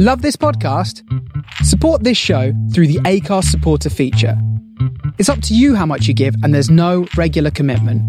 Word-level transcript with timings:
Love 0.00 0.22
this 0.22 0.36
podcast? 0.36 1.02
Support 1.64 2.04
this 2.04 2.16
show 2.16 2.52
through 2.72 2.86
the 2.86 3.00
Acast 3.00 3.46
supporter 3.46 3.90
feature. 3.90 4.40
It's 5.18 5.28
up 5.28 5.42
to 5.42 5.56
you 5.56 5.74
how 5.74 5.86
much 5.86 6.06
you 6.06 6.14
give, 6.14 6.36
and 6.44 6.54
there's 6.54 6.70
no 6.70 7.08
regular 7.16 7.50
commitment. 7.50 8.00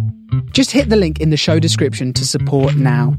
Just 0.54 0.70
hit 0.70 0.90
the 0.90 0.96
link 0.96 1.20
in 1.20 1.32
the 1.32 1.36
show 1.36 1.58
description 1.58 2.14
to 2.14 2.28
support 2.28 2.76
now. 2.76 3.18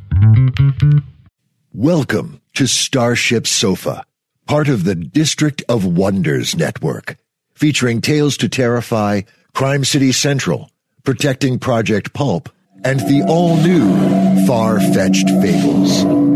Welcome 1.74 2.40
to 2.54 2.68
Starship 2.68 3.48
Sofa, 3.48 4.04
part 4.46 4.68
of 4.68 4.84
the 4.84 4.94
District 4.94 5.64
of 5.68 5.84
Wonders 5.84 6.54
network, 6.54 7.16
featuring 7.56 8.00
Tales 8.00 8.36
to 8.36 8.48
Terrify, 8.48 9.22
Crime 9.52 9.84
City 9.84 10.12
Central, 10.12 10.70
Protecting 11.02 11.58
Project 11.58 12.12
Pulp, 12.12 12.48
and 12.84 13.00
the 13.00 13.24
all 13.26 13.56
new 13.56 14.46
Far 14.46 14.78
Fetched 14.78 15.28
Fables. 15.42 16.29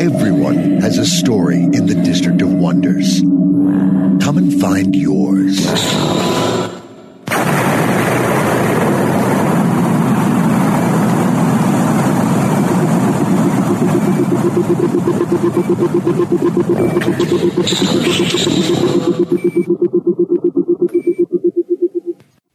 Everyone 0.00 0.80
has 0.80 0.98
a 0.98 1.06
story 1.06 1.62
in 1.62 1.86
the 1.86 1.94
District 1.94 2.42
of 2.42 2.52
Wonders. 2.52 3.20
Come 3.20 4.38
and 4.38 4.60
find 4.60 4.94
yours. 4.94 5.56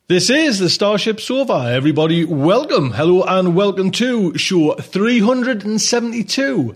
This 0.08 0.30
is 0.30 0.60
the 0.60 0.70
Starship 0.70 1.22
Sofa. 1.22 1.72
Everybody, 1.72 2.26
welcome, 2.26 2.92
hello, 2.92 3.24
and 3.24 3.56
welcome 3.56 3.92
to 3.92 4.38
show 4.38 4.74
372. 4.74 6.76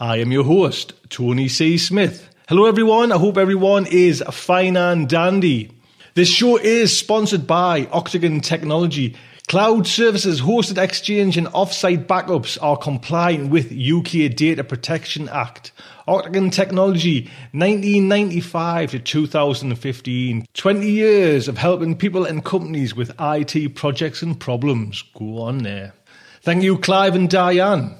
I 0.00 0.16
am 0.16 0.32
your 0.32 0.42
host, 0.42 0.92
Tony 1.08 1.46
C. 1.46 1.78
Smith. 1.78 2.28
Hello, 2.48 2.66
everyone. 2.66 3.12
I 3.12 3.16
hope 3.16 3.38
everyone 3.38 3.86
is 3.86 4.24
fine 4.32 4.76
and 4.76 5.08
dandy. 5.08 5.70
This 6.14 6.28
show 6.28 6.56
is 6.56 6.96
sponsored 6.96 7.46
by 7.46 7.86
Octagon 7.92 8.40
Technology. 8.40 9.14
Cloud 9.46 9.86
services, 9.86 10.40
hosted 10.40 10.82
exchange, 10.82 11.36
and 11.36 11.46
offsite 11.48 12.06
backups 12.06 12.58
are 12.60 12.76
compliant 12.76 13.50
with 13.50 13.70
UK 13.70 14.34
Data 14.34 14.64
Protection 14.64 15.28
Act. 15.28 15.70
Octagon 16.08 16.50
Technology, 16.50 17.30
1995 17.52 18.90
to 18.90 18.98
2015. 18.98 20.44
20 20.54 20.90
years 20.90 21.46
of 21.46 21.56
helping 21.56 21.96
people 21.96 22.24
and 22.24 22.44
companies 22.44 22.96
with 22.96 23.14
IT 23.20 23.76
projects 23.76 24.22
and 24.22 24.40
problems. 24.40 25.04
Go 25.16 25.38
on 25.42 25.58
there. 25.58 25.94
Thank 26.42 26.64
you, 26.64 26.78
Clive 26.78 27.14
and 27.14 27.30
Diane. 27.30 27.94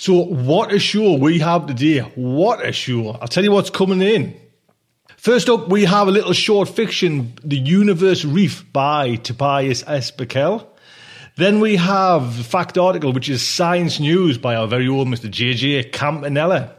So, 0.00 0.14
what 0.14 0.72
a 0.72 0.78
show 0.78 1.12
we 1.12 1.40
have 1.40 1.66
today. 1.66 1.98
What 2.14 2.64
a 2.64 2.72
show. 2.72 3.10
I'll 3.20 3.28
tell 3.28 3.44
you 3.44 3.52
what's 3.52 3.68
coming 3.68 4.00
in. 4.00 4.34
First 5.18 5.50
up, 5.50 5.68
we 5.68 5.84
have 5.84 6.08
a 6.08 6.10
little 6.10 6.32
short 6.32 6.70
fiction, 6.70 7.34
The 7.44 7.58
Universe 7.58 8.24
Reef 8.24 8.64
by 8.72 9.16
Tobias 9.16 9.84
S. 9.86 10.10
Buckell. 10.10 10.74
Then 11.36 11.60
we 11.60 11.76
have 11.76 12.38
the 12.38 12.44
fact 12.44 12.78
article, 12.78 13.12
which 13.12 13.28
is 13.28 13.46
Science 13.46 14.00
News 14.00 14.38
by 14.38 14.54
our 14.54 14.66
very 14.66 14.88
own 14.88 15.08
Mr. 15.08 15.30
JJ 15.30 15.92
Campanella. 15.92 16.74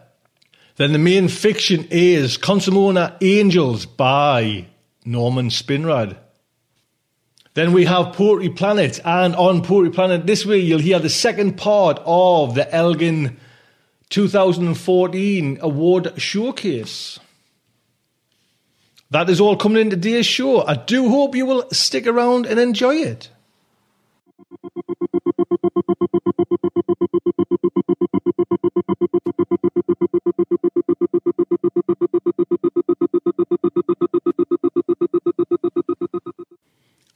Then 0.77 0.92
the 0.92 0.97
main 0.97 1.27
fiction 1.27 1.88
is 1.92 2.39
Carcinoma 2.39 3.17
Angels 3.22 3.86
by 3.86 4.66
Norman 5.05 5.49
Spinrad. 5.49 6.17
Then 7.53 7.73
we 7.73 7.83
have 7.83 8.13
Poetry 8.13 8.47
Planet, 8.47 9.02
and 9.03 9.35
on 9.35 9.61
Poetry 9.61 9.91
Planet 9.91 10.25
this 10.25 10.45
week 10.45 10.66
you'll 10.66 10.80
hear 10.80 10.99
the 10.99 11.09
second 11.09 11.58
part 11.58 11.99
of 12.05 12.55
the 12.55 12.73
Elgin 12.73 13.38
2014 14.09 15.58
Award 15.61 16.13
Showcase. 16.16 17.19
That 19.09 19.30
is 19.30 19.41
all 19.41 19.58
coming 19.58 19.81
in 19.81 19.89
today's 19.89 20.25
show. 20.25 20.66
I 20.66 20.75
do 20.75 21.09
hope 21.09 21.35
you 21.35 21.45
will 21.45 21.69
stick 21.71 22.08
around 22.08 22.45
and 22.45 22.58
enjoy 22.58 22.95
it. 22.95 23.30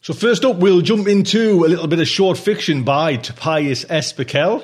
So 0.05 0.13
first 0.13 0.45
up, 0.45 0.57
we'll 0.57 0.81
jump 0.81 1.07
into 1.07 1.65
a 1.65 1.67
little 1.67 1.87
bit 1.87 1.99
of 1.99 2.07
short 2.07 2.37
fiction 2.37 2.83
by 2.83 3.15
Tobias. 3.15 3.85
Buckell. 4.13 4.63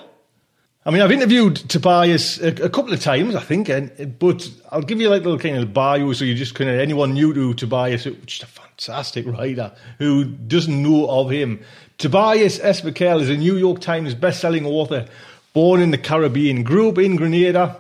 I 0.86 0.92
mean, 0.92 1.02
I've 1.02 1.12
interviewed 1.12 1.56
Tobias 1.56 2.40
a, 2.40 2.50
a 2.66 2.70
couple 2.70 2.94
of 2.94 3.00
times, 3.00 3.34
I 3.34 3.40
think, 3.40 3.68
and, 3.68 4.20
but 4.20 4.48
I'll 4.70 4.84
give 4.84 5.02
you 5.02 5.10
like 5.10 5.22
a 5.22 5.24
little 5.24 5.40
kind 5.40 5.58
of 5.58 5.74
bio 5.74 6.14
so 6.14 6.26
you 6.26 6.36
just 6.36 6.54
kind 6.54 6.70
of, 6.70 6.80
anyone 6.80 7.14
new 7.14 7.34
to 7.34 7.56
Tobias, 7.56 8.06
which 8.06 8.38
is 8.38 8.44
a 8.44 8.46
fantastic 8.46 9.26
writer, 9.26 9.74
who 9.98 10.26
doesn't 10.26 10.80
know 10.80 11.10
of 11.10 11.32
him. 11.32 11.60
Tobias. 11.98 12.60
Buckell 12.60 13.20
is 13.20 13.30
a 13.30 13.36
New 13.36 13.58
York 13.58 13.82
Times 13.82 14.14
best-selling 14.14 14.68
author, 14.68 15.08
born 15.54 15.82
in 15.82 15.90
the 15.90 15.98
Caribbean, 15.98 16.62
grew 16.62 16.90
up 16.90 17.00
in 17.00 17.16
Grenada, 17.16 17.78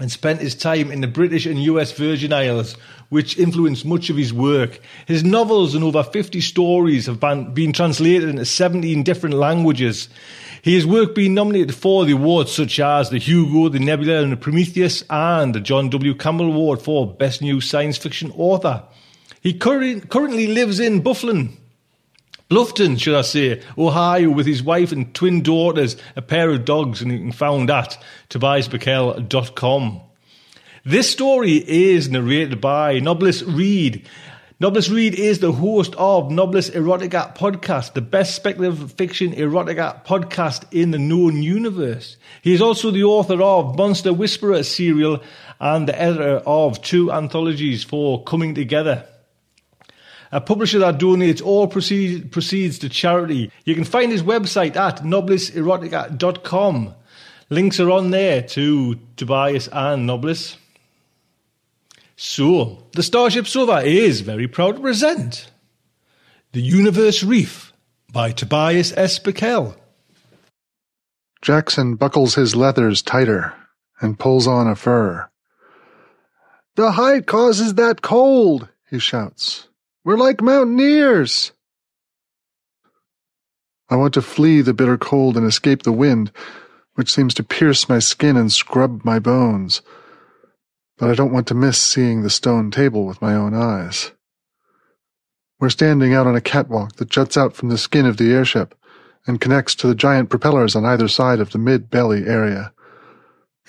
and 0.00 0.10
spent 0.10 0.40
his 0.40 0.54
time 0.54 0.90
in 0.90 1.02
the 1.02 1.06
British 1.06 1.44
and 1.44 1.62
US 1.64 1.92
Virgin 1.92 2.32
Islands, 2.32 2.74
which 3.10 3.36
influenced 3.36 3.84
much 3.84 4.08
of 4.08 4.16
his 4.16 4.32
work. 4.32 4.80
His 5.06 5.22
novels 5.22 5.74
and 5.74 5.84
over 5.84 6.02
50 6.02 6.40
stories 6.40 7.06
have 7.06 7.20
been 7.20 7.74
translated 7.74 8.30
into 8.30 8.46
17 8.46 9.02
different 9.02 9.36
languages. 9.36 10.08
His 10.62 10.86
work 10.86 11.14
being 11.14 11.34
nominated 11.34 11.74
for 11.74 12.06
the 12.06 12.12
awards 12.12 12.52
such 12.52 12.80
as 12.80 13.10
the 13.10 13.18
Hugo, 13.18 13.68
the 13.68 13.80
Nebula, 13.80 14.22
and 14.22 14.32
the 14.32 14.36
Prometheus, 14.36 15.04
and 15.10 15.54
the 15.54 15.60
John 15.60 15.90
W. 15.90 16.14
Campbell 16.14 16.46
Award 16.46 16.80
for 16.80 17.14
Best 17.14 17.42
New 17.42 17.60
Science 17.60 17.98
Fiction 17.98 18.32
Author. 18.36 18.84
He 19.42 19.52
currently 19.52 20.46
lives 20.46 20.80
in 20.80 21.02
Buffalo, 21.02 21.48
Bluffton, 22.52 23.00
should 23.00 23.14
I 23.14 23.22
say, 23.22 23.62
Ohio, 23.78 24.28
with 24.28 24.44
his 24.44 24.62
wife 24.62 24.92
and 24.92 25.14
twin 25.14 25.40
daughters, 25.40 25.96
a 26.16 26.20
pair 26.20 26.50
of 26.50 26.66
dogs, 26.66 27.00
and 27.00 27.10
you 27.10 27.16
can 27.16 27.32
find 27.32 27.70
at 27.70 27.96
tobiasbuckell.com. 28.28 30.00
This 30.84 31.10
story 31.10 31.54
is 31.66 32.10
narrated 32.10 32.60
by 32.60 33.00
Nobilis 33.00 33.42
Reed. 33.46 34.06
Nobilis 34.60 34.94
Reed 34.94 35.14
is 35.14 35.38
the 35.38 35.52
host 35.52 35.94
of 35.94 36.24
Nobilis 36.24 36.70
Erotica 36.70 37.34
podcast, 37.34 37.94
the 37.94 38.02
best 38.02 38.34
speculative 38.34 38.92
fiction 38.92 39.32
erotica 39.32 40.04
podcast 40.04 40.64
in 40.72 40.90
the 40.90 40.98
known 40.98 41.42
universe. 41.42 42.18
He 42.42 42.52
is 42.52 42.60
also 42.60 42.90
the 42.90 43.04
author 43.04 43.40
of 43.40 43.78
Monster 43.78 44.12
Whisperer 44.12 44.62
serial 44.62 45.22
and 45.58 45.88
the 45.88 45.98
editor 45.98 46.42
of 46.44 46.82
two 46.82 47.10
anthologies 47.10 47.82
for 47.82 48.22
Coming 48.24 48.54
Together 48.54 49.08
a 50.32 50.40
publisher 50.40 50.78
that 50.78 50.98
donates 50.98 51.44
all 51.44 51.68
proceeds, 51.68 52.26
proceeds 52.30 52.78
to 52.78 52.88
charity. 52.88 53.52
You 53.64 53.74
can 53.74 53.84
find 53.84 54.10
his 54.10 54.22
website 54.22 54.76
at 54.76 54.98
nobiliserotica.com. 54.98 56.94
Links 57.50 57.78
are 57.78 57.90
on 57.90 58.10
there 58.10 58.40
to 58.42 58.98
Tobias 59.16 59.68
and 59.70 60.08
Nobilis. 60.08 60.56
So, 62.16 62.86
the 62.92 63.02
Starship 63.02 63.46
Sofa 63.46 63.80
is 63.80 64.22
very 64.22 64.48
proud 64.48 64.76
to 64.76 64.82
present 64.82 65.50
The 66.52 66.62
Universe 66.62 67.22
Reef 67.22 67.72
by 68.10 68.32
Tobias 68.32 68.92
S. 68.96 69.18
Buckell. 69.18 69.76
Jackson 71.42 71.96
buckles 71.96 72.36
his 72.36 72.54
leathers 72.56 73.02
tighter 73.02 73.52
and 74.00 74.18
pulls 74.18 74.46
on 74.46 74.68
a 74.68 74.76
fur. 74.76 75.28
The 76.76 76.92
height 76.92 77.26
causes 77.26 77.74
that 77.74 78.00
cold, 78.00 78.68
he 78.88 78.98
shouts. 78.98 79.68
We're 80.04 80.16
like 80.16 80.40
mountaineers. 80.40 81.52
I 83.88 83.94
want 83.94 84.14
to 84.14 84.22
flee 84.22 84.60
the 84.60 84.74
bitter 84.74 84.98
cold 84.98 85.36
and 85.36 85.46
escape 85.46 85.84
the 85.84 85.92
wind, 85.92 86.32
which 86.94 87.12
seems 87.12 87.34
to 87.34 87.44
pierce 87.44 87.88
my 87.88 88.00
skin 88.00 88.36
and 88.36 88.52
scrub 88.52 89.04
my 89.04 89.20
bones. 89.20 89.80
But 90.98 91.08
I 91.08 91.14
don't 91.14 91.32
want 91.32 91.46
to 91.48 91.54
miss 91.54 91.78
seeing 91.78 92.22
the 92.22 92.30
stone 92.30 92.70
table 92.70 93.06
with 93.06 93.22
my 93.22 93.34
own 93.34 93.54
eyes. 93.54 94.10
We're 95.60 95.70
standing 95.70 96.12
out 96.14 96.26
on 96.26 96.34
a 96.34 96.40
catwalk 96.40 96.96
that 96.96 97.10
juts 97.10 97.36
out 97.36 97.54
from 97.54 97.68
the 97.68 97.78
skin 97.78 98.04
of 98.04 98.16
the 98.16 98.32
airship 98.32 98.74
and 99.26 99.40
connects 99.40 99.76
to 99.76 99.86
the 99.86 99.94
giant 99.94 100.30
propellers 100.30 100.74
on 100.74 100.84
either 100.84 101.06
side 101.06 101.38
of 101.38 101.52
the 101.52 101.58
mid-belly 101.58 102.26
area. 102.26 102.72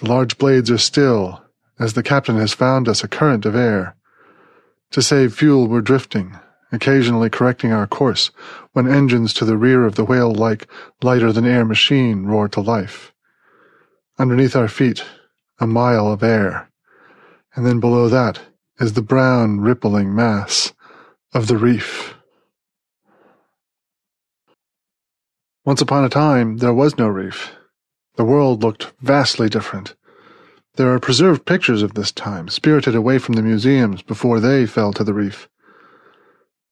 The 0.02 0.10
large 0.10 0.40
blades 0.40 0.72
are 0.72 0.80
still, 0.80 1.44
as 1.80 1.94
the 1.94 2.02
captain 2.02 2.38
has 2.38 2.54
found 2.54 2.90
us 2.90 3.04
a 3.04 3.08
current 3.08 3.46
of 3.46 3.56
air. 3.56 3.96
To 4.94 5.02
save 5.02 5.34
fuel, 5.34 5.68
we're 5.68 5.82
drifting, 5.82 6.38
occasionally 6.72 7.32
correcting 7.32 7.72
our 7.72 7.88
course 7.88 8.30
when 8.74 8.88
engines 8.88 9.34
to 9.34 9.44
the 9.44 9.58
rear 9.58 9.86
of 9.86 9.96
the 9.96 10.06
whale-like, 10.06 10.68
lighter-than-air 11.02 11.66
machine 11.66 12.28
roar 12.28 12.48
to 12.50 12.62
life. 12.62 13.12
Underneath 14.20 14.56
our 14.56 14.68
feet, 14.68 15.04
a 15.60 15.66
mile 15.66 16.12
of 16.12 16.22
air, 16.22 16.70
and 17.56 17.66
then 17.66 17.80
below 17.80 18.08
that 18.08 18.40
is 18.80 18.94
the 18.94 19.02
brown, 19.02 19.62
rippling 19.62 20.14
mass 20.14 20.74
of 21.34 21.48
the 21.48 21.58
reef. 21.58 22.14
Once 25.66 25.82
upon 25.82 26.04
a 26.04 26.10
time, 26.10 26.58
there 26.58 26.74
was 26.74 27.00
no 27.00 27.08
reef. 27.08 27.52
The 28.16 28.26
world 28.26 28.62
looked 28.62 28.94
vastly 29.02 29.50
different. 29.50 29.96
There 30.76 30.92
are 30.92 31.00
preserved 31.00 31.46
pictures 31.46 31.84
of 31.84 31.94
this 31.94 32.12
time, 32.12 32.48
spirited 32.48 32.96
away 32.96 33.20
from 33.20 33.36
the 33.36 33.44
museums 33.44 34.02
before 34.02 34.40
they 34.40 34.66
fell 34.66 34.92
to 34.94 35.04
the 35.04 35.14
reef. 35.14 35.48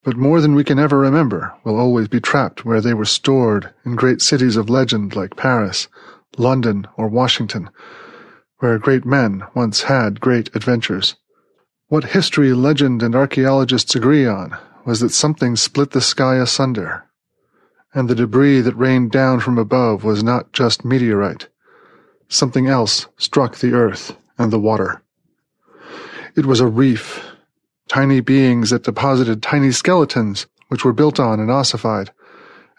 But 0.02 0.16
more 0.16 0.40
than 0.40 0.56
we 0.56 0.64
can 0.64 0.80
ever 0.80 0.98
remember 0.98 1.54
will 1.62 1.78
always 1.78 2.08
be 2.08 2.20
trapped 2.20 2.64
where 2.64 2.80
they 2.80 2.94
were 2.94 3.04
stored 3.04 3.72
in 3.84 3.94
great 3.94 4.20
cities 4.20 4.56
of 4.56 4.68
legend 4.68 5.14
like 5.14 5.36
Paris, 5.36 5.86
London, 6.36 6.88
or 6.96 7.06
Washington, 7.06 7.70
where 8.58 8.76
great 8.80 9.04
men 9.04 9.44
once 9.54 9.82
had 9.82 10.20
great 10.20 10.50
adventures. 10.56 11.14
What 11.86 12.06
history, 12.06 12.52
legend, 12.54 13.04
and 13.04 13.14
archaeologists 13.14 13.94
agree 13.94 14.26
on 14.26 14.56
was 14.84 14.98
that 14.98 15.10
something 15.10 15.54
split 15.54 15.92
the 15.92 16.00
sky 16.00 16.38
asunder, 16.38 17.04
and 17.94 18.08
the 18.08 18.16
debris 18.16 18.62
that 18.62 18.76
rained 18.76 19.12
down 19.12 19.38
from 19.38 19.58
above 19.58 20.02
was 20.02 20.24
not 20.24 20.52
just 20.52 20.84
meteorite. 20.84 21.48
Something 22.32 22.66
else 22.66 23.08
struck 23.18 23.56
the 23.56 23.74
earth 23.74 24.16
and 24.38 24.50
the 24.50 24.58
water. 24.58 25.02
It 26.34 26.46
was 26.46 26.60
a 26.60 26.66
reef, 26.66 27.22
tiny 27.88 28.20
beings 28.20 28.70
that 28.70 28.84
deposited 28.84 29.42
tiny 29.42 29.70
skeletons 29.70 30.46
which 30.68 30.82
were 30.82 30.94
built 30.94 31.20
on 31.20 31.40
and 31.40 31.50
ossified, 31.50 32.10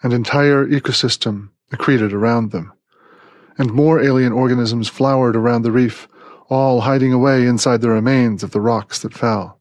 an 0.02 0.10
entire 0.10 0.66
ecosystem 0.66 1.50
accreted 1.70 2.12
around 2.12 2.50
them. 2.50 2.72
And 3.56 3.72
more 3.72 4.02
alien 4.02 4.32
organisms 4.32 4.88
flowered 4.88 5.36
around 5.36 5.62
the 5.62 5.70
reef, 5.70 6.08
all 6.48 6.80
hiding 6.80 7.12
away 7.12 7.46
inside 7.46 7.80
the 7.80 7.90
remains 7.90 8.42
of 8.42 8.50
the 8.50 8.60
rocks 8.60 8.98
that 9.02 9.14
fell. 9.14 9.60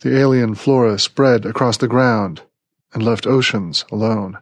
The 0.00 0.18
alien 0.18 0.54
flora 0.54 0.98
spread 0.98 1.46
across 1.46 1.78
the 1.78 1.88
ground 1.88 2.42
and 2.92 3.02
left 3.02 3.26
oceans 3.26 3.86
alone. 3.90 4.36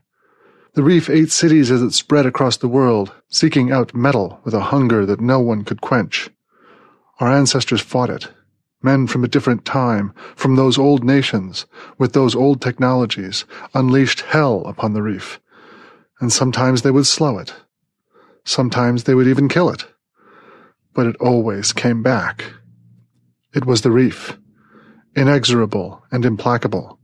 The 0.74 0.82
reef 0.82 1.10
ate 1.10 1.30
cities 1.30 1.70
as 1.70 1.82
it 1.82 1.90
spread 1.92 2.24
across 2.24 2.56
the 2.56 2.68
world, 2.68 3.12
seeking 3.28 3.70
out 3.70 3.94
metal 3.94 4.40
with 4.42 4.54
a 4.54 4.72
hunger 4.72 5.04
that 5.04 5.20
no 5.20 5.38
one 5.38 5.64
could 5.64 5.82
quench. 5.82 6.30
Our 7.20 7.30
ancestors 7.30 7.82
fought 7.82 8.08
it. 8.08 8.28
Men 8.82 9.06
from 9.06 9.22
a 9.22 9.28
different 9.28 9.66
time, 9.66 10.14
from 10.34 10.56
those 10.56 10.78
old 10.78 11.04
nations, 11.04 11.66
with 11.98 12.14
those 12.14 12.34
old 12.34 12.62
technologies, 12.62 13.44
unleashed 13.74 14.22
hell 14.22 14.62
upon 14.64 14.94
the 14.94 15.02
reef. 15.02 15.40
And 16.20 16.32
sometimes 16.32 16.80
they 16.80 16.90
would 16.90 17.06
slow 17.06 17.38
it. 17.38 17.52
Sometimes 18.44 19.04
they 19.04 19.14
would 19.14 19.28
even 19.28 19.48
kill 19.48 19.68
it. 19.68 19.84
But 20.94 21.06
it 21.06 21.16
always 21.16 21.74
came 21.74 22.02
back. 22.02 22.46
It 23.54 23.66
was 23.66 23.82
the 23.82 23.90
reef, 23.90 24.38
inexorable 25.14 26.02
and 26.10 26.24
implacable. 26.24 26.98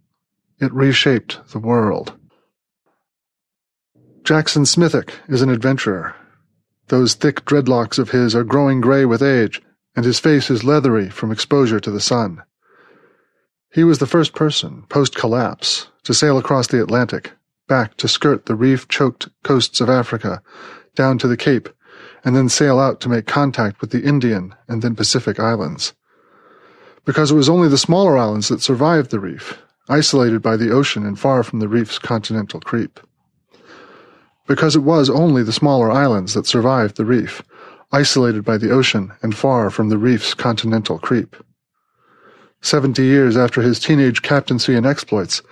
It 0.59 0.73
reshaped 0.73 1.51
the 1.53 1.59
world. 1.59 2.15
Jackson 4.29 4.65
Smithick 4.65 5.13
is 5.27 5.41
an 5.41 5.49
adventurer. 5.49 6.15
Those 6.89 7.15
thick 7.15 7.47
dreadlocks 7.47 7.99
of 7.99 8.11
his 8.11 8.35
are 8.35 8.45
growing 8.45 8.83
gray 8.83 9.07
with 9.07 9.23
age, 9.23 9.63
and 9.97 10.05
his 10.05 10.21
face 10.21 10.51
is 10.51 10.63
leathery 10.63 11.09
from 11.09 11.33
exposure 11.33 11.81
to 11.81 11.91
the 11.91 11.99
sun. 11.99 12.43
He 13.73 13.85
was 13.85 14.01
the 14.01 14.07
first 14.07 14.35
person, 14.35 14.85
post-collapse, 14.91 15.87
to 16.05 16.13
sail 16.13 16.37
across 16.37 16.67
the 16.67 16.83
Atlantic, 16.83 17.33
back 17.69 17.97
to 17.97 18.07
skirt 18.07 18.45
the 18.45 18.55
reef-choked 18.55 19.31
coasts 19.45 19.81
of 19.81 19.89
Africa, 19.89 20.43
down 20.95 21.17
to 21.17 21.27
the 21.27 21.39
Cape, 21.39 21.71
and 22.23 22.37
then 22.37 22.51
sail 22.51 22.79
out 22.79 23.01
to 23.01 23.09
make 23.09 23.27
contact 23.27 23.81
with 23.81 23.93
the 23.93 24.03
Indian 24.03 24.55
and 24.69 24.83
then 24.83 24.95
Pacific 24.95 25.41
Islands. 25.41 25.95
Because 27.07 27.31
it 27.31 27.35
was 27.35 27.49
only 27.49 27.69
the 27.69 27.79
smaller 27.79 28.19
islands 28.19 28.49
that 28.49 28.61
survived 28.61 29.11
the 29.11 29.21
reef, 29.21 29.57
isolated 29.89 30.43
by 30.43 30.59
the 30.59 30.71
ocean 30.71 31.07
and 31.07 31.19
far 31.19 31.43
from 31.43 31.61
the 31.61 31.69
reef's 31.69 31.99
continental 31.99 32.61
creep 32.61 33.01
because 34.49 34.75
it 34.75 34.83
was 34.83 35.09
only 35.09 35.43
the 35.45 35.53
smaller 35.53 35.91
islands 35.93 36.35
that 36.35 36.47
survived 36.47 36.97
the 36.97 37.05
reef, 37.05 37.43
isolated 37.93 38.45
by 38.45 38.57
the 38.57 38.71
ocean 38.71 39.13
and 39.23 39.37
far 39.37 39.71
from 39.71 39.91
the 39.91 39.99
reef's 39.99 40.35
continental 40.35 40.99
creep. 40.99 41.37
Seventy 42.61 43.05
years 43.05 43.37
after 43.37 43.63
his 43.63 43.79
teenage 43.79 44.23
captaincy 44.23 44.75
and 44.75 44.85
exploits, 44.85 45.43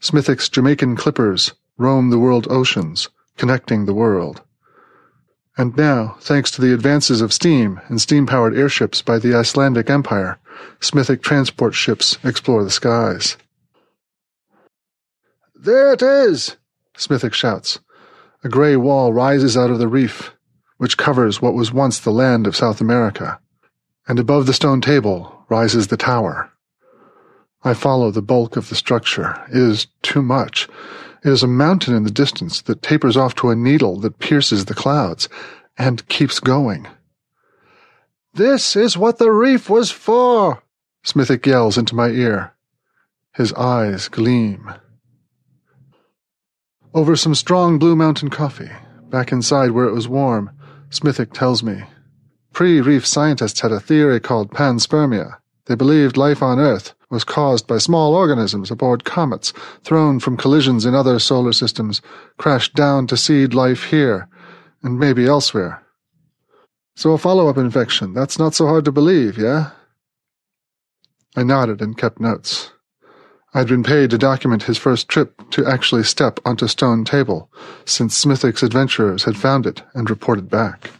Smithick's 0.00 0.48
Jamaican 0.48 0.96
clippers 0.96 1.54
roam 1.78 2.10
the 2.10 2.18
world 2.18 2.46
oceans, 2.50 3.08
connecting 3.36 3.86
the 3.86 3.94
world. 3.94 4.42
And 5.56 5.76
now, 5.76 6.16
thanks 6.20 6.50
to 6.52 6.60
the 6.60 6.72
advances 6.72 7.20
of 7.20 7.32
steam 7.32 7.80
and 7.88 8.00
steam-powered 8.00 8.56
airships 8.56 9.02
by 9.02 9.18
the 9.18 9.34
Icelandic 9.34 9.90
Empire, 9.90 10.38
Smithick 10.80 11.22
transport 11.22 11.74
ships 11.74 12.18
explore 12.22 12.64
the 12.64 12.70
skies. 12.70 13.36
There 15.54 15.92
it 15.92 16.02
is! 16.02 16.56
Smithick 16.96 17.32
shouts. 17.32 17.80
A 18.44 18.48
gray 18.48 18.76
wall 18.76 19.12
rises 19.12 19.56
out 19.56 19.70
of 19.70 19.78
the 19.78 19.88
reef, 19.88 20.32
which 20.78 20.98
covers 20.98 21.40
what 21.40 21.54
was 21.54 21.72
once 21.72 22.00
the 22.00 22.10
land 22.10 22.46
of 22.46 22.56
South 22.56 22.80
America, 22.80 23.38
and 24.08 24.18
above 24.18 24.46
the 24.46 24.52
stone 24.52 24.80
table 24.80 25.44
rises 25.48 25.86
the 25.86 25.96
tower. 25.96 26.50
I 27.62 27.74
follow 27.74 28.10
the 28.10 28.22
bulk 28.22 28.56
of 28.56 28.68
the 28.68 28.74
structure. 28.74 29.40
It 29.48 29.56
is 29.56 29.86
too 30.02 30.22
much. 30.22 30.68
It 31.24 31.30
is 31.30 31.44
a 31.44 31.46
mountain 31.46 31.94
in 31.94 32.02
the 32.02 32.10
distance 32.10 32.62
that 32.62 32.82
tapers 32.82 33.16
off 33.16 33.36
to 33.36 33.50
a 33.50 33.56
needle 33.56 34.00
that 34.00 34.18
pierces 34.18 34.64
the 34.64 34.74
clouds 34.74 35.28
and 35.78 36.08
keeps 36.08 36.40
going. 36.40 36.88
This 38.34 38.74
is 38.74 38.98
what 38.98 39.18
the 39.18 39.30
reef 39.30 39.70
was 39.70 39.92
for, 39.92 40.62
Smithick 41.04 41.46
yells 41.46 41.78
into 41.78 41.94
my 41.94 42.08
ear. 42.08 42.54
His 43.34 43.52
eyes 43.52 44.08
gleam. 44.08 44.74
Over 46.94 47.16
some 47.16 47.34
strong 47.34 47.78
Blue 47.78 47.96
Mountain 47.96 48.28
coffee, 48.28 48.70
back 49.08 49.32
inside 49.32 49.70
where 49.70 49.86
it 49.86 49.94
was 49.94 50.08
warm, 50.08 50.50
Smithick 50.90 51.32
tells 51.32 51.62
me. 51.62 51.84
Pre-reef 52.52 53.06
scientists 53.06 53.60
had 53.60 53.72
a 53.72 53.80
theory 53.80 54.20
called 54.20 54.50
panspermia. 54.50 55.38
They 55.66 55.74
believed 55.74 56.18
life 56.18 56.42
on 56.42 56.58
Earth 56.58 56.94
was 57.08 57.24
caused 57.24 57.66
by 57.66 57.78
small 57.78 58.14
organisms 58.14 58.70
aboard 58.70 59.04
comets 59.04 59.52
thrown 59.84 60.18
from 60.18 60.36
collisions 60.36 60.84
in 60.84 60.94
other 60.94 61.18
solar 61.18 61.52
systems, 61.52 62.00
crashed 62.38 62.74
down 62.74 63.06
to 63.06 63.16
seed 63.16 63.54
life 63.54 63.84
here, 63.84 64.28
and 64.82 64.98
maybe 64.98 65.26
elsewhere. 65.26 65.82
So 66.96 67.12
a 67.12 67.18
follow-up 67.18 67.58
infection, 67.58 68.12
that's 68.12 68.38
not 68.38 68.54
so 68.54 68.66
hard 68.66 68.84
to 68.86 68.92
believe, 68.92 69.38
yeah? 69.38 69.70
I 71.36 71.42
nodded 71.42 71.80
and 71.80 71.96
kept 71.96 72.18
notes. 72.18 72.71
I'd 73.54 73.68
been 73.68 73.82
paid 73.82 74.10
to 74.10 74.18
document 74.18 74.62
his 74.62 74.78
first 74.78 75.08
trip 75.08 75.42
to 75.50 75.66
actually 75.66 76.04
step 76.04 76.40
onto 76.44 76.66
Stone 76.66 77.04
Table, 77.04 77.50
since 77.84 78.16
Smithick's 78.16 78.62
adventurers 78.62 79.24
had 79.24 79.36
found 79.36 79.66
it 79.66 79.82
and 79.92 80.08
reported 80.08 80.48
back. 80.48 80.90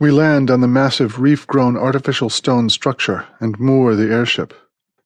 We 0.00 0.10
land 0.10 0.50
on 0.50 0.62
the 0.62 0.66
massive 0.66 1.20
reef-grown 1.20 1.76
artificial 1.76 2.28
stone 2.28 2.70
structure 2.70 3.24
and 3.38 3.60
moor 3.60 3.94
the 3.94 4.12
airship. 4.12 4.52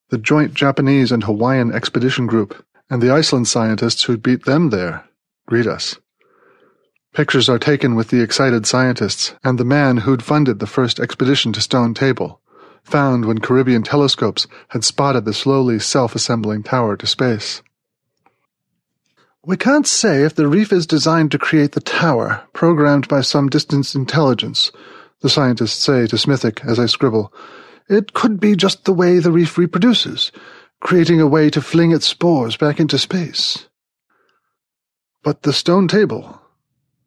The 0.09 0.17
joint 0.17 0.55
Japanese 0.55 1.13
and 1.13 1.25
Hawaiian 1.25 1.71
expedition 1.71 2.27
group 2.27 2.65
and 2.89 3.03
the 3.03 3.11
Iceland 3.11 3.49
scientists 3.49 4.05
who'd 4.05 4.23
beat 4.23 4.47
them 4.47 4.71
there 4.71 5.05
greet 5.47 5.67
us. 5.67 5.99
Pictures 7.13 7.49
are 7.49 7.59
taken 7.59 7.95
with 7.95 8.09
the 8.09 8.23
excited 8.23 8.67
scientists 8.67 9.35
and 9.45 9.59
the 9.59 9.65
man 9.65 9.99
who'd 9.99 10.23
funded 10.23 10.59
the 10.61 10.67
first 10.67 10.99
expedition 10.99 11.53
to 11.53 11.61
Stone 11.61 11.95
Table, 11.95 12.41
found 12.87 13.25
when 13.25 13.41
Caribbean 13.41 13.83
telescopes 13.83 14.47
had 14.69 14.85
spotted 14.85 15.25
the 15.25 15.35
slowly 15.35 15.79
self-assembling 15.79 16.63
tower 16.63 16.97
to 16.97 17.07
space. 17.07 17.63
We 19.45 19.57
can't 19.57 19.87
say 19.87 20.23
if 20.23 20.35
the 20.35 20.49
reef 20.49 20.73
is 20.73 20.87
designed 20.87 21.31
to 21.33 21.39
create 21.39 21.73
the 21.73 21.81
tower, 21.81 22.43
programmed 22.53 23.09
by 23.09 23.21
some 23.21 23.49
distant 23.49 23.95
intelligence, 23.95 24.73
the 25.21 25.29
scientists 25.29 25.83
say 25.83 26.07
to 26.07 26.17
Smithick 26.17 26.65
as 26.65 26.79
I 26.79 26.87
scribble. 26.87 27.33
It 27.89 28.13
could 28.13 28.41
be 28.41 28.57
just 28.57 28.85
the 28.85 28.93
way 28.93 29.19
the 29.19 29.33
reef 29.33 29.59
reproduces, 29.59 30.33
creating 30.81 31.21
a 31.21 31.27
way 31.27 31.51
to 31.51 31.61
fling 31.61 31.93
its 31.93 32.07
spores 32.07 32.57
back 32.57 32.81
into 32.81 32.99
space. 32.99 33.69
But 35.23 35.43
the 35.43 35.53
stone 35.53 35.89
table, 35.89 36.41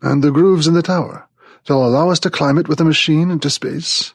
and 0.01 0.23
the 0.23 0.31
grooves 0.31 0.67
in 0.67 0.73
the 0.73 0.81
tower, 0.81 1.27
they'll 1.67 1.85
allow 1.85 2.09
us 2.09 2.19
to 2.21 2.29
climb 2.29 2.57
it 2.57 2.67
with 2.67 2.79
a 2.79 2.85
machine 2.85 3.31
into 3.31 3.49
space? 3.49 4.13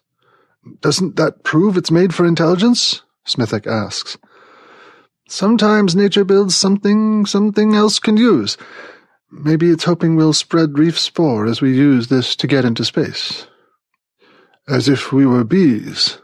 Doesn't 0.81 1.17
that 1.17 1.45
prove 1.45 1.77
it's 1.77 1.91
made 1.91 2.15
for 2.15 2.27
intelligence? 2.27 3.03
Smithick 3.27 3.67
asks. 3.67 4.19
Sometimes 5.29 5.97
nature 5.97 6.25
builds 6.25 6.55
something 6.55 7.27
something 7.27 7.75
else 7.75 7.99
can 7.99 8.17
use. 8.17 8.57
Maybe 9.31 9.71
it's 9.71 9.85
hoping 9.85 10.17
we'll 10.17 10.33
spread 10.33 10.79
reef 10.79 10.99
spore 10.99 11.47
as 11.47 11.61
we 11.61 11.75
use 11.75 12.09
this 12.09 12.37
to 12.37 12.47
get 12.47 12.65
into 12.65 12.85
space. 12.85 13.47
As 14.69 14.89
if 14.89 15.13
we 15.13 15.27
were 15.27 15.45
bees, 15.45 16.19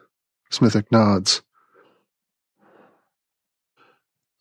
Smithick 0.51 0.91
nods. 0.93 1.43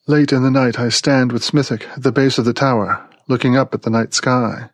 Late 0.07 0.31
in 0.31 0.43
the 0.43 0.51
night 0.51 0.79
I 0.79 0.89
stand 0.89 1.31
with 1.31 1.43
Smithick 1.43 1.87
at 1.89 2.03
the 2.03 2.11
base 2.11 2.37
of 2.37 2.45
the 2.45 2.53
tower, 2.53 3.07
looking 3.27 3.55
up 3.55 3.73
at 3.73 3.83
the 3.83 3.89
night 3.89 4.13
sky. 4.13 4.69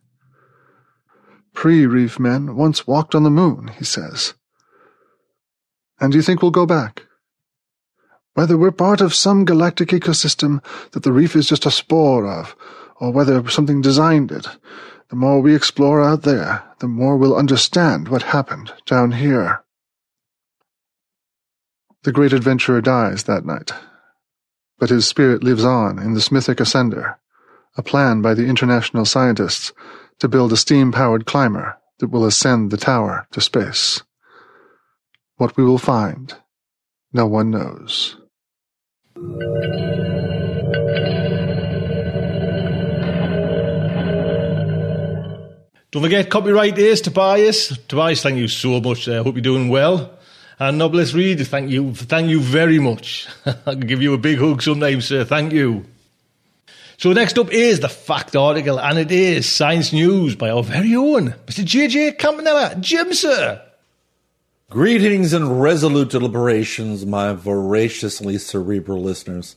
Pre-reef 1.53 2.19
men 2.19 2.55
once 2.55 2.85
walked 2.85 3.15
on 3.15 3.23
the 3.23 3.29
moon, 3.29 3.69
he 3.77 3.85
says. 3.85 4.33
And 5.99 6.11
do 6.11 6.17
you 6.17 6.21
think 6.21 6.41
we'll 6.41 6.51
go 6.51 6.65
back? 6.65 7.03
Whether 8.33 8.57
we're 8.57 8.71
part 8.71 8.99
of 8.99 9.15
some 9.15 9.45
galactic 9.45 9.89
ecosystem 9.89 10.63
that 10.91 11.03
the 11.03 11.13
reef 11.13 11.35
is 11.35 11.47
just 11.47 11.65
a 11.65 11.71
spore 11.71 12.27
of, 12.27 12.55
or 12.97 13.11
whether 13.11 13.47
something 13.49 13.81
designed 13.81 14.31
it, 14.31 14.47
The 15.09 15.15
more 15.15 15.39
we 15.39 15.55
explore 15.55 16.01
out 16.01 16.23
there, 16.23 16.63
the 16.79 16.87
more 16.87 17.15
we'll 17.15 17.35
understand 17.35 18.07
what 18.07 18.23
happened 18.23 18.73
down 18.85 19.11
here. 19.11 19.63
The 22.03 22.11
great 22.11 22.33
adventurer 22.33 22.81
dies 22.81 23.23
that 23.23 23.45
night, 23.45 23.71
but 24.79 24.89
his 24.89 25.07
spirit 25.07 25.43
lives 25.43 25.63
on 25.63 25.99
in 25.99 26.13
the 26.13 26.19
Smithick 26.19 26.57
Ascender, 26.57 27.15
a 27.77 27.83
plan 27.83 28.21
by 28.21 28.33
the 28.33 28.47
international 28.47 29.05
scientists 29.05 29.73
to 30.19 30.27
build 30.27 30.51
a 30.51 30.57
steam-powered 30.57 31.25
climber 31.25 31.77
that 31.99 32.09
will 32.09 32.25
ascend 32.25 32.71
the 32.71 32.77
tower 32.77 33.27
to 33.31 33.41
space. 33.41 34.01
What 35.37 35.57
we 35.57 35.65
will 35.65 35.77
find, 35.77 36.33
no 37.11 37.27
one 37.27 37.51
knows. 37.51 38.15
Don't 45.91 46.03
forget, 46.03 46.29
copyright 46.29 46.77
is 46.77 47.01
Tobias. 47.01 47.77
Tobias, 47.87 48.23
thank 48.23 48.37
you 48.37 48.47
so 48.47 48.79
much. 48.79 49.09
I 49.09 49.17
uh, 49.17 49.23
hope 49.23 49.35
you're 49.35 49.41
doing 49.41 49.67
well. 49.67 50.11
And 50.57 50.79
Nobilis 50.79 51.13
Reed, 51.13 51.45
thank 51.45 51.69
you, 51.69 51.93
thank 51.93 52.29
you 52.29 52.39
very 52.39 52.79
much. 52.79 53.27
I 53.45 53.71
can 53.71 53.81
give 53.81 54.01
you 54.01 54.13
a 54.13 54.17
big 54.17 54.39
hug 54.39 54.61
sometime, 54.61 55.01
sir. 55.01 55.25
Thank 55.25 55.51
you. 55.51 55.85
So 56.97 57.11
next 57.11 57.37
up 57.37 57.51
is 57.51 57.81
the 57.81 57.89
fact 57.89 58.37
article, 58.37 58.79
and 58.79 58.97
it 58.97 59.11
is 59.11 59.49
Science 59.49 59.91
News 59.91 60.35
by 60.35 60.49
our 60.49 60.63
very 60.63 60.95
own 60.95 61.35
Mr. 61.45 61.65
JJ 61.65 62.19
Campanella. 62.19 62.77
Jim, 62.79 63.13
sir. 63.13 63.61
Greetings 64.71 65.31
and 65.31 65.61
resolute 65.61 66.09
deliberations, 66.09 67.05
my 67.05 67.33
voraciously 67.33 68.39
cerebral 68.39 68.99
listeners, 68.99 69.55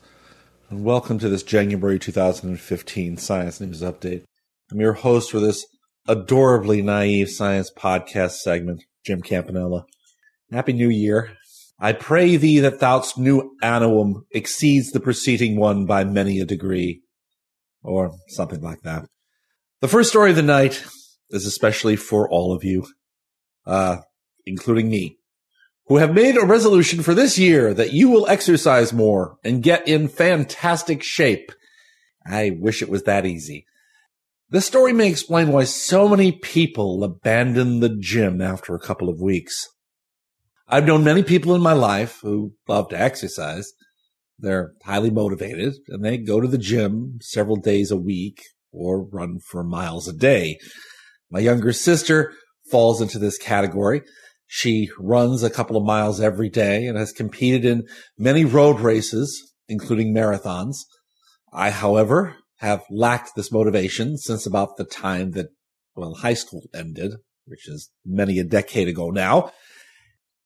and 0.68 0.84
welcome 0.84 1.18
to 1.18 1.30
this 1.30 1.42
January 1.42 1.98
2015 1.98 3.16
Science 3.16 3.58
News 3.58 3.80
Update. 3.80 4.24
I'm 4.70 4.78
your 4.78 4.92
host 4.92 5.30
for 5.30 5.40
this 5.40 5.64
adorably 6.06 6.82
naive 6.82 7.30
science 7.30 7.72
podcast 7.74 8.32
segment, 8.32 8.84
Jim 9.02 9.22
Campanella. 9.22 9.86
Happy 10.52 10.74
New 10.74 10.90
Year. 10.90 11.32
I 11.80 11.94
pray 11.94 12.36
thee 12.36 12.60
that 12.60 12.78
thought's 12.78 13.16
new 13.16 13.56
annum 13.62 14.26
exceeds 14.32 14.90
the 14.90 15.00
preceding 15.00 15.56
one 15.56 15.86
by 15.86 16.04
many 16.04 16.38
a 16.38 16.44
degree, 16.44 17.00
or 17.82 18.12
something 18.28 18.60
like 18.60 18.82
that. 18.82 19.06
The 19.80 19.88
first 19.88 20.10
story 20.10 20.30
of 20.30 20.36
the 20.36 20.42
night 20.42 20.84
is 21.30 21.46
especially 21.46 21.96
for 21.96 22.28
all 22.28 22.52
of 22.52 22.62
you, 22.62 22.86
uh, 23.64 24.02
including 24.48 24.90
me, 24.90 25.18
who 25.86 25.98
have 25.98 26.14
made 26.14 26.36
a 26.36 26.44
resolution 26.44 27.02
for 27.02 27.14
this 27.14 27.38
year 27.38 27.72
that 27.74 27.92
you 27.92 28.08
will 28.08 28.26
exercise 28.28 28.92
more 28.92 29.36
and 29.44 29.62
get 29.62 29.86
in 29.86 30.08
fantastic 30.08 31.02
shape. 31.02 31.52
I 32.26 32.56
wish 32.58 32.82
it 32.82 32.88
was 32.88 33.04
that 33.04 33.26
easy. 33.26 33.66
This 34.50 34.66
story 34.66 34.92
may 34.92 35.10
explain 35.10 35.52
why 35.52 35.64
so 35.64 36.08
many 36.08 36.32
people 36.32 37.04
abandon 37.04 37.80
the 37.80 37.94
gym 38.00 38.40
after 38.40 38.74
a 38.74 38.80
couple 38.80 39.08
of 39.08 39.20
weeks. 39.20 39.68
I've 40.66 40.86
known 40.86 41.04
many 41.04 41.22
people 41.22 41.54
in 41.54 41.60
my 41.60 41.74
life 41.74 42.18
who 42.22 42.52
love 42.66 42.88
to 42.88 43.00
exercise. 43.00 43.72
They're 44.38 44.72
highly 44.84 45.10
motivated 45.10 45.74
and 45.88 46.04
they 46.04 46.16
go 46.16 46.40
to 46.40 46.48
the 46.48 46.58
gym 46.58 47.18
several 47.20 47.56
days 47.56 47.90
a 47.90 47.96
week 47.96 48.42
or 48.72 49.02
run 49.02 49.38
for 49.38 49.64
miles 49.64 50.08
a 50.08 50.12
day. 50.12 50.58
My 51.30 51.40
younger 51.40 51.72
sister 51.72 52.32
falls 52.70 53.00
into 53.00 53.18
this 53.18 53.38
category. 53.38 54.02
She 54.50 54.90
runs 54.98 55.42
a 55.42 55.50
couple 55.50 55.76
of 55.76 55.84
miles 55.84 56.20
every 56.20 56.48
day 56.48 56.86
and 56.86 56.96
has 56.96 57.12
competed 57.12 57.66
in 57.66 57.86
many 58.16 58.46
road 58.46 58.80
races, 58.80 59.54
including 59.68 60.14
marathons. 60.14 60.78
I, 61.52 61.70
however, 61.70 62.36
have 62.56 62.82
lacked 62.90 63.36
this 63.36 63.52
motivation 63.52 64.16
since 64.16 64.46
about 64.46 64.78
the 64.78 64.84
time 64.84 65.32
that, 65.32 65.48
well, 65.94 66.14
high 66.14 66.34
school 66.34 66.62
ended, 66.74 67.12
which 67.44 67.68
is 67.68 67.90
many 68.06 68.38
a 68.38 68.44
decade 68.44 68.88
ago 68.88 69.10
now. 69.10 69.52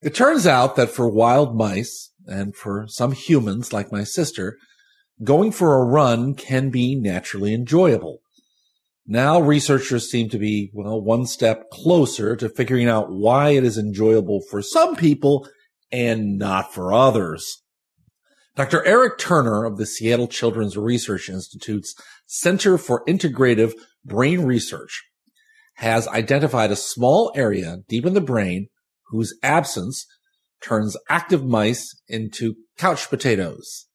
It 0.02 0.16
turns 0.16 0.49
out 0.49 0.75
that 0.75 0.90
for 0.90 1.09
wild 1.09 1.56
mice 1.56 2.11
and 2.26 2.56
for 2.56 2.87
some 2.88 3.12
humans 3.12 3.73
like 3.73 3.92
my 3.92 4.02
sister, 4.02 4.59
going 5.23 5.52
for 5.52 5.75
a 5.75 5.85
run 5.85 6.35
can 6.35 6.71
be 6.71 6.97
naturally 6.97 7.54
enjoyable. 7.54 8.22
Now 9.06 9.40
researchers 9.40 10.11
seem 10.11 10.28
to 10.30 10.38
be, 10.38 10.71
well, 10.73 11.00
one 11.00 11.26
step 11.26 11.71
closer 11.71 12.37
to 12.37 12.49
figuring 12.49 12.88
out 12.88 13.11
why 13.11 13.50
it 13.50 13.64
is 13.64 13.76
enjoyable 13.76 14.42
for 14.50 14.62
some 14.62 14.94
people 14.94 15.49
and 15.90 16.38
not 16.38 16.73
for 16.73 16.92
others. 16.92 17.62
Dr. 18.54 18.85
Eric 18.85 19.18
Turner 19.18 19.64
of 19.64 19.78
the 19.78 19.87
Seattle 19.87 20.28
Children's 20.28 20.76
Research 20.76 21.28
Institute's 21.28 21.94
Center 22.26 22.78
for 22.78 23.04
Integrative 23.06 23.73
Brain 24.04 24.44
Research 24.44 25.02
has 25.76 26.06
identified 26.09 26.71
a 26.71 26.76
small 26.76 27.32
area 27.35 27.78
deep 27.88 28.04
in 28.04 28.14
the 28.14 28.21
brain 28.21 28.68
whose 29.09 29.35
absence 29.42 30.06
turns 30.62 30.97
active 31.09 31.44
mice 31.44 32.00
into 32.09 32.54
couch 32.78 33.09
potatoes. 33.09 33.87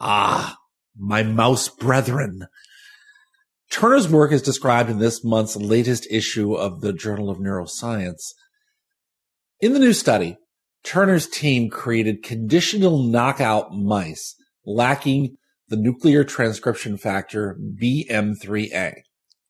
Ah, 0.00 0.56
my 0.96 1.22
mouse 1.22 1.68
brethren. 1.68 2.46
Turner's 3.72 4.06
work 4.06 4.32
is 4.32 4.42
described 4.42 4.90
in 4.90 4.98
this 4.98 5.24
month's 5.24 5.56
latest 5.56 6.06
issue 6.10 6.52
of 6.52 6.82
the 6.82 6.92
Journal 6.92 7.30
of 7.30 7.38
Neuroscience. 7.38 8.34
In 9.60 9.72
the 9.72 9.78
new 9.78 9.94
study, 9.94 10.36
Turner's 10.84 11.26
team 11.26 11.70
created 11.70 12.22
conditional 12.22 13.02
knockout 13.02 13.72
mice 13.72 14.36
lacking 14.66 15.38
the 15.68 15.78
nuclear 15.78 16.22
transcription 16.22 16.98
factor 16.98 17.58
BM3A. 17.82 18.92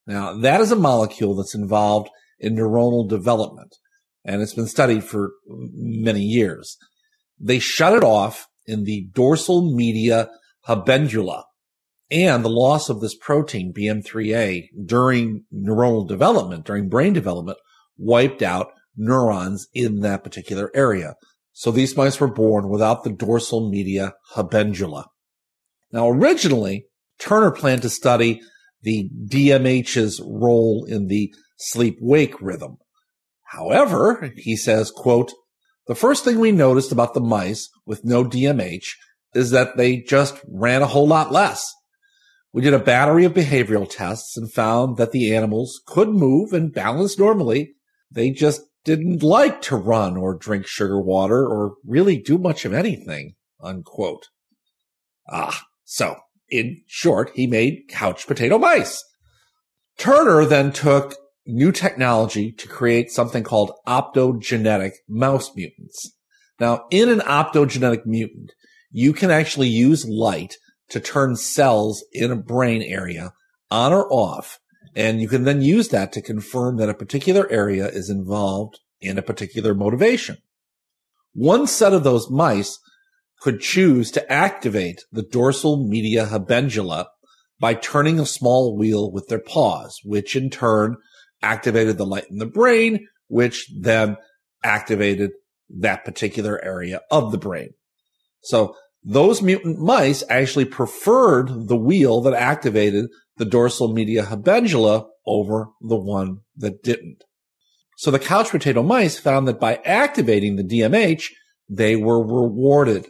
Now, 0.06 0.34
that 0.34 0.60
is 0.60 0.70
a 0.70 0.76
molecule 0.76 1.34
that's 1.34 1.56
involved 1.56 2.08
in 2.38 2.54
neuronal 2.54 3.08
development, 3.08 3.74
and 4.24 4.40
it's 4.40 4.54
been 4.54 4.68
studied 4.68 5.02
for 5.02 5.32
many 5.48 6.22
years. 6.22 6.76
They 7.40 7.58
shut 7.58 7.94
it 7.94 8.04
off 8.04 8.46
in 8.66 8.84
the 8.84 9.08
dorsal 9.12 9.74
media 9.74 10.28
habenula, 10.68 11.42
and 12.12 12.44
the 12.44 12.50
loss 12.50 12.90
of 12.90 13.00
this 13.00 13.16
protein, 13.16 13.72
BM3A, 13.72 14.68
during 14.84 15.44
neuronal 15.52 16.06
development, 16.06 16.66
during 16.66 16.88
brain 16.88 17.14
development, 17.14 17.58
wiped 17.96 18.42
out 18.42 18.68
neurons 18.96 19.66
in 19.72 20.00
that 20.00 20.22
particular 20.22 20.70
area. 20.74 21.14
So 21.52 21.70
these 21.70 21.96
mice 21.96 22.20
were 22.20 22.32
born 22.32 22.68
without 22.68 23.02
the 23.02 23.10
dorsal 23.10 23.70
media 23.70 24.12
habenula. 24.34 25.06
Now, 25.90 26.08
originally, 26.08 26.86
Turner 27.18 27.50
planned 27.50 27.82
to 27.82 27.88
study 27.88 28.40
the 28.82 29.10
DMH's 29.28 30.20
role 30.24 30.84
in 30.88 31.06
the 31.06 31.32
sleep-wake 31.58 32.40
rhythm. 32.40 32.76
However, 33.44 34.32
he 34.36 34.56
says, 34.56 34.90
quote, 34.90 35.32
the 35.86 35.94
first 35.94 36.24
thing 36.24 36.38
we 36.38 36.52
noticed 36.52 36.92
about 36.92 37.14
the 37.14 37.20
mice 37.20 37.68
with 37.86 38.04
no 38.04 38.24
DMH 38.24 38.86
is 39.34 39.50
that 39.50 39.76
they 39.76 39.98
just 39.98 40.40
ran 40.48 40.82
a 40.82 40.86
whole 40.86 41.08
lot 41.08 41.32
less. 41.32 41.72
We 42.52 42.62
did 42.62 42.74
a 42.74 42.78
battery 42.78 43.24
of 43.24 43.32
behavioral 43.32 43.88
tests 43.88 44.36
and 44.36 44.52
found 44.52 44.98
that 44.98 45.12
the 45.12 45.34
animals 45.34 45.80
could 45.86 46.10
move 46.10 46.52
and 46.52 46.72
balance 46.72 47.18
normally. 47.18 47.72
They 48.10 48.30
just 48.30 48.62
didn't 48.84 49.22
like 49.22 49.62
to 49.62 49.76
run 49.76 50.16
or 50.16 50.36
drink 50.36 50.66
sugar 50.66 51.00
water 51.00 51.46
or 51.46 51.76
really 51.86 52.18
do 52.18 52.36
much 52.36 52.64
of 52.64 52.74
anything, 52.74 53.34
unquote. 53.60 54.28
Ah, 55.30 55.62
so 55.84 56.16
in 56.50 56.82
short, 56.86 57.30
he 57.34 57.46
made 57.46 57.88
couch 57.88 58.26
potato 58.26 58.58
mice. 58.58 59.02
Turner 59.96 60.44
then 60.44 60.72
took 60.72 61.14
new 61.46 61.72
technology 61.72 62.52
to 62.52 62.68
create 62.68 63.10
something 63.10 63.42
called 63.42 63.72
optogenetic 63.86 64.92
mouse 65.08 65.50
mutants. 65.56 66.12
Now, 66.60 66.84
in 66.90 67.08
an 67.08 67.20
optogenetic 67.20 68.04
mutant, 68.04 68.52
you 68.90 69.12
can 69.12 69.30
actually 69.30 69.68
use 69.68 70.06
light 70.06 70.56
to 70.92 71.00
turn 71.00 71.36
cells 71.36 72.04
in 72.12 72.30
a 72.30 72.36
brain 72.36 72.82
area 72.82 73.32
on 73.70 73.92
or 73.92 74.10
off 74.10 74.58
and 74.94 75.20
you 75.20 75.28
can 75.28 75.44
then 75.44 75.62
use 75.62 75.88
that 75.88 76.12
to 76.12 76.22
confirm 76.22 76.76
that 76.76 76.88
a 76.88 76.94
particular 76.94 77.50
area 77.50 77.88
is 77.88 78.10
involved 78.10 78.80
in 79.00 79.18
a 79.18 79.22
particular 79.22 79.74
motivation. 79.74 80.36
One 81.32 81.66
set 81.66 81.94
of 81.94 82.04
those 82.04 82.30
mice 82.30 82.78
could 83.40 83.60
choose 83.60 84.10
to 84.12 84.32
activate 84.32 85.04
the 85.10 85.22
dorsal 85.22 85.88
media 85.88 86.26
habenula 86.26 87.06
by 87.58 87.74
turning 87.74 88.20
a 88.20 88.26
small 88.26 88.76
wheel 88.76 89.10
with 89.10 89.28
their 89.28 89.40
paws, 89.40 89.98
which 90.04 90.36
in 90.36 90.50
turn 90.50 90.96
activated 91.42 91.96
the 91.96 92.06
light 92.06 92.30
in 92.30 92.38
the 92.38 92.46
brain, 92.46 93.08
which 93.28 93.70
then 93.74 94.16
activated 94.62 95.30
that 95.70 96.04
particular 96.04 96.62
area 96.62 97.00
of 97.10 97.32
the 97.32 97.38
brain. 97.38 97.70
So 98.42 98.76
those 99.04 99.42
mutant 99.42 99.78
mice 99.78 100.22
actually 100.28 100.64
preferred 100.64 101.68
the 101.68 101.76
wheel 101.76 102.20
that 102.22 102.34
activated 102.34 103.06
the 103.36 103.44
dorsal 103.44 103.92
media 103.92 104.24
habenula 104.24 105.06
over 105.26 105.68
the 105.80 105.96
one 105.96 106.38
that 106.56 106.82
didn't. 106.82 107.24
So 107.96 108.10
the 108.10 108.18
couch 108.18 108.50
potato 108.50 108.82
mice 108.82 109.18
found 109.18 109.46
that 109.48 109.60
by 109.60 109.76
activating 109.84 110.56
the 110.56 110.64
DMH, 110.64 111.26
they 111.68 111.96
were 111.96 112.24
rewarded, 112.24 113.08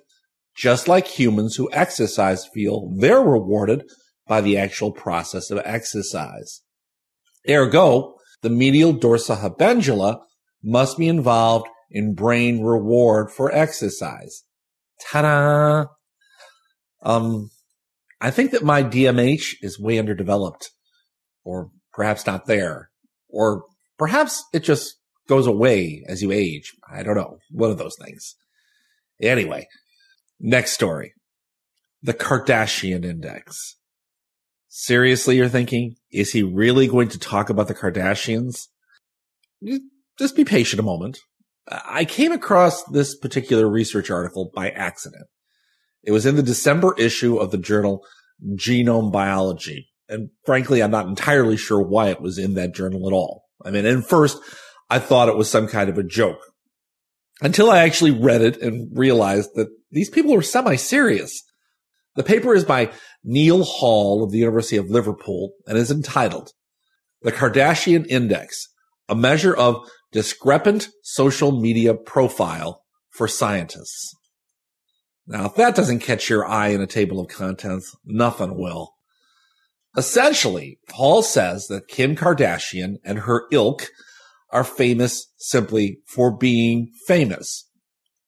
just 0.56 0.88
like 0.88 1.06
humans 1.06 1.56
who 1.56 1.70
exercise 1.72 2.46
feel 2.46 2.94
they're 2.98 3.22
rewarded 3.22 3.84
by 4.26 4.40
the 4.40 4.56
actual 4.56 4.92
process 4.92 5.50
of 5.50 5.60
exercise. 5.64 6.62
Ergo, 7.48 8.14
the 8.42 8.50
medial 8.50 8.94
dorsa 8.94 9.38
habenula 9.38 10.20
must 10.62 10.96
be 10.98 11.08
involved 11.08 11.66
in 11.90 12.14
brain 12.14 12.62
reward 12.62 13.30
for 13.30 13.52
exercise. 13.52 14.44
Ta-da! 15.10 15.86
Um, 17.02 17.50
I 18.20 18.30
think 18.30 18.52
that 18.52 18.62
my 18.62 18.82
DMH 18.82 19.56
is 19.62 19.80
way 19.80 19.98
underdeveloped, 19.98 20.70
or 21.44 21.70
perhaps 21.92 22.26
not 22.26 22.46
there, 22.46 22.90
or 23.28 23.64
perhaps 23.98 24.44
it 24.52 24.60
just 24.60 24.96
goes 25.28 25.46
away 25.46 26.04
as 26.06 26.22
you 26.22 26.30
age. 26.30 26.72
I 26.90 27.02
don't 27.02 27.16
know. 27.16 27.38
One 27.50 27.70
of 27.70 27.78
those 27.78 27.96
things. 28.00 28.34
Anyway, 29.20 29.66
next 30.40 30.72
story. 30.72 31.14
The 32.02 32.14
Kardashian 32.14 33.04
Index. 33.04 33.76
Seriously, 34.68 35.36
you're 35.36 35.48
thinking, 35.48 35.96
is 36.10 36.32
he 36.32 36.42
really 36.42 36.86
going 36.86 37.08
to 37.08 37.18
talk 37.18 37.50
about 37.50 37.68
the 37.68 37.74
Kardashians? 37.74 38.68
Just 40.18 40.34
be 40.34 40.44
patient 40.44 40.80
a 40.80 40.84
moment. 40.84 41.18
I 41.70 42.04
came 42.04 42.32
across 42.32 42.82
this 42.84 43.16
particular 43.16 43.68
research 43.68 44.10
article 44.10 44.50
by 44.54 44.70
accident. 44.70 45.26
It 46.02 46.10
was 46.10 46.26
in 46.26 46.36
the 46.36 46.42
December 46.42 46.94
issue 46.98 47.36
of 47.36 47.50
the 47.50 47.58
journal 47.58 48.04
Genome 48.54 49.12
Biology. 49.12 49.88
And 50.08 50.30
frankly, 50.44 50.82
I'm 50.82 50.90
not 50.90 51.06
entirely 51.06 51.56
sure 51.56 51.80
why 51.80 52.08
it 52.08 52.20
was 52.20 52.38
in 52.38 52.54
that 52.54 52.74
journal 52.74 53.06
at 53.06 53.12
all. 53.12 53.44
I 53.64 53.70
mean, 53.70 53.86
at 53.86 54.04
first, 54.04 54.38
I 54.90 54.98
thought 54.98 55.28
it 55.28 55.36
was 55.36 55.48
some 55.48 55.68
kind 55.68 55.88
of 55.88 55.98
a 55.98 56.02
joke 56.02 56.40
until 57.40 57.70
I 57.70 57.78
actually 57.78 58.10
read 58.10 58.42
it 58.42 58.60
and 58.60 58.96
realized 58.96 59.50
that 59.54 59.68
these 59.90 60.10
people 60.10 60.34
were 60.34 60.42
semi 60.42 60.76
serious. 60.76 61.42
The 62.16 62.22
paper 62.22 62.54
is 62.54 62.64
by 62.64 62.92
Neil 63.24 63.62
Hall 63.64 64.22
of 64.22 64.32
the 64.32 64.38
University 64.38 64.76
of 64.76 64.90
Liverpool 64.90 65.52
and 65.66 65.78
is 65.78 65.90
entitled 65.90 66.50
The 67.22 67.32
Kardashian 67.32 68.06
Index, 68.08 68.68
a 69.08 69.14
measure 69.14 69.56
of 69.56 69.88
discrepant 70.12 70.88
social 71.02 71.60
media 71.60 71.94
profile 71.94 72.82
for 73.10 73.26
scientists. 73.26 74.14
Now, 75.26 75.46
if 75.46 75.54
that 75.54 75.74
doesn't 75.74 76.00
catch 76.00 76.28
your 76.28 76.46
eye 76.46 76.68
in 76.68 76.80
a 76.80 76.86
table 76.86 77.20
of 77.20 77.28
contents, 77.28 77.96
nothing 78.04 78.58
will. 78.58 78.92
Essentially, 79.96 80.78
Hall 80.90 81.22
says 81.22 81.66
that 81.66 81.88
Kim 81.88 82.16
Kardashian 82.16 82.96
and 83.04 83.20
her 83.20 83.44
ilk 83.52 83.88
are 84.50 84.64
famous 84.64 85.32
simply 85.38 85.98
for 86.06 86.36
being 86.36 86.90
famous. 87.06 87.68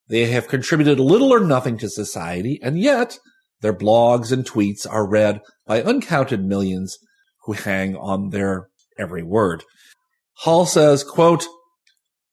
They 0.09 0.27
have 0.27 0.49
contributed 0.49 1.01
little 1.01 1.33
or 1.33 1.41
nothing 1.41 1.79
to 1.79 1.89
society, 1.89 2.61
and 2.63 2.79
yet 2.79 3.19
their 3.61 3.75
blogs 3.75 4.31
and 4.31 4.45
tweets 4.45 4.87
are 4.89 5.09
read 5.09 5.41
by 5.67 5.83
uncounted 5.83 6.45
millions 6.45 6.99
who 7.45 7.53
hang 7.53 7.97
on 7.97 8.31
their 8.31 8.69
every 8.99 9.23
word. 9.23 9.65
Hall 10.39 10.67
says, 10.67 11.03
quote, 11.03 11.47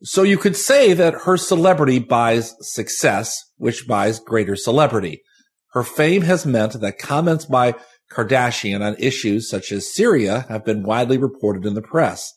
so 0.03 0.23
you 0.23 0.37
could 0.37 0.57
say 0.57 0.93
that 0.93 1.21
her 1.25 1.37
celebrity 1.37 1.99
buys 1.99 2.55
success, 2.61 3.37
which 3.57 3.87
buys 3.87 4.19
greater 4.19 4.55
celebrity. 4.55 5.21
Her 5.73 5.83
fame 5.83 6.23
has 6.23 6.45
meant 6.45 6.79
that 6.79 6.97
comments 6.97 7.45
by 7.45 7.75
Kardashian 8.11 8.81
on 8.81 8.95
issues 8.99 9.49
such 9.49 9.71
as 9.71 9.93
Syria 9.93 10.45
have 10.49 10.65
been 10.65 10.83
widely 10.83 11.17
reported 11.17 11.65
in 11.65 11.75
the 11.75 11.81
press. 11.81 12.33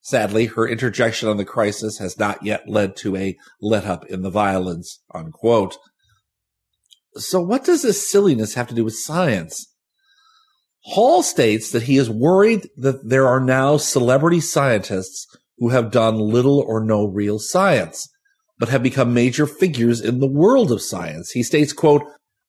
Sadly, 0.00 0.46
her 0.46 0.66
interjection 0.66 1.28
on 1.28 1.36
the 1.36 1.44
crisis 1.44 1.98
has 1.98 2.18
not 2.18 2.42
yet 2.42 2.68
led 2.68 2.96
to 2.96 3.16
a 3.16 3.36
let 3.60 3.84
up 3.84 4.06
in 4.06 4.22
the 4.22 4.30
violence, 4.30 5.00
unquote. 5.14 5.76
So 7.16 7.40
what 7.40 7.64
does 7.64 7.82
this 7.82 8.10
silliness 8.10 8.54
have 8.54 8.68
to 8.68 8.74
do 8.74 8.84
with 8.84 8.96
science? 8.96 9.72
Hall 10.80 11.22
states 11.22 11.72
that 11.72 11.84
he 11.84 11.96
is 11.98 12.08
worried 12.08 12.68
that 12.76 13.08
there 13.08 13.26
are 13.26 13.40
now 13.40 13.76
celebrity 13.76 14.40
scientists 14.40 15.26
who 15.58 15.70
have 15.70 15.90
done 15.90 16.18
little 16.18 16.60
or 16.60 16.84
no 16.84 17.06
real 17.06 17.38
science, 17.38 18.08
but 18.58 18.68
have 18.68 18.82
become 18.82 19.14
major 19.14 19.46
figures 19.46 20.00
in 20.00 20.20
the 20.20 20.26
world 20.26 20.70
of 20.70 20.82
science. 20.82 21.30
He 21.30 21.42
states, 21.42 21.72
quote, 21.72 22.02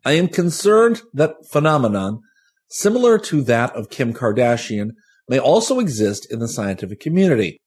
I 0.06 0.14
am 0.14 0.28
concerned 0.28 1.02
that 1.14 1.36
phenomenon 1.50 2.22
similar 2.70 3.18
to 3.18 3.42
that 3.44 3.76
of 3.76 3.90
Kim 3.90 4.14
Kardashian 4.14 4.92
may 5.30 5.40
also 5.40 5.80
exist 5.80 6.32
in 6.32 6.40
the 6.40 6.48
scientific 6.48 7.00
community. 7.00 7.60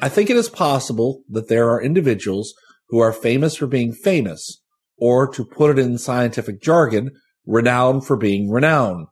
I 0.00 0.08
think 0.08 0.30
it 0.30 0.36
is 0.36 0.48
possible 0.48 1.22
that 1.28 1.48
there 1.48 1.68
are 1.70 1.82
individuals 1.82 2.54
who 2.88 2.98
are 2.98 3.12
famous 3.12 3.56
for 3.56 3.66
being 3.66 3.92
famous, 3.92 4.62
or 4.96 5.30
to 5.32 5.44
put 5.44 5.70
it 5.70 5.78
in 5.78 5.98
scientific 5.98 6.62
jargon, 6.62 7.10
renowned 7.46 8.06
for 8.06 8.16
being 8.16 8.50
renowned. 8.50 9.06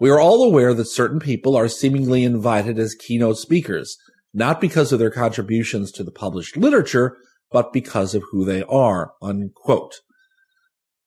We 0.00 0.10
are 0.10 0.20
all 0.20 0.44
aware 0.44 0.74
that 0.74 0.86
certain 0.86 1.18
people 1.18 1.56
are 1.56 1.68
seemingly 1.68 2.24
invited 2.24 2.78
as 2.78 2.94
keynote 2.94 3.38
speakers, 3.38 3.96
not 4.34 4.60
because 4.60 4.92
of 4.92 4.98
their 4.98 5.10
contributions 5.10 5.90
to 5.92 6.04
the 6.04 6.10
published 6.10 6.56
literature, 6.56 7.16
but 7.50 7.72
because 7.72 8.14
of 8.14 8.22
who 8.30 8.44
they 8.44 8.62
are, 8.64 9.12
unquote. 9.22 10.00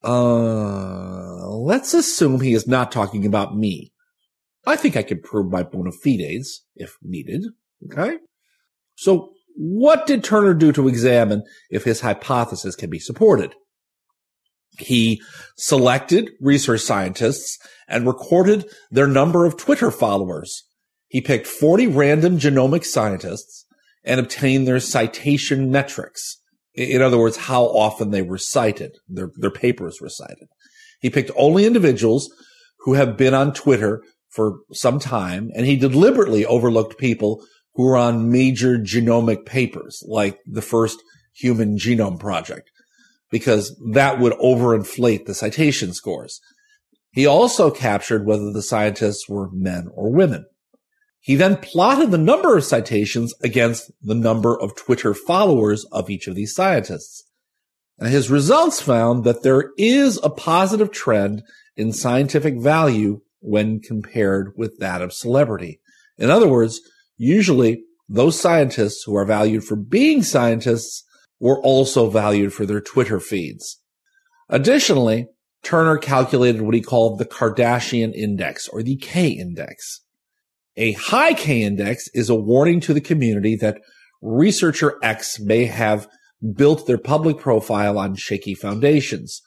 Uh, 0.04 1.48
let's 1.50 1.94
assume 1.94 2.42
he 2.42 2.54
is 2.54 2.68
not 2.68 2.92
talking 2.92 3.26
about 3.26 3.56
me. 3.56 3.92
I 4.66 4.76
think 4.76 4.96
I 4.96 5.04
can 5.04 5.22
prove 5.22 5.52
my 5.52 5.64
bona 5.64 5.92
fides 5.92 6.66
if 6.76 6.98
needed. 7.02 7.46
Okay. 7.86 8.18
So 8.96 9.32
what 9.56 10.08
did 10.08 10.24
Turner 10.24 10.54
do 10.54 10.72
to 10.74 10.88
examine 10.88 11.44
if 11.70 11.84
his 11.84 12.02
hypothesis 12.02 12.76
can 12.76 12.90
be 12.90 13.00
supported? 13.00 13.54
He 14.80 15.22
selected 15.58 16.32
research 16.40 16.82
scientists 16.82 17.60
and 17.88 18.08
recorded 18.08 18.70
their 18.90 19.08
number 19.08 19.46
of 19.46 19.58
Twitter 19.58 19.92
followers 19.92 20.64
he 21.12 21.20
picked 21.20 21.46
40 21.46 21.88
random 21.88 22.38
genomic 22.38 22.86
scientists 22.86 23.66
and 24.06 24.18
obtained 24.18 24.66
their 24.66 24.80
citation 24.80 25.70
metrics. 25.70 26.38
In 26.74 27.02
other 27.02 27.18
words, 27.18 27.36
how 27.36 27.66
often 27.66 28.12
they 28.12 28.22
were 28.22 28.38
cited, 28.38 28.96
their, 29.10 29.30
their 29.36 29.52
papers 29.52 30.00
were 30.00 30.08
cited. 30.08 30.48
He 31.02 31.10
picked 31.10 31.30
only 31.36 31.66
individuals 31.66 32.34
who 32.80 32.94
have 32.94 33.18
been 33.18 33.34
on 33.34 33.54
Twitter 33.54 34.02
for 34.30 34.60
some 34.72 35.00
time, 35.00 35.52
and 35.54 35.66
he 35.66 35.76
deliberately 35.76 36.46
overlooked 36.46 36.98
people 36.98 37.44
who 37.74 37.84
were 37.84 37.98
on 37.98 38.32
major 38.32 38.78
genomic 38.78 39.46
papers, 39.46 40.02
like 40.08 40.40
the 40.46 40.62
first 40.62 40.98
human 41.34 41.78
genome 41.78 42.22
project, 42.22 42.72
because 43.30 43.78
that 43.92 44.18
would 44.18 44.34
overinflate 44.34 45.26
the 45.26 45.34
citation 45.34 45.94
scores. 45.94 46.40
He 47.12 47.26
also 47.26 47.70
captured 47.70 48.26
whether 48.26 48.54
the 48.54 48.62
scientists 48.62 49.28
were 49.28 49.50
men 49.52 49.90
or 49.94 50.10
women. 50.10 50.46
He 51.22 51.36
then 51.36 51.58
plotted 51.58 52.10
the 52.10 52.18
number 52.18 52.58
of 52.58 52.64
citations 52.64 53.34
against 53.44 53.92
the 54.02 54.16
number 54.16 54.60
of 54.60 54.76
Twitter 54.76 55.14
followers 55.14 55.86
of 55.92 56.10
each 56.10 56.28
of 56.28 56.36
these 56.36 56.54
scientists. 56.54 57.24
And 58.00 58.10
his 58.10 58.32
results 58.32 58.82
found 58.82 59.24
that 59.24 59.44
there 59.44 59.70
is 59.78 60.20
a 60.24 60.32
positive 60.32 60.92
trend 60.92 61.44
in 61.78 61.94
scientific 61.94 62.60
value 62.60 63.22
when 63.40 63.80
compared 63.80 64.54
with 64.58 64.80
that 64.80 65.04
of 65.04 65.14
celebrity. 65.14 65.80
In 66.18 66.32
other 66.32 66.48
words, 66.48 66.82
usually 67.18 67.84
those 68.10 68.40
scientists 68.40 69.04
who 69.06 69.16
are 69.16 69.26
valued 69.26 69.64
for 69.64 69.76
being 69.76 70.24
scientists 70.24 71.04
were 71.40 71.62
also 71.62 72.10
valued 72.10 72.52
for 72.52 72.66
their 72.66 72.82
Twitter 72.82 73.20
feeds. 73.20 73.80
Additionally, 74.50 75.28
Turner 75.64 75.98
calculated 75.98 76.64
what 76.64 76.74
he 76.74 76.82
called 76.82 77.20
the 77.20 77.26
Kardashian 77.26 78.14
index 78.14 78.68
or 78.68 78.82
the 78.82 78.96
K 78.96 79.30
index. 79.30 80.02
A 80.78 80.94
high 80.94 81.34
K 81.34 81.64
index 81.64 82.08
is 82.14 82.30
a 82.30 82.36
warning 82.36 82.80
to 82.82 82.94
the 82.94 83.02
community 83.02 83.56
that 83.58 83.82
researcher 84.22 84.98
X 85.04 85.40
may 85.40 85.66
have 85.66 86.08
built 86.56 86.88
their 86.88 86.98
public 86.98 87.38
profile 87.38 88.00
on 88.00 88.16
shaky 88.16 88.56
foundations, 88.56 89.42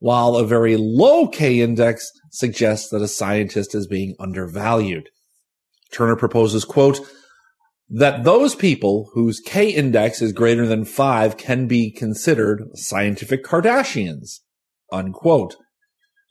while 0.00 0.36
a 0.36 0.46
very 0.46 0.76
low 0.76 1.28
K 1.28 1.60
index 1.60 2.10
suggests 2.30 2.90
that 2.90 3.02
a 3.02 3.08
scientist 3.08 3.74
is 3.74 3.86
being 3.86 4.16
undervalued. 4.18 5.08
Turner 5.92 6.16
proposes, 6.16 6.64
quote, 6.64 6.98
that 7.88 8.24
those 8.24 8.54
people 8.56 9.10
whose 9.14 9.40
K 9.40 9.70
index 9.70 10.20
is 10.20 10.32
greater 10.32 10.66
than 10.66 10.84
five 10.84 11.36
can 11.36 11.68
be 11.68 11.92
considered 11.92 12.64
scientific 12.74 13.44
Kardashians, 13.44 14.40
unquote. 14.90 15.54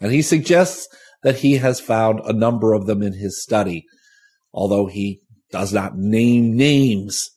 And 0.02 0.12
he 0.12 0.22
suggests 0.22 0.88
that 1.24 1.38
he 1.38 1.58
has 1.58 1.80
found 1.80 2.20
a 2.26 2.34
number 2.34 2.74
of 2.74 2.88
them 2.88 3.02
in 3.02 3.14
his 3.14 3.42
study 3.42 3.86
although 4.54 4.86
he 4.86 5.22
does 5.52 5.74
not 5.74 5.98
name 5.98 6.56
names. 6.56 7.32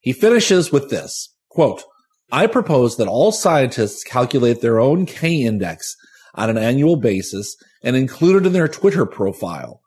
He 0.00 0.12
finishes 0.12 0.72
with 0.72 0.90
this 0.90 1.34
quote, 1.48 1.82
I 2.30 2.46
propose 2.46 2.96
that 2.96 3.08
all 3.08 3.30
scientists 3.30 4.02
calculate 4.02 4.62
their 4.62 4.80
own 4.80 5.04
K 5.04 5.42
index 5.42 5.94
on 6.34 6.48
an 6.48 6.56
annual 6.56 6.96
basis 6.96 7.56
and 7.82 7.94
include 7.94 8.42
it 8.42 8.46
in 8.46 8.52
their 8.52 8.68
Twitter 8.68 9.04
profile. 9.04 9.80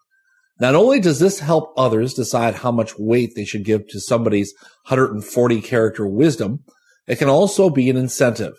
Not 0.59 0.75
only 0.75 0.99
does 0.99 1.19
this 1.19 1.39
help 1.39 1.73
others 1.75 2.13
decide 2.13 2.55
how 2.55 2.71
much 2.71 2.97
weight 2.97 3.33
they 3.35 3.45
should 3.45 3.65
give 3.65 3.87
to 3.89 3.99
somebody's 3.99 4.53
140 4.87 5.61
character 5.61 6.07
wisdom, 6.07 6.63
it 7.07 7.17
can 7.17 7.29
also 7.29 7.69
be 7.69 7.89
an 7.89 7.97
incentive. 7.97 8.53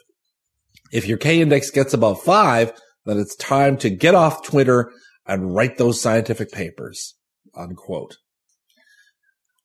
If 0.92 1.06
your 1.06 1.18
K 1.18 1.40
index 1.40 1.70
gets 1.70 1.94
above 1.94 2.20
five, 2.22 2.72
then 3.04 3.18
it's 3.18 3.37
time 3.37 3.76
to 3.78 3.90
get 3.90 4.14
off 4.14 4.42
Twitter 4.42 4.90
and 5.26 5.54
write 5.54 5.78
those 5.78 6.00
scientific 6.00 6.52
papers 6.52 7.14
unquote. 7.57 8.16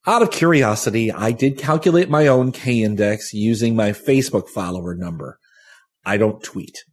Out 0.07 0.23
of 0.23 0.31
curiosity, 0.31 1.11
I 1.11 1.31
did 1.31 1.59
calculate 1.59 2.09
my 2.09 2.27
own 2.27 2.51
K 2.51 2.81
index 2.81 3.33
using 3.33 3.75
my 3.75 3.91
Facebook 3.91 4.49
follower 4.49 4.95
number. 4.95 5.37
I 6.03 6.17
don't 6.17 6.43
tweet. 6.43 6.83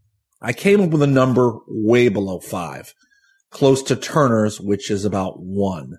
I 0.41 0.53
came 0.53 0.81
up 0.81 0.91
with 0.91 1.03
a 1.03 1.07
number 1.07 1.59
way 1.67 2.09
below 2.09 2.39
five, 2.39 2.95
close 3.51 3.83
to 3.85 3.97
Turner's, 3.97 4.61
which 4.61 4.91
is 4.91 5.05
about 5.05 5.41
one. 5.41 5.97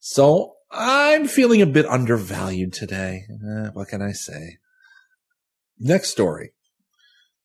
So 0.00 0.54
I'm 0.70 1.28
feeling 1.28 1.62
a 1.62 1.66
bit 1.66 1.86
undervalued 1.86 2.72
today. 2.72 3.22
Eh, 3.30 3.68
what 3.72 3.88
can 3.88 4.02
I 4.02 4.12
say? 4.12 4.58
Next 5.78 6.10
story. 6.10 6.52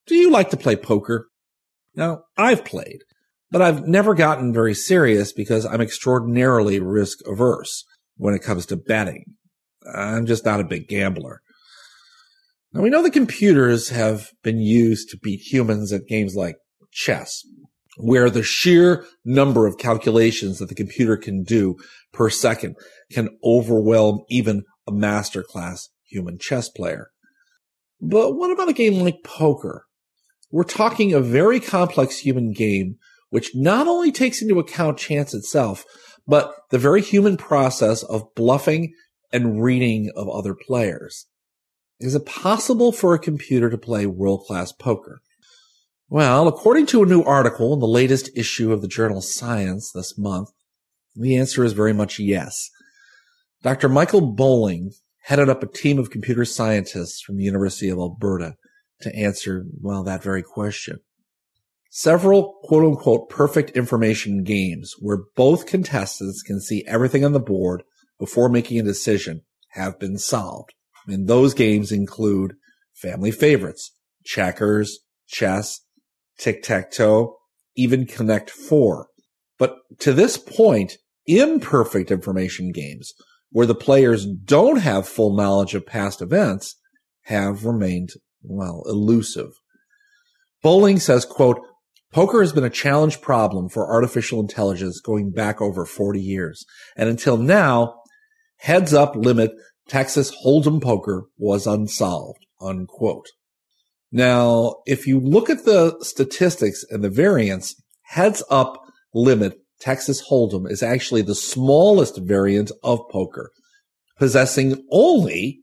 Do 0.08 0.16
you 0.16 0.32
like 0.32 0.50
to 0.50 0.58
play 0.58 0.76
poker? 0.76 1.30
Now, 1.96 2.24
I've 2.36 2.66
played, 2.66 3.04
but 3.54 3.62
I've 3.62 3.88
never 3.88 4.16
gotten 4.16 4.52
very 4.52 4.74
serious 4.74 5.32
because 5.32 5.63
I'm 5.63 5.80
extraordinarily 5.80 6.80
risk 6.80 7.20
averse 7.28 7.86
when 8.18 8.34
it 8.34 8.42
comes 8.42 8.66
to 8.66 8.76
betting. 8.76 9.26
I'm 9.96 10.26
just 10.26 10.44
not 10.44 10.60
a 10.60 10.66
big 10.66 10.88
gambler. 10.88 11.39
Now 12.74 12.82
we 12.82 12.89
know 12.89 13.04
that 13.04 13.13
computers 13.13 13.89
have 13.89 14.32
been 14.44 14.58
used 14.58 15.10
to 15.10 15.20
beat 15.22 15.39
humans 15.39 15.94
at 15.94 16.08
games 16.08 16.36
like 16.36 16.56
chess, 16.92 17.44
where 17.98 18.32
the 18.32 18.42
sheer 18.42 19.06
number 19.24 19.68
of 19.68 19.78
calculations 19.78 20.58
that 20.58 20.70
the 20.70 20.76
computer 20.76 21.16
can 21.16 21.44
do 21.44 21.76
per 22.12 22.32
second 22.32 22.76
can 23.12 23.30
overwhelm 23.44 24.22
even 24.30 24.63
a 24.88 24.92
masterclass 24.92 25.89
human 26.10 26.39
chess 26.39 26.70
player. 26.70 27.12
But 28.02 28.32
what 28.32 28.50
about 28.50 28.70
a 28.70 28.74
game 28.74 28.96
like 28.96 29.24
poker? 29.24 29.86
We're 30.50 30.63
talking 30.63 31.13
a 31.13 31.20
very 31.20 31.60
complex 31.60 32.18
human 32.18 32.52
game, 32.52 32.98
which 33.34 33.56
not 33.56 33.88
only 33.88 34.12
takes 34.12 34.43
into 34.43 34.60
account 34.60 34.96
chance 34.96 35.34
itself, 35.34 35.86
but 36.28 36.54
the 36.69 36.78
very 36.78 37.02
human 37.02 37.36
process 37.36 38.04
of 38.04 38.32
bluffing 38.36 38.93
and 39.32 39.63
reading 39.63 40.12
of 40.15 40.30
other 40.30 40.54
players. 40.54 41.26
Is 42.00 42.13
it 42.13 42.28
possible 42.28 42.91
for 42.91 43.15
a 43.15 43.19
computer 43.19 43.72
to 43.72 43.78
play 43.78 44.06
world 44.06 44.43
class 44.46 44.72
poker? 44.72 45.19
Well, 46.08 46.48
according 46.48 46.86
to 46.88 47.02
a 47.02 47.08
new 47.08 47.24
article 47.24 47.74
in 47.74 47.80
the 47.80 47.88
latest 47.88 48.30
issue 48.36 48.72
of 48.72 48.84
the 48.84 48.88
journal 48.88 49.19
Science 49.19 49.91
this 49.91 50.15
month, 50.15 50.50
the 51.15 51.36
answer 51.36 51.63
is 51.63 51.74
very 51.74 51.91
much 51.91 52.19
yes. 52.19 52.69
Dr. 53.63 53.89
Michael 53.89 54.22
Bowling 54.22 54.91
headed 55.24 55.50
up 55.50 55.63
a 55.63 55.67
team 55.67 55.98
of 55.98 56.12
computer 56.12 56.46
scientists 56.46 57.19
from 57.19 57.38
the 57.38 57.46
University 57.46 57.89
of 57.89 57.98
Alberta 57.98 58.58
to 59.02 59.15
answer, 59.15 59.65
well, 59.82 60.04
that 60.04 60.22
very 60.22 60.43
question. 60.43 61.00
Several 61.95 62.58
quote 62.63 62.84
unquote 62.84 63.29
perfect 63.29 63.77
information 63.77 64.41
games 64.41 64.95
where 64.97 65.25
both 65.36 65.67
contestants 65.67 66.41
can 66.41 66.60
see 66.60 66.84
everything 66.88 67.23
on 67.23 67.34
the 67.34 67.39
board 67.39 67.84
before 68.17 68.49
making 68.49 68.79
a 68.79 68.84
decision 68.84 69.43
have 69.73 69.99
been 69.99 70.17
solved. 70.17 70.73
And 71.06 71.27
those 71.27 71.53
games 71.53 71.91
include 71.91 72.56
family 72.95 73.29
favorites, 73.29 73.91
checkers, 74.25 75.01
chess, 75.27 75.82
tic-tac-toe, 76.39 77.38
even 77.75 78.08
Connect 78.08 78.49
Four. 78.49 79.10
But 79.60 79.75
to 79.99 80.13
this 80.13 80.36
point, 80.36 80.97
imperfect 81.27 82.10
information 82.10 82.71
games 82.71 83.13
where 83.51 83.67
the 83.67 83.75
players 83.75 84.25
don't 84.25 84.77
have 84.77 85.08
full 85.08 85.36
knowledge 85.36 85.75
of 85.75 85.86
past 85.86 86.23
events 86.23 86.75
have 87.25 87.65
remained, 87.65 88.13
well, 88.41 88.82
elusive. 88.88 89.51
Bowling 90.63 90.97
says, 90.97 91.23
quote, 91.23 91.60
Poker 92.13 92.41
has 92.41 92.54
been 92.54 92.63
a 92.63 92.69
challenge 92.69 93.21
problem 93.21 93.69
for 93.69 93.91
artificial 93.91 94.39
intelligence 94.39 95.02
going 95.02 95.32
back 95.32 95.60
over 95.60 95.84
40 95.84 96.21
years. 96.21 96.63
And 96.95 97.10
until 97.10 97.38
now, 97.38 97.95
heads 98.58 98.93
up 98.93 99.15
limit 99.15 99.52
Texas 99.88 100.32
Hold'em 100.45 100.80
poker 100.80 101.23
was 101.38 101.65
unsolved, 101.65 102.45
unquote. 102.62 103.26
Now, 104.12 104.76
if 104.86 105.08
you 105.08 105.19
look 105.19 105.49
at 105.49 105.65
the 105.65 105.97
statistics 106.02 106.86
and 106.91 107.04
the 107.04 107.10
variance, 107.10 107.76
heads 108.04 108.43
up 108.47 108.80
limit 109.15 109.58
Texas 109.82 110.30
Hold'em 110.30 110.69
is 110.69 110.84
actually 110.84 111.23
the 111.23 111.34
smallest 111.34 112.17
variant 112.17 112.71
of 112.84 112.99
poker, 113.12 113.49
possessing 114.19 114.86
only 114.91 115.62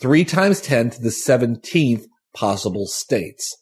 three 0.00 0.24
times 0.24 0.60
10 0.60 0.90
to 0.90 1.02
the 1.02 1.08
17th 1.08 2.04
possible 2.32 2.86
states, 2.86 3.56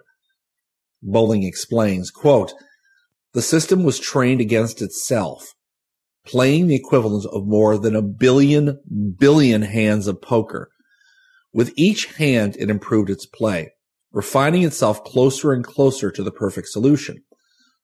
Bowling 1.02 1.44
explains, 1.44 2.12
quote, 2.12 2.54
the 3.34 3.42
system 3.42 3.84
was 3.84 4.00
trained 4.00 4.42
against 4.42 4.82
itself 4.82 5.54
playing 6.30 6.68
the 6.68 6.76
equivalent 6.76 7.26
of 7.26 7.48
more 7.48 7.78
than 7.78 7.96
a 7.96 8.02
billion 8.02 8.80
billion 9.18 9.64
hands 9.64 10.08
of 10.08 10.22
poker. 10.22 10.70
With 11.52 11.74
each 11.76 12.06
hand, 12.18 12.56
it 12.60 12.70
improved 12.70 13.10
its 13.10 13.26
play, 13.26 13.72
refining 14.12 14.64
itself 14.64 15.04
closer 15.04 15.52
and 15.52 15.64
closer 15.64 16.12
to 16.12 16.24
the 16.24 16.32
perfect 16.32 16.68
solution. 16.68 17.24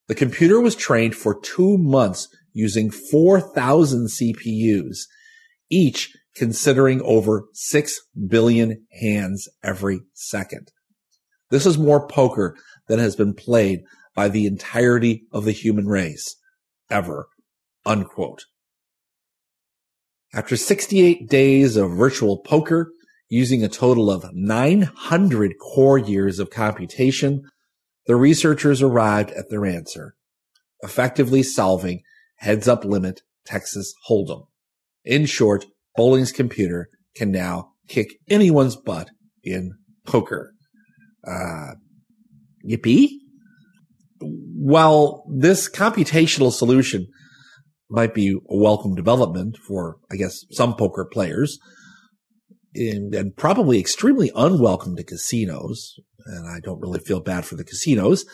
The 0.07 0.15
computer 0.15 0.61
was 0.61 0.75
trained 0.75 1.15
for 1.15 1.39
two 1.39 1.77
months 1.79 2.27
using 2.53 2.91
4,000 2.91 4.07
CPUs, 4.09 4.99
each 5.71 6.15
considering 6.35 7.01
over 7.01 7.45
6 7.53 7.99
billion 8.27 8.85
hands 9.01 9.49
every 9.63 10.01
second. 10.13 10.69
This 11.55 11.65
is 11.65 11.77
more 11.77 12.05
poker 12.05 12.57
than 12.89 12.99
has 12.99 13.15
been 13.15 13.33
played 13.33 13.85
by 14.13 14.27
the 14.27 14.45
entirety 14.45 15.23
of 15.31 15.45
the 15.45 15.53
human 15.53 15.87
race 15.87 16.35
ever 16.89 17.29
unquote. 17.85 18.43
After 20.33 20.57
68 20.57 21.29
days 21.29 21.77
of 21.77 21.91
virtual 21.91 22.39
poker, 22.39 22.91
using 23.29 23.63
a 23.63 23.69
total 23.69 24.11
of 24.11 24.25
900 24.33 25.53
core 25.57 25.97
years 25.97 26.39
of 26.39 26.49
computation, 26.49 27.43
the 28.05 28.17
researchers 28.17 28.81
arrived 28.81 29.31
at 29.31 29.49
their 29.49 29.65
answer, 29.65 30.15
effectively 30.81 31.41
solving 31.41 32.01
heads 32.39 32.67
up 32.67 32.83
limit 32.83 33.21
Texas 33.45 33.93
Hold'em. 34.09 34.47
In 35.05 35.25
short, 35.25 35.67
Bowling's 35.95 36.33
computer 36.33 36.89
can 37.15 37.31
now 37.31 37.71
kick 37.87 38.17
anyone's 38.29 38.75
butt 38.75 39.11
in 39.41 39.77
poker. 40.05 40.54
Uh, 41.27 41.73
yippee? 42.69 43.09
While 44.21 45.25
this 45.29 45.69
computational 45.69 46.51
solution 46.51 47.07
might 47.89 48.13
be 48.13 48.29
a 48.29 48.57
welcome 48.57 48.95
development 48.95 49.57
for, 49.67 49.97
I 50.11 50.15
guess, 50.15 50.43
some 50.51 50.75
poker 50.75 51.05
players. 51.05 51.59
in, 52.75 53.13
and 53.15 53.35
probably 53.35 53.79
extremely 53.79 54.31
unwelcome 54.35 54.95
to 54.97 55.03
casinos, 55.03 55.95
and 56.25 56.47
I 56.47 56.59
don't 56.59 56.81
really 56.81 56.99
feel 56.99 57.21
bad 57.21 57.45
for 57.45 57.55
the 57.55 57.63
casinos, 57.63 58.25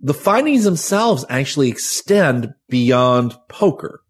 the 0.00 0.14
findings 0.14 0.64
themselves 0.64 1.24
actually 1.28 1.68
extend 1.68 2.52
beyond 2.68 3.36
poker. 3.48 4.00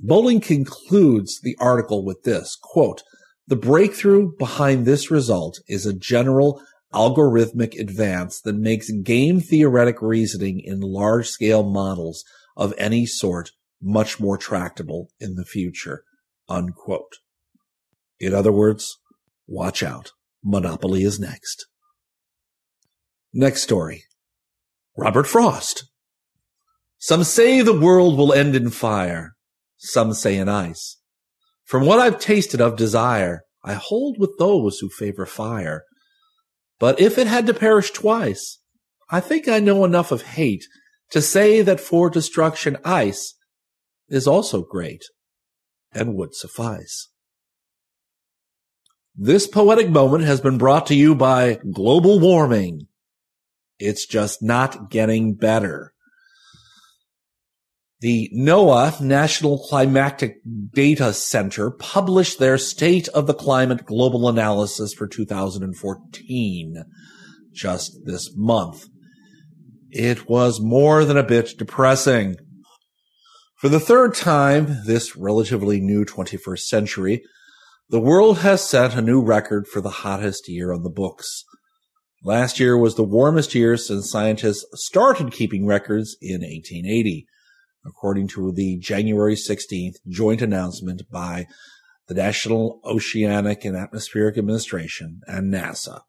Bowling 0.00 0.40
concludes 0.40 1.40
the 1.42 1.56
article 1.60 2.04
with 2.04 2.22
this 2.24 2.58
quote, 2.60 3.02
the 3.46 3.56
breakthrough 3.56 4.32
behind 4.38 4.86
this 4.86 5.10
result 5.10 5.60
is 5.68 5.86
a 5.86 5.92
general 5.92 6.62
algorithmic 6.92 7.78
advance 7.78 8.40
that 8.40 8.56
makes 8.56 8.90
game 8.90 9.40
theoretic 9.40 10.02
reasoning 10.02 10.60
in 10.60 10.80
large 10.80 11.28
scale 11.28 11.62
models 11.62 12.24
of 12.56 12.74
any 12.78 13.06
sort 13.06 13.52
much 13.80 14.20
more 14.20 14.36
tractable 14.36 15.08
in 15.18 15.36
the 15.36 15.44
future. 15.44 16.04
Unquote. 16.48 17.18
In 18.18 18.34
other 18.34 18.52
words, 18.52 18.98
watch 19.46 19.82
out. 19.82 20.12
Monopoly 20.42 21.02
is 21.02 21.20
next. 21.20 21.66
Next 23.32 23.62
story. 23.62 24.04
Robert 24.96 25.26
Frost. 25.26 25.84
Some 26.98 27.24
say 27.24 27.62
the 27.62 27.78
world 27.78 28.18
will 28.18 28.32
end 28.32 28.56
in 28.56 28.70
fire. 28.70 29.36
Some 29.76 30.12
say 30.12 30.36
in 30.36 30.48
ice. 30.48 30.98
From 31.64 31.86
what 31.86 32.00
I've 32.00 32.18
tasted 32.18 32.60
of 32.60 32.76
desire, 32.76 33.42
I 33.64 33.74
hold 33.74 34.16
with 34.18 34.36
those 34.38 34.78
who 34.78 34.88
favor 34.88 35.24
fire. 35.24 35.84
But 36.80 36.98
if 36.98 37.18
it 37.18 37.28
had 37.28 37.46
to 37.46 37.54
perish 37.54 37.92
twice, 37.92 38.58
I 39.10 39.20
think 39.20 39.46
I 39.46 39.60
know 39.60 39.84
enough 39.84 40.10
of 40.10 40.22
hate 40.22 40.64
to 41.10 41.22
say 41.22 41.60
that 41.62 41.78
for 41.78 42.10
destruction 42.10 42.78
ice 42.84 43.34
is 44.08 44.26
also 44.26 44.62
great 44.62 45.04
and 45.92 46.14
would 46.14 46.34
suffice. 46.34 47.08
This 49.14 49.46
poetic 49.46 49.90
moment 49.90 50.24
has 50.24 50.40
been 50.40 50.56
brought 50.56 50.86
to 50.86 50.94
you 50.94 51.14
by 51.14 51.58
global 51.70 52.18
warming. 52.18 52.86
It's 53.78 54.06
just 54.06 54.42
not 54.42 54.90
getting 54.90 55.34
better. 55.34 55.92
The 58.00 58.30
NOAA 58.34 58.98
National 59.02 59.58
Climatic 59.58 60.38
Data 60.72 61.12
Center 61.12 61.70
published 61.70 62.38
their 62.38 62.56
State 62.56 63.08
of 63.08 63.26
the 63.26 63.34
Climate 63.34 63.84
Global 63.84 64.26
Analysis 64.26 64.94
for 64.94 65.06
2014 65.06 66.84
just 67.52 67.98
this 68.06 68.34
month. 68.34 68.86
It 69.90 70.30
was 70.30 70.62
more 70.62 71.04
than 71.04 71.18
a 71.18 71.22
bit 71.22 71.58
depressing. 71.58 72.36
For 73.56 73.68
the 73.68 73.80
third 73.80 74.14
time 74.14 74.78
this 74.86 75.14
relatively 75.14 75.78
new 75.78 76.06
21st 76.06 76.60
century, 76.60 77.22
the 77.90 78.00
world 78.00 78.38
has 78.38 78.66
set 78.66 78.94
a 78.94 79.02
new 79.02 79.20
record 79.20 79.66
for 79.66 79.82
the 79.82 79.90
hottest 79.90 80.48
year 80.48 80.72
on 80.72 80.84
the 80.84 80.90
books. 80.90 81.44
Last 82.24 82.58
year 82.58 82.78
was 82.78 82.94
the 82.94 83.02
warmest 83.02 83.54
year 83.54 83.76
since 83.76 84.10
scientists 84.10 84.64
started 84.72 85.32
keeping 85.32 85.66
records 85.66 86.16
in 86.22 86.40
1880, 86.40 87.26
according 87.84 88.28
to 88.28 88.52
the 88.52 88.78
January 88.78 89.34
16th 89.34 89.96
joint 90.08 90.42
announcement 90.42 91.02
by 91.10 91.46
the 92.08 92.14
National 92.14 92.80
Oceanic 92.84 93.64
and 93.64 93.76
Atmospheric 93.76 94.36
Administration 94.36 95.20
and 95.26 95.52
NASA. 95.52 96.00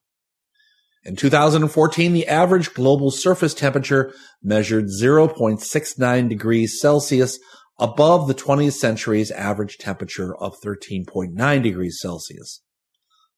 In 1.04 1.16
2014, 1.16 2.14
the 2.14 2.28
average 2.28 2.74
global 2.74 3.10
surface 3.10 3.54
temperature 3.54 4.14
measured 4.44 4.86
0.69 4.86 6.30
degrees 6.30 6.80
Celsius 6.80 7.40
above 7.80 8.28
the 8.28 8.36
20th 8.36 8.74
century's 8.74 9.32
average 9.32 9.78
temperature 9.78 10.36
of 10.36 10.56
13.9 10.64 11.64
degrees 11.64 12.00
Celsius. 12.00 12.62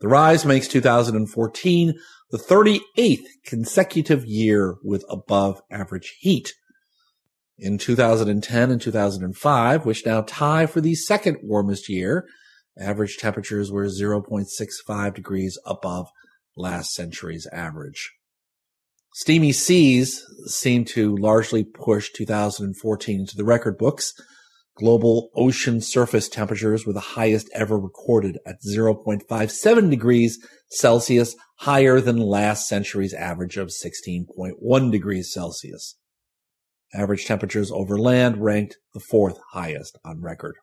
The 0.01 0.09
rise 0.09 0.45
makes 0.45 0.67
2014 0.67 1.93
the 2.31 2.37
38th 2.37 3.23
consecutive 3.45 4.25
year 4.25 4.75
with 4.83 5.05
above 5.09 5.61
average 5.71 6.17
heat. 6.19 6.53
In 7.57 7.77
2010 7.77 8.71
and 8.71 8.81
2005, 8.81 9.85
which 9.85 10.05
now 10.05 10.21
tie 10.21 10.65
for 10.65 10.81
the 10.81 10.95
second 10.95 11.37
warmest 11.43 11.87
year, 11.87 12.25
average 12.79 13.17
temperatures 13.17 13.71
were 13.71 13.85
0.65 13.85 15.13
degrees 15.13 15.59
above 15.65 16.09
last 16.57 16.93
century's 16.93 17.47
average. 17.53 18.11
Steamy 19.13 19.51
seas 19.51 20.25
seem 20.47 20.83
to 20.85 21.15
largely 21.15 21.63
push 21.63 22.11
2014 22.13 23.19
into 23.19 23.37
the 23.37 23.43
record 23.43 23.77
books. 23.77 24.13
Global 24.75 25.29
ocean 25.35 25.81
surface 25.81 26.27
temperatures 26.27 26.87
were 26.87 26.93
the 26.93 26.99
highest 26.99 27.47
ever 27.53 27.77
recorded 27.77 28.39
at 28.47 28.63
0.57 28.67 29.89
degrees 29.91 30.39
Celsius, 30.71 31.35
higher 31.57 32.01
than 32.01 32.17
last 32.17 32.67
century's 32.67 33.13
average 33.13 33.57
of 33.57 33.67
16.1 33.67 34.91
degrees 34.91 35.31
Celsius. 35.31 35.95
Average 36.93 37.25
temperatures 37.25 37.71
over 37.71 37.97
land 37.97 38.43
ranked 38.43 38.77
the 38.93 38.99
fourth 38.99 39.39
highest 39.51 39.97
on 40.05 40.21
record. 40.21 40.55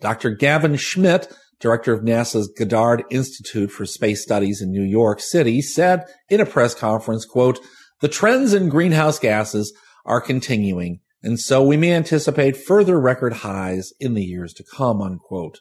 Dr. 0.00 0.30
Gavin 0.30 0.76
Schmidt 0.76 1.32
director 1.60 1.92
of 1.92 2.02
NASA's 2.02 2.48
Goddard 2.48 3.04
Institute 3.10 3.70
for 3.70 3.86
Space 3.86 4.22
Studies 4.22 4.60
in 4.60 4.70
New 4.70 4.82
York 4.82 5.20
City, 5.20 5.62
said 5.62 6.04
in 6.28 6.40
a 6.40 6.46
press 6.46 6.74
conference, 6.74 7.24
quote, 7.24 7.58
the 8.00 8.08
trends 8.08 8.52
in 8.52 8.68
greenhouse 8.68 9.18
gases 9.18 9.74
are 10.04 10.20
continuing, 10.20 11.00
and 11.22 11.40
so 11.40 11.62
we 11.62 11.76
may 11.76 11.92
anticipate 11.92 12.56
further 12.56 13.00
record 13.00 13.32
highs 13.32 13.92
in 13.98 14.12
the 14.12 14.24
years 14.24 14.52
to 14.54 14.64
come, 14.64 15.00
unquote. 15.00 15.60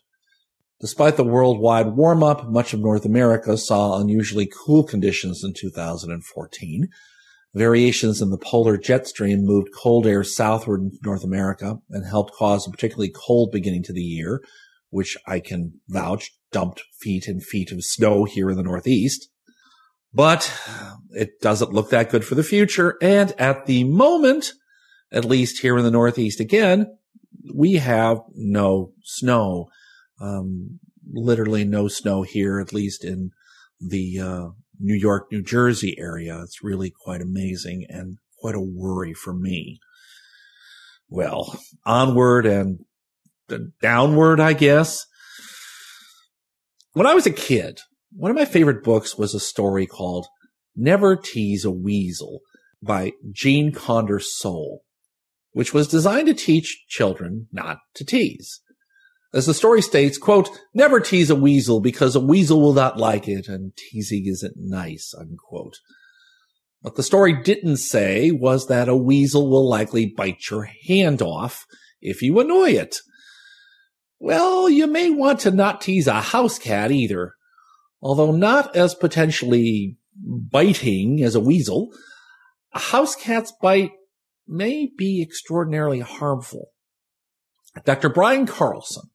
Despite 0.81 1.15
the 1.15 1.23
worldwide 1.23 1.95
warm 1.95 2.21
up, 2.21 2.49
much 2.49 2.73
of 2.73 2.81
North 2.81 3.05
America 3.05 3.57
saw 3.57 3.97
unusually 3.97 4.51
cool 4.65 4.83
conditions 4.83 5.41
in 5.41 5.53
2014. 5.53 6.89
Variations 7.55 8.21
in 8.21 8.31
the 8.31 8.37
polar 8.37 8.77
jet 8.77 9.07
stream 9.07 9.45
moved 9.45 9.69
cold 9.75 10.07
air 10.07 10.23
southward 10.23 10.81
in 10.81 10.91
North 11.03 11.23
America 11.23 11.77
and 11.89 12.05
helped 12.05 12.33
cause 12.33 12.65
a 12.65 12.71
particularly 12.71 13.13
cold 13.13 13.51
beginning 13.51 13.83
to 13.83 13.93
the 13.93 14.01
year, 14.01 14.41
which 14.89 15.17
I 15.27 15.39
can 15.39 15.79
vouch 15.87 16.31
dumped 16.51 16.81
feet 16.99 17.27
and 17.27 17.43
feet 17.43 17.71
of 17.71 17.83
snow 17.83 18.23
here 18.23 18.49
in 18.49 18.57
the 18.57 18.63
Northeast. 18.63 19.29
But 20.13 20.51
it 21.11 21.41
doesn't 21.41 21.73
look 21.73 21.89
that 21.89 22.09
good 22.09 22.25
for 22.25 22.35
the 22.35 22.43
future. 22.43 22.97
And 23.01 23.33
at 23.39 23.65
the 23.65 23.83
moment, 23.83 24.53
at 25.11 25.25
least 25.25 25.61
here 25.61 25.77
in 25.77 25.83
the 25.83 25.91
Northeast 25.91 26.39
again, 26.39 26.97
we 27.53 27.73
have 27.73 28.19
no 28.33 28.93
snow. 29.03 29.69
Um, 30.19 30.79
literally 31.11 31.65
no 31.65 31.87
snow 31.87 32.23
here, 32.23 32.59
at 32.59 32.73
least 32.73 33.03
in 33.03 33.31
the 33.79 34.19
uh, 34.19 34.47
New 34.83 34.93
York, 34.93 35.31
New 35.31 35.41
Jersey 35.41 35.95
area. 35.97 36.41
It's 36.43 36.61
really 36.61 36.91
quite 36.91 37.21
amazing 37.21 37.85
and 37.89 38.17
quite 38.37 38.53
a 38.53 38.59
worry 38.59 39.13
for 39.13 39.33
me. 39.33 39.79
Well, 41.07 41.57
onward 41.85 42.45
and 42.45 42.79
downward, 43.81 44.39
I 44.39 44.53
guess. 44.53 45.05
When 46.91 47.07
I 47.07 47.13
was 47.13 47.25
a 47.25 47.31
kid, 47.31 47.79
one 48.11 48.29
of 48.29 48.37
my 48.37 48.45
favorite 48.45 48.83
books 48.83 49.17
was 49.17 49.33
a 49.33 49.39
story 49.39 49.87
called 49.87 50.27
Never 50.75 51.15
Tease 51.15 51.65
a 51.65 51.71
Weasel 51.71 52.41
by 52.81 53.13
Jean 53.31 53.71
Conder 53.71 54.19
Soule, 54.19 54.83
which 55.51 55.73
was 55.73 55.87
designed 55.87 56.27
to 56.27 56.33
teach 56.33 56.85
children 56.89 57.47
not 57.51 57.77
to 57.95 58.03
tease. 58.03 58.61
As 59.33 59.47
the 59.47 59.53
story 59.53 59.81
states, 59.81 60.19
quote, 60.19 60.49
never 60.75 60.99
tease 60.99 61.31
a 61.31 61.35
weasel 61.35 61.79
because 61.79 62.15
a 62.15 62.19
weasel 62.19 62.61
will 62.61 62.73
not 62.73 62.97
like 62.97 63.27
it 63.27 63.47
and 63.47 63.75
teasing 63.75 64.27
isn't 64.27 64.55
nice, 64.57 65.13
unquote. 65.17 65.79
What 66.81 66.95
the 66.95 67.03
story 67.03 67.41
didn't 67.41 67.77
say 67.77 68.29
was 68.29 68.67
that 68.67 68.89
a 68.89 68.95
weasel 68.95 69.49
will 69.49 69.67
likely 69.67 70.05
bite 70.05 70.49
your 70.51 70.69
hand 70.87 71.21
off 71.21 71.65
if 71.99 72.21
you 72.21 72.39
annoy 72.39 72.71
it. 72.71 72.97
Well, 74.19 74.69
you 74.69 74.85
may 74.85 75.09
want 75.09 75.39
to 75.41 75.51
not 75.51 75.81
tease 75.81 76.07
a 76.07 76.21
house 76.21 76.59
cat 76.59 76.91
either. 76.91 77.33
Although 78.01 78.33
not 78.33 78.75
as 78.75 78.93
potentially 78.93 79.97
biting 80.15 81.23
as 81.23 81.35
a 81.35 81.39
weasel, 81.39 81.89
a 82.73 82.79
house 82.79 83.15
cat's 83.15 83.53
bite 83.61 83.91
may 84.47 84.91
be 84.95 85.21
extraordinarily 85.21 86.01
harmful. 86.01 86.67
Dr. 87.85 88.09
Brian 88.09 88.45
Carlsen, 88.45 89.09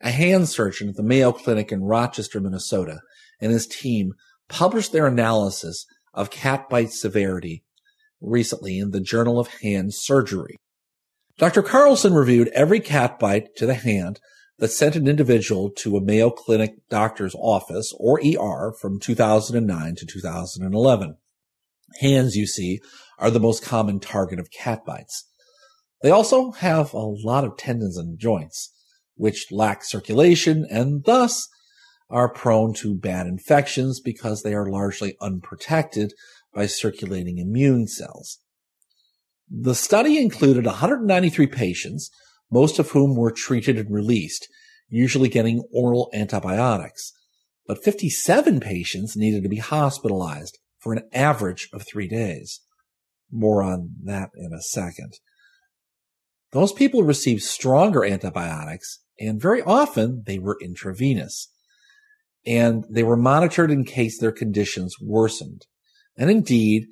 a 0.00 0.10
hand 0.10 0.48
surgeon 0.48 0.88
at 0.88 0.96
the 0.96 1.02
Mayo 1.02 1.32
Clinic 1.32 1.72
in 1.72 1.82
Rochester, 1.82 2.40
Minnesota, 2.40 3.00
and 3.40 3.52
his 3.52 3.66
team 3.66 4.12
published 4.48 4.92
their 4.92 5.06
analysis 5.06 5.86
of 6.12 6.30
cat 6.30 6.68
bite 6.68 6.92
severity 6.92 7.64
recently 8.20 8.78
in 8.78 8.90
the 8.90 9.00
Journal 9.00 9.38
of 9.38 9.48
Hand 9.62 9.94
Surgery. 9.94 10.56
Dr. 11.36 11.62
Carlsen 11.62 12.14
reviewed 12.14 12.48
every 12.48 12.80
cat 12.80 13.18
bite 13.18 13.56
to 13.56 13.66
the 13.66 13.74
hand 13.74 14.20
that 14.58 14.68
sent 14.68 14.94
an 14.94 15.08
individual 15.08 15.70
to 15.70 15.96
a 15.96 16.00
Mayo 16.00 16.30
Clinic 16.30 16.74
doctor's 16.88 17.34
office 17.34 17.92
or 17.98 18.20
ER 18.24 18.72
from 18.80 19.00
2009 19.00 19.94
to 19.96 20.06
2011. 20.06 21.16
Hands, 22.00 22.36
you 22.36 22.46
see, 22.46 22.80
are 23.18 23.30
the 23.30 23.40
most 23.40 23.62
common 23.62 23.98
target 24.00 24.38
of 24.38 24.50
cat 24.50 24.84
bites. 24.84 25.28
They 26.02 26.10
also 26.10 26.52
have 26.52 26.92
a 26.92 26.98
lot 26.98 27.44
of 27.44 27.56
tendons 27.56 27.96
and 27.96 28.18
joints, 28.18 28.72
which 29.16 29.52
lack 29.52 29.84
circulation 29.84 30.66
and 30.70 31.04
thus 31.04 31.48
are 32.10 32.32
prone 32.32 32.74
to 32.74 32.94
bad 32.94 33.26
infections 33.26 34.00
because 34.00 34.42
they 34.42 34.54
are 34.54 34.70
largely 34.70 35.16
unprotected 35.20 36.12
by 36.52 36.66
circulating 36.66 37.38
immune 37.38 37.86
cells. 37.86 38.38
The 39.50 39.74
study 39.74 40.18
included 40.18 40.66
193 40.66 41.46
patients, 41.48 42.10
most 42.50 42.78
of 42.78 42.90
whom 42.90 43.16
were 43.16 43.30
treated 43.30 43.78
and 43.78 43.92
released, 43.92 44.48
usually 44.88 45.28
getting 45.28 45.64
oral 45.72 46.10
antibiotics. 46.14 47.12
But 47.66 47.82
57 47.82 48.60
patients 48.60 49.16
needed 49.16 49.42
to 49.42 49.48
be 49.48 49.56
hospitalized 49.56 50.58
for 50.78 50.92
an 50.92 51.08
average 51.12 51.68
of 51.72 51.82
three 51.86 52.08
days. 52.08 52.60
More 53.30 53.62
on 53.62 53.90
that 54.04 54.30
in 54.36 54.52
a 54.52 54.60
second. 54.62 55.14
Those 56.54 56.72
people 56.72 57.02
received 57.02 57.42
stronger 57.42 58.04
antibiotics 58.04 59.00
and 59.18 59.42
very 59.42 59.60
often 59.60 60.22
they 60.24 60.38
were 60.38 60.56
intravenous 60.62 61.52
and 62.46 62.84
they 62.88 63.02
were 63.02 63.16
monitored 63.16 63.72
in 63.72 63.84
case 63.84 64.20
their 64.20 64.30
conditions 64.30 64.94
worsened. 65.00 65.66
And 66.16 66.30
indeed, 66.30 66.86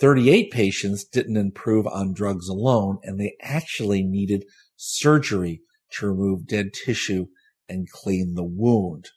38 0.00 0.52
patients 0.52 1.04
didn't 1.04 1.36
improve 1.36 1.88
on 1.88 2.14
drugs 2.14 2.48
alone 2.48 2.98
and 3.02 3.18
they 3.18 3.34
actually 3.42 4.04
needed 4.04 4.44
surgery 4.76 5.62
to 5.94 6.06
remove 6.06 6.46
dead 6.46 6.72
tissue 6.72 7.26
and 7.68 7.90
clean 7.90 8.36
the 8.36 8.44
wound. 8.44 9.08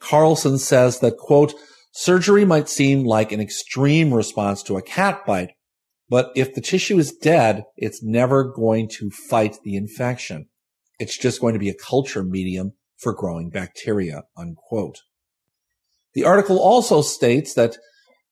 Carlsen 0.00 0.58
says 0.58 0.98
that, 0.98 1.18
quote, 1.18 1.54
surgery 1.92 2.44
might 2.44 2.68
seem 2.68 3.04
like 3.04 3.30
an 3.30 3.40
extreme 3.40 4.12
response 4.12 4.60
to 4.64 4.76
a 4.76 4.82
cat 4.82 5.24
bite, 5.24 5.52
but 6.12 6.30
if 6.34 6.54
the 6.54 6.60
tissue 6.60 6.98
is 6.98 7.10
dead, 7.10 7.64
it's 7.74 8.02
never 8.02 8.44
going 8.44 8.86
to 8.86 9.08
fight 9.08 9.56
the 9.64 9.76
infection. 9.76 10.44
It's 10.98 11.16
just 11.16 11.40
going 11.40 11.54
to 11.54 11.58
be 11.58 11.70
a 11.70 11.74
culture 11.74 12.22
medium 12.22 12.72
for 12.98 13.14
growing 13.14 13.48
bacteria, 13.48 14.24
unquote. 14.36 14.98
The 16.12 16.24
article 16.24 16.60
also 16.60 17.00
states 17.00 17.54
that 17.54 17.78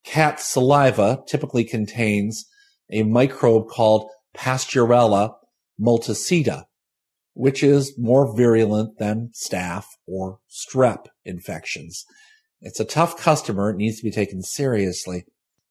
cat 0.05 0.39
saliva 0.39 1.23
typically 1.27 1.63
contains 1.63 2.45
a 2.91 3.01
microbe 3.01 3.67
called 3.67 4.07
Pasteurella 4.37 5.33
multocida, 5.81 6.65
which 7.33 7.63
is 7.63 7.97
more 7.97 8.31
virulent 8.37 8.99
than 8.99 9.31
staph 9.33 9.85
or 10.05 10.37
strep 10.47 11.07
infections. 11.25 12.05
It's 12.61 12.79
a 12.79 12.85
tough 12.85 13.17
customer. 13.17 13.71
It 13.71 13.77
needs 13.77 13.97
to 13.97 14.03
be 14.03 14.11
taken 14.11 14.43
seriously. 14.43 15.25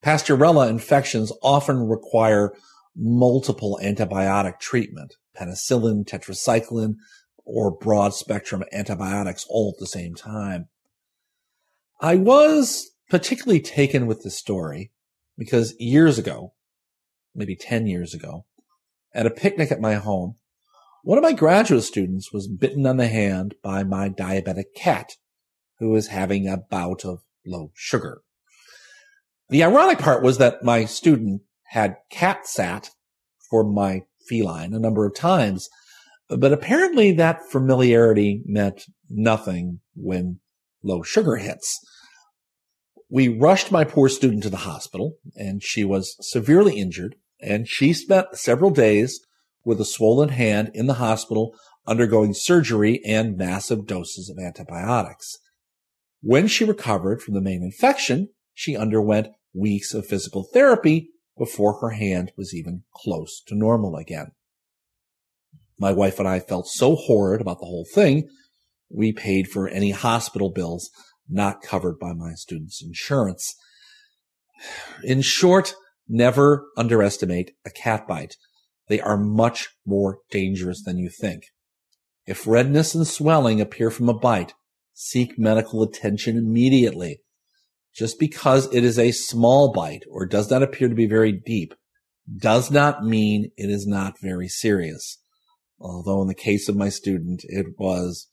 Pasteurella 0.05 0.69
infections 0.69 1.33
often 1.43 1.89
require 1.89 2.53
multiple 2.97 3.79
antibiotic 3.83 4.59
treatment, 4.59 5.17
penicillin, 5.39 6.05
tetracycline, 6.05 6.95
or 7.45 7.71
broad 7.71 8.15
spectrum 8.15 8.65
antibiotics 8.73 9.47
all 9.49 9.75
at 9.75 9.81
the 9.81 9.87
same 9.87 10.15
time. 10.15 10.69
I 12.01 12.17
was 12.17 12.91
particularly 13.11 13.61
taken 13.61 14.07
with 14.07 14.23
this 14.23 14.39
story 14.39 14.93
because 15.37 15.75
years 15.79 16.19
ago, 16.19 16.55
maybe 17.35 17.57
10 17.57 17.87
years 17.87 18.15
ago, 18.15 18.47
at 19.13 19.27
a 19.27 19.31
picnic 19.31 19.71
at 19.71 19.81
my 19.81 19.95
home, 19.95 20.37
one 21.03 21.19
of 21.19 21.25
my 21.25 21.33
graduate 21.33 21.83
students 21.83 22.33
was 22.33 22.47
bitten 22.47 22.87
on 22.87 22.97
the 22.97 23.09
hand 23.09 23.55
by 23.63 23.85
my 23.85 24.09
diabetic 24.09 24.75
cat, 24.77 25.17
who 25.79 25.91
was 25.91 26.09
having 26.09 26.47
a 26.47 26.59
bout 26.59 27.05
of 27.05 27.23
low 27.45 27.73
sugar. 27.75 28.23
The 29.51 29.65
ironic 29.65 29.99
part 29.99 30.23
was 30.23 30.39
that 30.39 30.63
my 30.63 30.85
student 30.85 31.43
had 31.65 31.97
cat 32.09 32.47
sat 32.47 32.91
for 33.51 33.65
my 33.65 34.05
feline 34.29 34.73
a 34.73 34.79
number 34.79 35.05
of 35.05 35.15
times, 35.15 35.69
but 36.29 36.53
apparently 36.53 37.11
that 37.13 37.51
familiarity 37.51 38.43
meant 38.47 38.85
nothing 39.09 39.81
when 39.97 40.39
low 40.85 41.03
sugar 41.03 41.37
hits. 41.37 41.85
We 43.09 43.27
rushed 43.27 43.73
my 43.73 43.83
poor 43.83 44.09
student 44.09 44.45
to 44.45 44.51
the 44.51 44.59
hospital 44.59 45.17
and 45.35 45.61
she 45.65 45.83
was 45.83 46.17
severely 46.21 46.79
injured 46.79 47.17
and 47.41 47.67
she 47.67 47.93
spent 47.93 48.37
several 48.37 48.71
days 48.71 49.19
with 49.65 49.81
a 49.81 49.85
swollen 49.85 50.29
hand 50.29 50.71
in 50.75 50.87
the 50.87 50.95
hospital 50.95 51.57
undergoing 51.89 52.35
surgery 52.35 53.05
and 53.05 53.37
massive 53.37 53.85
doses 53.85 54.31
of 54.31 54.39
antibiotics. 54.39 55.39
When 56.23 56.47
she 56.47 56.65
recovered 56.65 57.21
from 57.21 57.35
the 57.35 57.41
main 57.41 57.65
infection, 57.65 58.29
she 58.55 58.77
underwent 58.77 59.29
weeks 59.55 59.95
of 59.95 60.07
physical 60.07 60.47
therapy 60.53 61.11
before 61.39 61.81
her 61.81 61.91
hand 61.91 62.33
was 62.37 62.55
even 62.55 62.83
close 62.95 63.43
to 63.47 63.55
normal 63.55 63.97
again. 63.97 64.33
My 65.79 65.93
wife 65.93 66.19
and 66.19 66.29
I 66.29 66.41
felt 66.41 66.69
so 66.69 66.95
horrid 66.95 67.41
about 67.41 67.59
the 67.59 67.67
whole 67.67 67.87
thing, 67.95 68.29
we 68.91 69.13
paid 69.13 69.49
for 69.49 69.69
any 69.69 69.93
hospital 69.93 70.51
bills 70.51 70.91
not 71.29 71.63
covered 71.63 71.99
by 71.99 72.13
my 72.13 72.35
student's 72.35 72.83
insurance. 72.83 73.55
In 75.05 75.23
short, 75.23 75.75
never 76.09 76.67
underestimate 76.77 77.53
a 77.65 77.71
cat 77.71 78.07
bite. 78.07 78.37
They 78.89 79.01
are 79.01 79.17
much 79.17 79.69
more 79.87 80.19
dangerous 80.31 80.83
than 80.83 80.99
you 80.99 81.09
think. 81.09 81.45
If 82.27 82.47
redness 82.47 82.95
and 82.95 83.07
swelling 83.07 83.61
appear 83.61 83.91
from 83.91 84.09
a 84.09 84.15
bite, 84.15 84.53
seek 84.93 85.39
medical 85.39 85.83
attention 85.83 86.37
immediately. 86.37 87.21
Just 87.95 88.19
because 88.19 88.73
it 88.73 88.85
is 88.85 88.99
a 88.99 89.11
small 89.11 89.73
bite 89.73 90.05
or 90.11 90.27
does 90.27 90.51
not 90.51 90.63
appear 90.63 90.89
to 90.89 90.95
be 90.95 91.07
very 91.07 91.33
deep 91.33 91.75
does 92.37 92.71
not 92.71 93.05
mean 93.05 93.51
it 93.57 93.71
is 93.71 93.87
not 93.87 94.21
very 94.21 94.49
serious. 94.49 95.19
Although 95.81 96.23
in 96.23 96.29
the 96.29 96.35
case 96.35 96.69
of 96.69 96.77
my 96.77 96.89
student, 96.89 97.43
it 97.45 97.67
was 97.79 98.29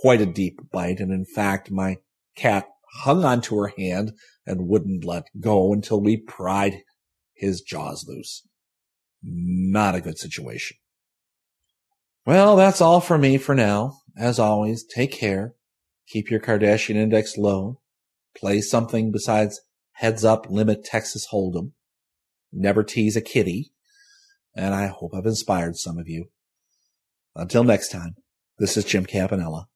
quite 0.00 0.20
a 0.20 0.26
deep 0.26 0.58
bite. 0.72 1.00
And 1.00 1.12
in 1.12 1.24
fact, 1.24 1.70
my 1.70 1.98
cat 2.36 2.66
hung 3.00 3.24
onto 3.24 3.56
her 3.56 3.72
hand 3.76 4.12
and 4.46 4.68
wouldn't 4.68 5.04
let 5.04 5.24
go 5.40 5.72
until 5.72 6.00
we 6.00 6.16
pried 6.16 6.82
his 7.34 7.60
jaws 7.60 8.04
loose. 8.08 8.46
Not 9.22 9.94
a 9.94 10.00
good 10.00 10.18
situation. 10.18 10.76
Well, 12.24 12.56
that's 12.56 12.80
all 12.80 13.00
for 13.00 13.18
me 13.18 13.38
for 13.38 13.54
now. 13.54 13.98
As 14.16 14.38
always, 14.38 14.84
take 14.84 15.12
care. 15.12 15.54
Keep 16.08 16.30
your 16.30 16.40
Kardashian 16.40 16.96
index 16.96 17.36
low. 17.36 17.80
Play 18.36 18.60
something 18.60 19.10
besides 19.10 19.60
heads 19.92 20.24
up 20.24 20.46
limit 20.48 20.84
Texas 20.84 21.28
Hold'em. 21.32 21.72
Never 22.52 22.82
tease 22.82 23.16
a 23.16 23.20
kitty. 23.20 23.72
And 24.54 24.74
I 24.74 24.86
hope 24.86 25.12
I've 25.14 25.26
inspired 25.26 25.76
some 25.76 25.98
of 25.98 26.08
you. 26.08 26.26
Until 27.36 27.64
next 27.64 27.90
time, 27.90 28.16
this 28.58 28.76
is 28.76 28.84
Jim 28.84 29.06
Campanella. 29.06 29.68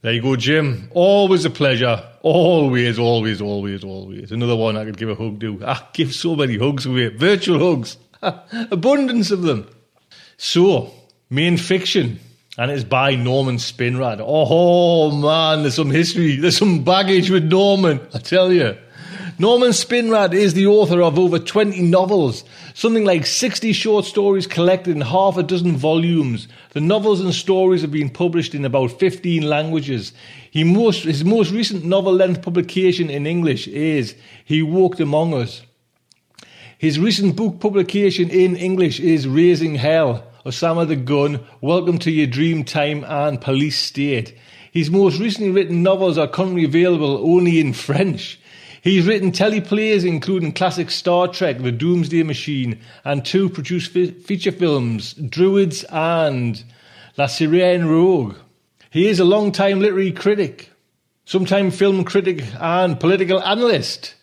There 0.00 0.12
you 0.12 0.22
go, 0.22 0.36
Jim. 0.36 0.90
Always 0.94 1.44
a 1.44 1.50
pleasure. 1.50 2.02
Always, 2.22 2.98
always, 2.98 3.40
always, 3.40 3.84
always. 3.84 4.32
Another 4.32 4.56
one 4.56 4.76
I 4.76 4.84
could 4.84 4.96
give 4.96 5.10
a 5.10 5.14
hug 5.14 5.40
to. 5.40 5.64
I 5.64 5.86
give 5.92 6.14
so 6.14 6.34
many 6.34 6.56
hugs 6.56 6.86
away. 6.86 7.08
Virtual 7.08 7.76
hugs. 7.76 7.96
Abundance 8.70 9.30
of 9.30 9.42
them. 9.42 9.68
So, 10.38 10.94
main 11.28 11.56
fiction. 11.56 12.20
And 12.56 12.70
it's 12.70 12.84
by 12.84 13.14
Norman 13.14 13.56
Spinrad. 13.56 14.24
Oh, 14.24 15.10
man, 15.10 15.62
there's 15.62 15.74
some 15.74 15.90
history. 15.90 16.36
There's 16.36 16.56
some 16.56 16.82
baggage 16.82 17.30
with 17.30 17.44
Norman, 17.44 18.00
I 18.14 18.18
tell 18.18 18.52
you. 18.52 18.76
Norman 19.40 19.70
Spinrad 19.70 20.34
is 20.34 20.54
the 20.54 20.66
author 20.66 21.00
of 21.00 21.16
over 21.16 21.38
20 21.38 21.80
novels, 21.82 22.42
something 22.74 23.04
like 23.04 23.24
60 23.24 23.72
short 23.72 24.04
stories 24.04 24.48
collected 24.48 24.96
in 24.96 25.00
half 25.00 25.36
a 25.36 25.44
dozen 25.44 25.76
volumes. 25.76 26.48
The 26.70 26.80
novels 26.80 27.20
and 27.20 27.32
stories 27.32 27.82
have 27.82 27.92
been 27.92 28.10
published 28.10 28.52
in 28.52 28.64
about 28.64 28.98
15 28.98 29.42
languages. 29.42 30.12
He 30.50 30.64
most, 30.64 31.04
his 31.04 31.24
most 31.24 31.52
recent 31.52 31.84
novel 31.84 32.12
length 32.12 32.42
publication 32.42 33.10
in 33.10 33.26
English 33.26 33.68
is 33.68 34.16
He 34.44 34.62
Walked 34.62 34.98
Among 34.98 35.34
Us. 35.34 35.62
His 36.78 36.98
recent 36.98 37.36
book 37.36 37.60
publication 37.60 38.30
in 38.30 38.56
English 38.56 38.98
is 38.98 39.28
Raising 39.28 39.76
Hell, 39.76 40.24
Osama 40.46 40.86
the 40.86 40.94
Gun, 40.94 41.44
Welcome 41.60 41.98
to 41.98 42.12
Your 42.12 42.28
Dream 42.28 42.62
Time, 42.62 43.04
and 43.04 43.40
Police 43.40 43.76
State. 43.76 44.38
His 44.70 44.88
most 44.88 45.18
recently 45.18 45.50
written 45.50 45.82
novels 45.82 46.16
are 46.16 46.28
currently 46.28 46.64
available 46.64 47.18
only 47.28 47.58
in 47.58 47.72
French. 47.72 48.38
He's 48.80 49.06
written 49.06 49.32
teleplays 49.32 50.06
including 50.06 50.52
classic 50.52 50.92
Star 50.92 51.26
Trek, 51.26 51.58
The 51.58 51.72
Doomsday 51.72 52.22
Machine, 52.22 52.78
and 53.04 53.24
two 53.24 53.48
produced 53.48 53.90
fi- 53.92 54.12
feature 54.12 54.52
films, 54.52 55.14
Druids 55.14 55.82
and 55.90 56.62
La 57.16 57.26
Sirène 57.26 57.88
Rouge. 57.88 58.36
He 58.90 59.08
is 59.08 59.18
a 59.18 59.24
long-time 59.24 59.80
literary 59.80 60.12
critic, 60.12 60.70
sometime 61.24 61.72
film 61.72 62.04
critic 62.04 62.44
and 62.60 63.00
political 63.00 63.42
analyst, 63.42 64.14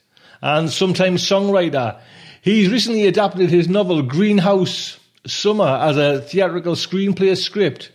and 0.41 0.69
sometimes 0.69 1.29
songwriter. 1.29 1.99
He's 2.41 2.71
recently 2.71 3.05
adapted 3.05 3.49
his 3.49 3.67
novel 3.67 4.01
Greenhouse 4.01 4.97
Summer 5.27 5.79
as 5.81 5.97
a 5.97 6.21
theatrical 6.21 6.75
screenplay 6.75 7.37
script. 7.37 7.91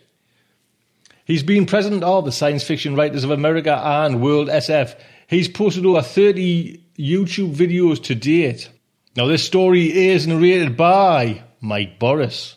He's 1.24 1.42
been 1.42 1.66
president 1.66 2.02
of 2.02 2.24
the 2.24 2.32
Science 2.32 2.64
Fiction 2.64 2.96
Writers 2.96 3.24
of 3.24 3.30
America 3.30 3.80
and 3.84 4.20
World 4.20 4.48
SF 4.48 4.96
He's 5.30 5.46
posted 5.46 5.86
over 5.86 6.02
30 6.02 6.82
YouTube 6.98 7.54
videos 7.54 8.02
to 8.02 8.16
date. 8.16 8.68
Now, 9.16 9.26
this 9.26 9.44
story 9.44 9.96
is 10.08 10.26
narrated 10.26 10.76
by 10.76 11.44
Mike 11.60 12.00
Boris. 12.00 12.56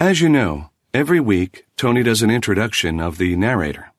As 0.00 0.20
you 0.20 0.28
know, 0.28 0.70
every 0.92 1.20
week 1.20 1.64
Tony 1.76 2.02
does 2.02 2.22
an 2.22 2.30
introduction 2.30 3.00
of 3.00 3.18
the 3.18 3.36
narrator. 3.36 3.92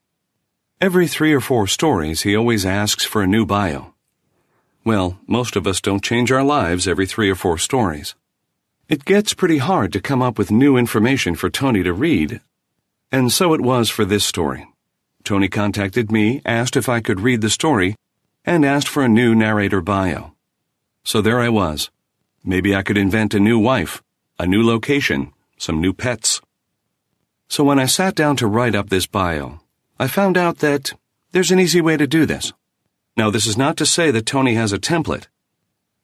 Every 0.82 1.08
three 1.08 1.32
or 1.32 1.40
four 1.40 1.66
stories, 1.66 2.24
he 2.24 2.36
always 2.36 2.66
asks 2.66 3.06
for 3.06 3.22
a 3.22 3.28
new 3.28 3.46
bio. 3.46 3.94
Well, 4.84 5.18
most 5.26 5.56
of 5.56 5.66
us 5.66 5.80
don't 5.80 6.04
change 6.04 6.30
our 6.30 6.44
lives 6.44 6.90
every 6.90 7.06
three 7.06 7.30
or 7.30 7.36
four 7.36 7.58
stories. 7.58 8.16
It 8.90 9.04
gets 9.04 9.34
pretty 9.34 9.58
hard 9.58 9.92
to 9.92 10.00
come 10.00 10.22
up 10.22 10.38
with 10.38 10.50
new 10.50 10.78
information 10.78 11.36
for 11.36 11.50
Tony 11.50 11.84
to 11.84 11.92
read, 11.92 12.40
and 13.12 13.34
so 13.34 13.54
it 13.54 13.60
was 13.60 13.90
for 13.90 14.06
this 14.06 14.24
story. 14.24 14.66
Tony 15.26 15.50
contacted 15.50 16.10
me, 16.10 16.42
asked 16.46 16.78
if 16.78 16.88
I 16.88 17.02
could 17.02 17.20
read 17.20 17.42
the 17.42 17.50
story, 17.50 17.98
and 18.46 18.66
asked 18.66 18.88
for 18.88 19.04
a 19.04 19.10
new 19.10 19.36
narrator 19.36 19.82
bio. 19.82 20.36
So 21.04 21.22
there 21.22 21.42
I 21.42 21.50
was. 21.50 21.92
Maybe 22.46 22.74
I 22.74 22.82
could 22.82 22.98
invent 22.98 23.34
a 23.34 23.42
new 23.42 23.60
wife, 23.60 24.02
a 24.40 24.48
new 24.48 24.66
location, 24.66 25.34
some 25.58 25.82
new 25.82 25.92
pets. 25.92 26.40
So 27.50 27.66
when 27.66 27.80
I 27.80 27.88
sat 27.88 28.16
down 28.16 28.38
to 28.38 28.48
write 28.48 28.74
up 28.74 28.90
this 28.90 29.06
bio, 29.06 29.60
I 30.00 30.08
found 30.08 30.38
out 30.38 30.60
that 30.60 30.94
there's 31.34 31.52
an 31.52 31.60
easy 31.60 31.82
way 31.82 31.98
to 31.98 32.08
do 32.08 32.26
this. 32.26 32.54
Now, 33.18 33.32
this 33.32 33.48
is 33.48 33.58
not 33.58 33.76
to 33.78 33.86
say 33.86 34.12
that 34.12 34.26
Tony 34.26 34.54
has 34.54 34.72
a 34.72 34.80
template, 34.80 35.28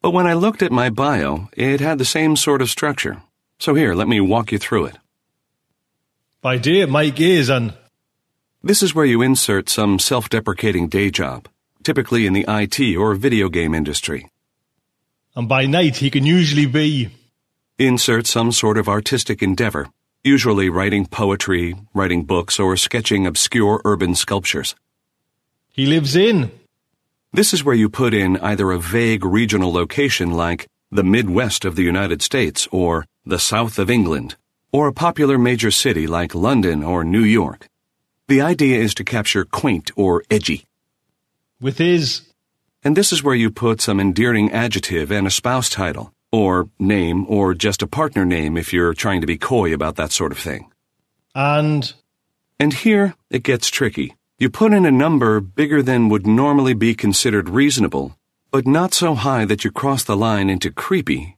but 0.04 0.10
when 0.10 0.26
I 0.26 0.34
looked 0.34 0.60
at 0.60 0.70
my 0.70 0.90
bio, 0.90 1.48
it 1.56 1.80
had 1.80 1.96
the 1.96 2.04
same 2.04 2.36
sort 2.36 2.60
of 2.60 2.68
structure. 2.68 3.22
So 3.58 3.72
here, 3.72 3.94
let 3.94 4.06
me 4.06 4.20
walk 4.20 4.52
you 4.52 4.58
through 4.58 4.84
it. 4.84 4.98
By 6.42 6.58
day, 6.58 6.84
Mike 6.84 7.18
is 7.18 7.48
an. 7.48 7.72
This 8.62 8.82
is 8.82 8.94
where 8.94 9.06
you 9.06 9.22
insert 9.22 9.70
some 9.70 9.98
self 9.98 10.28
deprecating 10.28 10.88
day 10.88 11.10
job, 11.10 11.48
typically 11.82 12.26
in 12.26 12.34
the 12.34 12.44
IT 12.46 12.98
or 12.98 13.14
video 13.14 13.48
game 13.48 13.72
industry. 13.72 14.28
And 15.34 15.48
by 15.48 15.64
night, 15.64 15.96
he 15.96 16.10
can 16.10 16.26
usually 16.26 16.66
be. 16.66 17.08
Insert 17.78 18.26
some 18.26 18.52
sort 18.52 18.76
of 18.76 18.90
artistic 18.90 19.42
endeavor, 19.42 19.88
usually 20.22 20.68
writing 20.68 21.06
poetry, 21.06 21.76
writing 21.94 22.24
books, 22.24 22.60
or 22.60 22.76
sketching 22.76 23.26
obscure 23.26 23.80
urban 23.86 24.14
sculptures. 24.14 24.74
He 25.72 25.86
lives 25.86 26.14
in. 26.14 26.50
This 27.34 27.52
is 27.52 27.64
where 27.64 27.74
you 27.74 27.88
put 27.88 28.14
in 28.14 28.36
either 28.36 28.70
a 28.70 28.78
vague 28.78 29.24
regional 29.24 29.72
location 29.72 30.30
like 30.30 30.68
the 30.92 31.02
Midwest 31.02 31.64
of 31.64 31.74
the 31.74 31.82
United 31.82 32.22
States 32.22 32.68
or 32.70 33.06
the 33.26 33.40
South 33.40 33.76
of 33.76 33.90
England, 33.90 34.36
or 34.70 34.86
a 34.86 34.92
popular 34.92 35.36
major 35.36 35.72
city 35.72 36.06
like 36.06 36.32
London 36.32 36.84
or 36.84 37.02
New 37.02 37.24
York. 37.24 37.66
The 38.28 38.40
idea 38.40 38.78
is 38.78 38.94
to 38.94 39.04
capture 39.04 39.44
quaint 39.44 39.90
or 39.96 40.22
edgy. 40.30 40.64
With 41.60 41.80
is. 41.80 42.22
And 42.84 42.96
this 42.96 43.12
is 43.12 43.24
where 43.24 43.34
you 43.34 43.50
put 43.50 43.80
some 43.80 43.98
endearing 43.98 44.52
adjective 44.52 45.10
and 45.10 45.26
a 45.26 45.30
spouse 45.32 45.68
title, 45.68 46.12
or 46.30 46.68
name, 46.78 47.26
or 47.28 47.52
just 47.52 47.82
a 47.82 47.88
partner 47.88 48.24
name 48.24 48.56
if 48.56 48.72
you're 48.72 48.94
trying 48.94 49.22
to 49.22 49.26
be 49.26 49.38
coy 49.38 49.74
about 49.74 49.96
that 49.96 50.12
sort 50.12 50.30
of 50.30 50.38
thing. 50.38 50.70
And. 51.34 51.92
And 52.60 52.72
here 52.72 53.16
it 53.28 53.42
gets 53.42 53.70
tricky. 53.70 54.14
You 54.36 54.50
put 54.50 54.72
in 54.72 54.84
a 54.84 54.90
number 54.90 55.40
bigger 55.40 55.80
than 55.80 56.08
would 56.08 56.26
normally 56.26 56.74
be 56.74 56.96
considered 56.96 57.48
reasonable, 57.48 58.18
but 58.50 58.66
not 58.66 58.92
so 58.92 59.14
high 59.14 59.44
that 59.44 59.62
you 59.62 59.70
cross 59.70 60.02
the 60.02 60.16
line 60.16 60.50
into 60.50 60.72
creepy. 60.72 61.36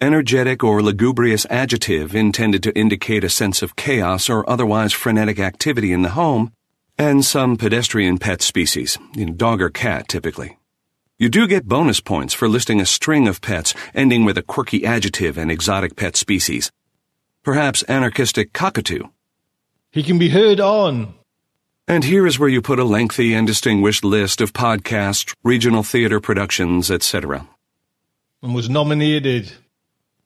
Energetic 0.00 0.64
or 0.64 0.82
lugubrious 0.82 1.44
adjective 1.50 2.14
intended 2.14 2.62
to 2.62 2.74
indicate 2.74 3.22
a 3.22 3.28
sense 3.28 3.60
of 3.60 3.76
chaos 3.76 4.30
or 4.30 4.48
otherwise 4.48 4.94
frenetic 4.94 5.38
activity 5.38 5.92
in 5.92 6.00
the 6.00 6.16
home, 6.16 6.50
and 6.96 7.22
some 7.22 7.58
pedestrian 7.58 8.16
pet 8.16 8.40
species, 8.40 8.98
dog 9.36 9.60
or 9.60 9.68
cat 9.68 10.08
typically. 10.08 10.56
You 11.18 11.28
do 11.28 11.46
get 11.46 11.68
bonus 11.68 12.00
points 12.00 12.32
for 12.32 12.48
listing 12.48 12.80
a 12.80 12.86
string 12.86 13.28
of 13.28 13.42
pets 13.42 13.74
ending 13.94 14.24
with 14.24 14.38
a 14.38 14.42
quirky 14.42 14.86
adjective 14.86 15.36
and 15.36 15.50
exotic 15.50 15.96
pet 15.96 16.16
species. 16.16 16.72
Perhaps 17.42 17.82
anarchistic 17.82 18.54
cockatoo. 18.54 19.04
He 19.90 20.02
can 20.02 20.18
be 20.18 20.30
heard 20.30 20.60
on. 20.60 21.14
And 21.88 22.04
here 22.04 22.26
is 22.26 22.38
where 22.38 22.48
you 22.48 22.62
put 22.62 22.78
a 22.78 22.84
lengthy 22.84 23.34
and 23.34 23.46
distinguished 23.46 24.04
list 24.04 24.40
of 24.40 24.52
podcasts, 24.52 25.34
regional 25.42 25.82
theater 25.82 26.20
productions, 26.20 26.90
etc. 26.90 27.48
And 28.40 28.54
was 28.54 28.70
nominated. 28.70 29.52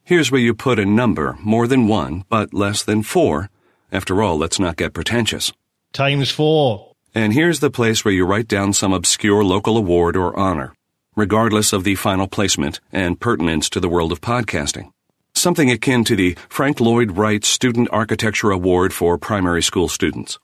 Here's 0.05 0.31
where 0.31 0.41
you 0.41 0.55
put 0.55 0.79
a 0.79 0.85
number, 0.85 1.37
more 1.41 1.67
than 1.67 1.89
one, 1.89 2.25
but 2.29 2.53
less 2.53 2.83
than 2.83 3.03
four. 3.03 3.51
After 3.91 4.23
all, 4.23 4.37
let's 4.37 4.61
not 4.61 4.77
get 4.77 4.93
pretentious. 4.93 5.53
Times 5.93 6.31
four. 6.31 6.93
And 7.15 7.33
here's 7.33 7.61
the 7.61 7.71
place 7.71 8.05
where 8.05 8.13
you 8.13 8.27
write 8.27 8.49
down 8.49 8.75
some 8.75 8.93
obscure 8.93 9.43
local 9.43 9.79
award 9.79 10.17
or 10.17 10.39
honor, 10.39 10.75
regardless 11.17 11.73
of 11.73 11.85
the 11.85 11.95
final 11.95 12.29
placement 12.29 12.81
and 12.93 13.19
pertinence 13.19 13.71
to 13.71 13.81
the 13.81 13.89
world 13.89 14.13
of 14.13 14.21
podcasting. 14.21 14.93
Something 15.35 15.71
akin 15.71 16.05
to 16.05 16.17
the 16.17 16.37
Frank 16.51 16.81
Lloyd 16.81 17.17
Wright 17.17 17.45
Student 17.45 17.89
Architecture 17.91 18.51
Award 18.51 18.93
for 18.93 19.17
primary 19.17 19.63
school 19.63 19.89
students. 19.89 20.39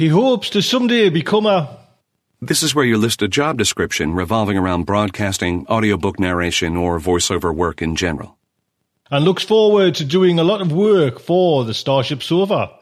He 0.00 0.08
hopes 0.08 0.48
to 0.56 0.62
someday 0.62 1.10
become 1.10 1.44
a. 1.44 1.76
This 2.40 2.62
is 2.62 2.74
where 2.74 2.86
you 2.86 2.96
list 2.96 3.20
a 3.20 3.28
job 3.28 3.58
description 3.58 4.14
revolving 4.14 4.56
around 4.56 4.86
broadcasting, 4.86 5.66
audiobook 5.66 6.18
narration, 6.18 6.74
or 6.74 6.98
voiceover 6.98 7.54
work 7.54 7.82
in 7.82 7.96
general. 7.96 8.38
And 9.10 9.26
looks 9.26 9.44
forward 9.44 9.96
to 9.96 10.06
doing 10.06 10.38
a 10.38 10.42
lot 10.42 10.62
of 10.62 10.72
work 10.72 11.20
for 11.20 11.66
the 11.66 11.74
Starship 11.74 12.22
Sofa. 12.22 12.72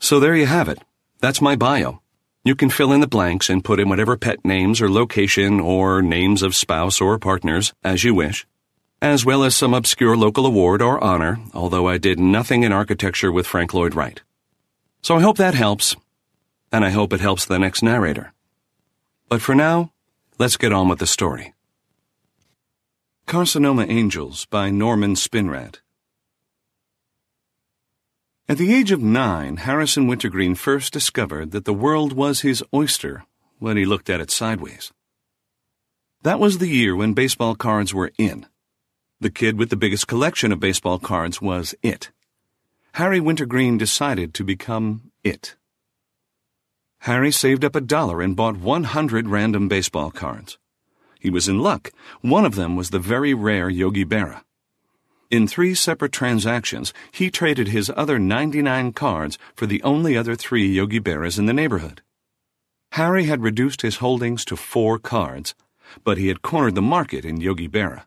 So 0.00 0.18
there 0.18 0.34
you 0.34 0.46
have 0.46 0.68
it. 0.68 0.82
That's 1.20 1.40
my 1.40 1.54
bio. 1.54 2.02
You 2.42 2.56
can 2.56 2.68
fill 2.68 2.92
in 2.92 2.98
the 2.98 3.06
blanks 3.06 3.48
and 3.48 3.64
put 3.64 3.78
in 3.78 3.88
whatever 3.88 4.16
pet 4.16 4.44
names 4.44 4.80
or 4.80 4.90
location 4.90 5.60
or 5.60 6.02
names 6.02 6.42
of 6.42 6.56
spouse 6.56 7.00
or 7.00 7.16
partners 7.20 7.72
as 7.84 8.02
you 8.02 8.12
wish, 8.12 8.44
as 9.00 9.24
well 9.24 9.44
as 9.44 9.54
some 9.54 9.72
obscure 9.72 10.16
local 10.16 10.46
award 10.46 10.82
or 10.82 10.98
honor, 10.98 11.38
although 11.54 11.86
I 11.86 11.98
did 11.98 12.18
nothing 12.18 12.64
in 12.64 12.72
architecture 12.72 13.30
with 13.30 13.46
Frank 13.46 13.72
Lloyd 13.72 13.94
Wright. 13.94 14.20
So 15.02 15.16
I 15.16 15.20
hope 15.20 15.36
that 15.36 15.54
helps, 15.54 15.96
and 16.72 16.84
I 16.84 16.90
hope 16.90 17.12
it 17.12 17.20
helps 17.20 17.44
the 17.44 17.58
next 17.58 17.82
narrator. 17.82 18.32
But 19.28 19.42
for 19.42 19.54
now, 19.54 19.92
let's 20.38 20.56
get 20.56 20.72
on 20.72 20.88
with 20.88 20.98
the 20.98 21.06
story. 21.06 21.54
Carcinoma 23.26 23.88
Angels 23.88 24.46
by 24.46 24.70
Norman 24.70 25.14
Spinrad. 25.14 25.78
At 28.48 28.58
the 28.58 28.72
age 28.72 28.92
of 28.92 29.02
nine, 29.02 29.56
Harrison 29.56 30.06
Wintergreen 30.06 30.54
first 30.54 30.92
discovered 30.92 31.50
that 31.50 31.64
the 31.64 31.74
world 31.74 32.12
was 32.12 32.42
his 32.42 32.62
oyster 32.72 33.24
when 33.58 33.76
he 33.76 33.84
looked 33.84 34.08
at 34.08 34.20
it 34.20 34.30
sideways. 34.30 34.92
That 36.22 36.38
was 36.38 36.58
the 36.58 36.68
year 36.68 36.94
when 36.94 37.12
baseball 37.12 37.56
cards 37.56 37.92
were 37.92 38.12
in. 38.16 38.46
The 39.20 39.30
kid 39.30 39.58
with 39.58 39.70
the 39.70 39.76
biggest 39.76 40.06
collection 40.06 40.52
of 40.52 40.60
baseball 40.60 41.00
cards 41.00 41.42
was 41.42 41.74
it. 41.82 42.10
Harry 42.96 43.20
Wintergreen 43.20 43.76
decided 43.76 44.32
to 44.32 44.42
become 44.42 45.12
it. 45.22 45.54
Harry 47.00 47.30
saved 47.30 47.62
up 47.62 47.76
a 47.76 47.80
dollar 47.82 48.22
and 48.22 48.34
bought 48.34 48.56
100 48.56 49.28
random 49.28 49.68
baseball 49.68 50.10
cards. 50.10 50.56
He 51.20 51.28
was 51.28 51.46
in 51.46 51.60
luck. 51.60 51.90
One 52.22 52.46
of 52.46 52.54
them 52.54 52.74
was 52.74 52.88
the 52.88 52.98
very 52.98 53.34
rare 53.34 53.68
Yogi 53.68 54.06
Berra. 54.06 54.44
In 55.30 55.46
three 55.46 55.74
separate 55.74 56.12
transactions, 56.12 56.94
he 57.12 57.30
traded 57.30 57.68
his 57.68 57.92
other 57.94 58.18
99 58.18 58.94
cards 58.94 59.36
for 59.54 59.66
the 59.66 59.82
only 59.82 60.16
other 60.16 60.34
three 60.34 60.66
Yogi 60.66 60.98
Berras 60.98 61.38
in 61.38 61.44
the 61.44 61.52
neighborhood. 61.52 62.00
Harry 62.92 63.24
had 63.24 63.42
reduced 63.42 63.82
his 63.82 63.96
holdings 63.96 64.42
to 64.46 64.56
four 64.56 64.98
cards, 64.98 65.54
but 66.02 66.16
he 66.16 66.28
had 66.28 66.40
cornered 66.40 66.74
the 66.74 66.80
market 66.80 67.26
in 67.26 67.42
Yogi 67.42 67.68
Berra. 67.68 68.06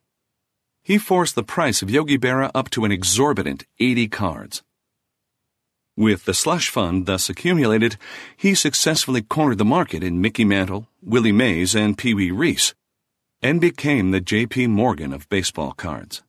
He 0.81 0.97
forced 0.97 1.35
the 1.35 1.43
price 1.43 1.83
of 1.83 1.91
Yogi 1.91 2.17
Berra 2.17 2.49
up 2.55 2.71
to 2.71 2.85
an 2.85 2.91
exorbitant 2.91 3.67
80 3.77 4.07
cards. 4.07 4.63
With 5.99 6.23
the 6.23 6.33
slush 6.33 6.69
fund 6.69 7.07
thus 7.07 7.29
accumulated, 7.29 7.97
he 8.37 8.55
successfully 8.55 9.21
cornered 9.21 9.57
the 9.57 9.65
market 9.65 10.01
in 10.01 10.21
Mickey 10.21 10.45
Mantle, 10.45 10.87
Willie 11.01 11.33
Mays, 11.33 11.75
and 11.75 11.97
Pee 11.97 12.13
Wee 12.13 12.31
Reese, 12.31 12.73
and 13.41 13.59
became 13.59 14.11
the 14.11 14.21
J.P. 14.21 14.67
Morgan 14.67 15.11
of 15.11 15.27
baseball 15.27 15.73
cards. 15.73 16.23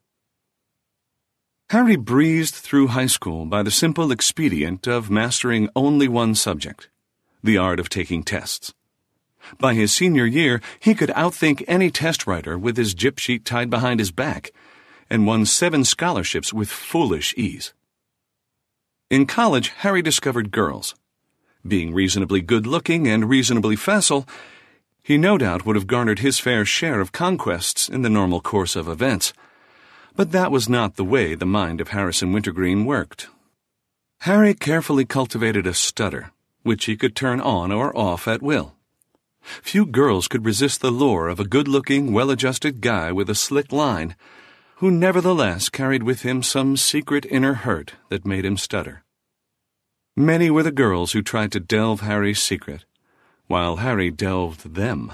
Harry 1.68 1.94
breezed 1.94 2.52
through 2.52 2.88
high 2.88 3.06
school 3.06 3.46
by 3.46 3.62
the 3.62 3.70
simple 3.70 4.10
expedient 4.10 4.88
of 4.88 5.08
mastering 5.08 5.68
only 5.76 6.08
one 6.08 6.34
subject 6.34 6.88
the 7.44 7.56
art 7.56 7.78
of 7.78 7.88
taking 7.88 8.24
tests. 8.24 8.74
By 9.60 9.74
his 9.74 9.92
senior 9.92 10.26
year, 10.26 10.60
he 10.80 10.96
could 10.96 11.10
outthink 11.10 11.62
any 11.68 11.92
test 11.92 12.26
writer 12.26 12.58
with 12.58 12.76
his 12.76 12.92
gyp 12.92 13.20
sheet 13.20 13.44
tied 13.44 13.70
behind 13.70 14.00
his 14.00 14.10
back, 14.10 14.50
and 15.08 15.28
won 15.28 15.46
seven 15.46 15.84
scholarships 15.84 16.52
with 16.52 16.68
foolish 16.68 17.34
ease. 17.36 17.72
In 19.10 19.26
college, 19.26 19.70
Harry 19.78 20.02
discovered 20.02 20.52
girls. 20.52 20.94
Being 21.66 21.92
reasonably 21.92 22.40
good 22.40 22.64
looking 22.64 23.08
and 23.08 23.28
reasonably 23.28 23.74
facile, 23.74 24.24
he 25.02 25.18
no 25.18 25.36
doubt 25.36 25.66
would 25.66 25.74
have 25.74 25.88
garnered 25.88 26.20
his 26.20 26.38
fair 26.38 26.64
share 26.64 27.00
of 27.00 27.10
conquests 27.10 27.88
in 27.88 28.02
the 28.02 28.08
normal 28.08 28.40
course 28.40 28.76
of 28.76 28.86
events. 28.86 29.32
But 30.14 30.30
that 30.30 30.52
was 30.52 30.68
not 30.68 30.94
the 30.94 31.04
way 31.04 31.34
the 31.34 31.44
mind 31.44 31.80
of 31.80 31.88
Harrison 31.88 32.32
Wintergreen 32.32 32.84
worked. 32.84 33.26
Harry 34.20 34.54
carefully 34.54 35.04
cultivated 35.04 35.66
a 35.66 35.74
stutter, 35.74 36.30
which 36.62 36.84
he 36.84 36.96
could 36.96 37.16
turn 37.16 37.40
on 37.40 37.72
or 37.72 37.96
off 37.98 38.28
at 38.28 38.42
will. 38.42 38.76
Few 39.42 39.86
girls 39.86 40.28
could 40.28 40.44
resist 40.44 40.82
the 40.82 40.92
lure 40.92 41.26
of 41.26 41.40
a 41.40 41.48
good 41.48 41.66
looking, 41.66 42.12
well 42.12 42.30
adjusted 42.30 42.80
guy 42.80 43.10
with 43.10 43.28
a 43.28 43.34
slick 43.34 43.72
line, 43.72 44.14
who 44.80 44.90
nevertheless 44.90 45.68
carried 45.68 46.02
with 46.02 46.22
him 46.22 46.42
some 46.42 46.74
secret 46.74 47.26
inner 47.26 47.52
hurt 47.52 47.92
that 48.08 48.24
made 48.24 48.46
him 48.46 48.56
stutter. 48.56 49.04
Many 50.16 50.50
were 50.50 50.62
the 50.62 50.72
girls 50.72 51.12
who 51.12 51.20
tried 51.20 51.52
to 51.52 51.60
delve 51.60 52.00
Harry's 52.00 52.40
secret, 52.40 52.86
while 53.46 53.76
Harry 53.76 54.10
delved 54.10 54.74
them. 54.74 55.12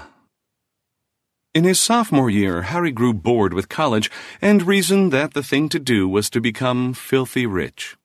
In 1.53 1.65
his 1.65 1.81
sophomore 1.81 2.29
year, 2.29 2.61
Harry 2.61 2.91
grew 2.91 3.13
bored 3.13 3.53
with 3.53 3.67
college 3.67 4.09
and 4.41 4.63
reasoned 4.63 5.11
that 5.11 5.33
the 5.33 5.43
thing 5.43 5.67
to 5.69 5.79
do 5.79 6.07
was 6.07 6.29
to 6.29 6.39
become 6.39 6.93
filthy 6.93 7.45
rich. 7.45 7.97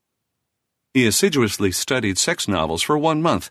He 0.95 1.07
assiduously 1.07 1.71
studied 1.71 2.19
sex 2.19 2.49
novels 2.49 2.83
for 2.83 2.99
one 2.99 3.23
month, 3.23 3.51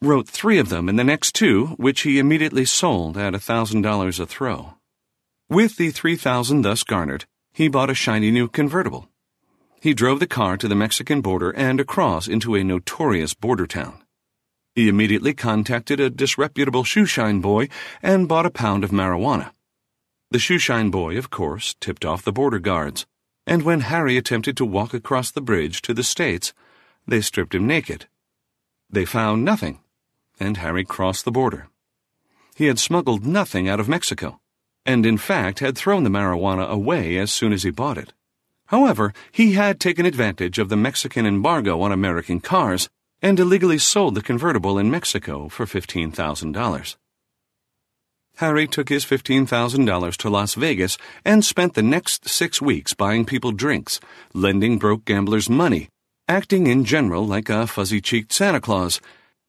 wrote 0.00 0.26
three 0.26 0.58
of 0.58 0.70
them 0.70 0.88
in 0.88 0.96
the 0.96 1.04
next 1.04 1.34
two, 1.34 1.66
which 1.76 2.00
he 2.00 2.18
immediately 2.18 2.64
sold 2.64 3.18
at 3.18 3.34
a 3.34 3.38
thousand 3.38 3.82
dollars 3.82 4.18
a 4.18 4.26
throw. 4.26 4.79
With 5.50 5.76
the 5.76 5.90
three 5.90 6.14
thousand 6.14 6.62
thus 6.62 6.84
garnered, 6.84 7.26
he 7.52 7.66
bought 7.66 7.90
a 7.90 7.94
shiny 7.94 8.30
new 8.30 8.46
convertible. 8.46 9.08
He 9.80 9.92
drove 9.92 10.20
the 10.20 10.26
car 10.26 10.56
to 10.56 10.68
the 10.68 10.76
Mexican 10.76 11.20
border 11.20 11.50
and 11.50 11.80
across 11.80 12.28
into 12.28 12.54
a 12.54 12.62
notorious 12.62 13.34
border 13.34 13.66
town. 13.66 14.04
He 14.76 14.88
immediately 14.88 15.34
contacted 15.34 15.98
a 15.98 16.08
disreputable 16.08 16.84
shoeshine 16.84 17.42
boy 17.42 17.68
and 18.00 18.28
bought 18.28 18.46
a 18.46 18.50
pound 18.50 18.84
of 18.84 18.92
marijuana. 18.92 19.50
The 20.30 20.38
shoeshine 20.38 20.92
boy, 20.92 21.18
of 21.18 21.30
course, 21.30 21.74
tipped 21.80 22.04
off 22.04 22.22
the 22.22 22.32
border 22.32 22.60
guards, 22.60 23.04
and 23.44 23.62
when 23.62 23.80
Harry 23.80 24.16
attempted 24.16 24.56
to 24.58 24.64
walk 24.64 24.94
across 24.94 25.32
the 25.32 25.40
bridge 25.40 25.82
to 25.82 25.92
the 25.92 26.04
States, 26.04 26.54
they 27.08 27.20
stripped 27.20 27.56
him 27.56 27.66
naked. 27.66 28.06
They 28.88 29.04
found 29.04 29.44
nothing 29.44 29.80
and 30.40 30.56
Harry 30.56 30.84
crossed 30.84 31.24
the 31.24 31.30
border. 31.30 31.68
He 32.54 32.66
had 32.66 32.78
smuggled 32.78 33.26
nothing 33.26 33.68
out 33.68 33.78
of 33.78 33.88
Mexico, 33.88 34.39
and 34.84 35.04
in 35.04 35.18
fact 35.18 35.58
had 35.58 35.76
thrown 35.76 36.04
the 36.04 36.10
marijuana 36.10 36.68
away 36.68 37.16
as 37.16 37.32
soon 37.32 37.52
as 37.52 37.62
he 37.62 37.70
bought 37.70 37.98
it. 37.98 38.12
However, 38.66 39.12
he 39.32 39.54
had 39.54 39.80
taken 39.80 40.06
advantage 40.06 40.58
of 40.58 40.68
the 40.68 40.76
Mexican 40.76 41.26
embargo 41.26 41.80
on 41.80 41.90
American 41.90 42.40
cars 42.40 42.88
and 43.20 43.38
illegally 43.38 43.78
sold 43.78 44.14
the 44.14 44.22
convertible 44.22 44.78
in 44.78 44.90
Mexico 44.90 45.48
for 45.48 45.66
$15,000. 45.66 46.96
Harry 48.36 48.66
took 48.66 48.88
his 48.88 49.04
$15,000 49.04 50.16
to 50.16 50.30
Las 50.30 50.54
Vegas 50.54 50.96
and 51.24 51.44
spent 51.44 51.74
the 51.74 51.82
next 51.82 52.28
six 52.28 52.62
weeks 52.62 52.94
buying 52.94 53.26
people 53.26 53.52
drinks, 53.52 54.00
lending 54.32 54.78
broke 54.78 55.04
gamblers 55.04 55.50
money, 55.50 55.88
acting 56.26 56.66
in 56.66 56.84
general 56.84 57.26
like 57.26 57.50
a 57.50 57.66
fuzzy 57.66 58.00
cheeked 58.00 58.32
Santa 58.32 58.60
Claus, 58.60 59.00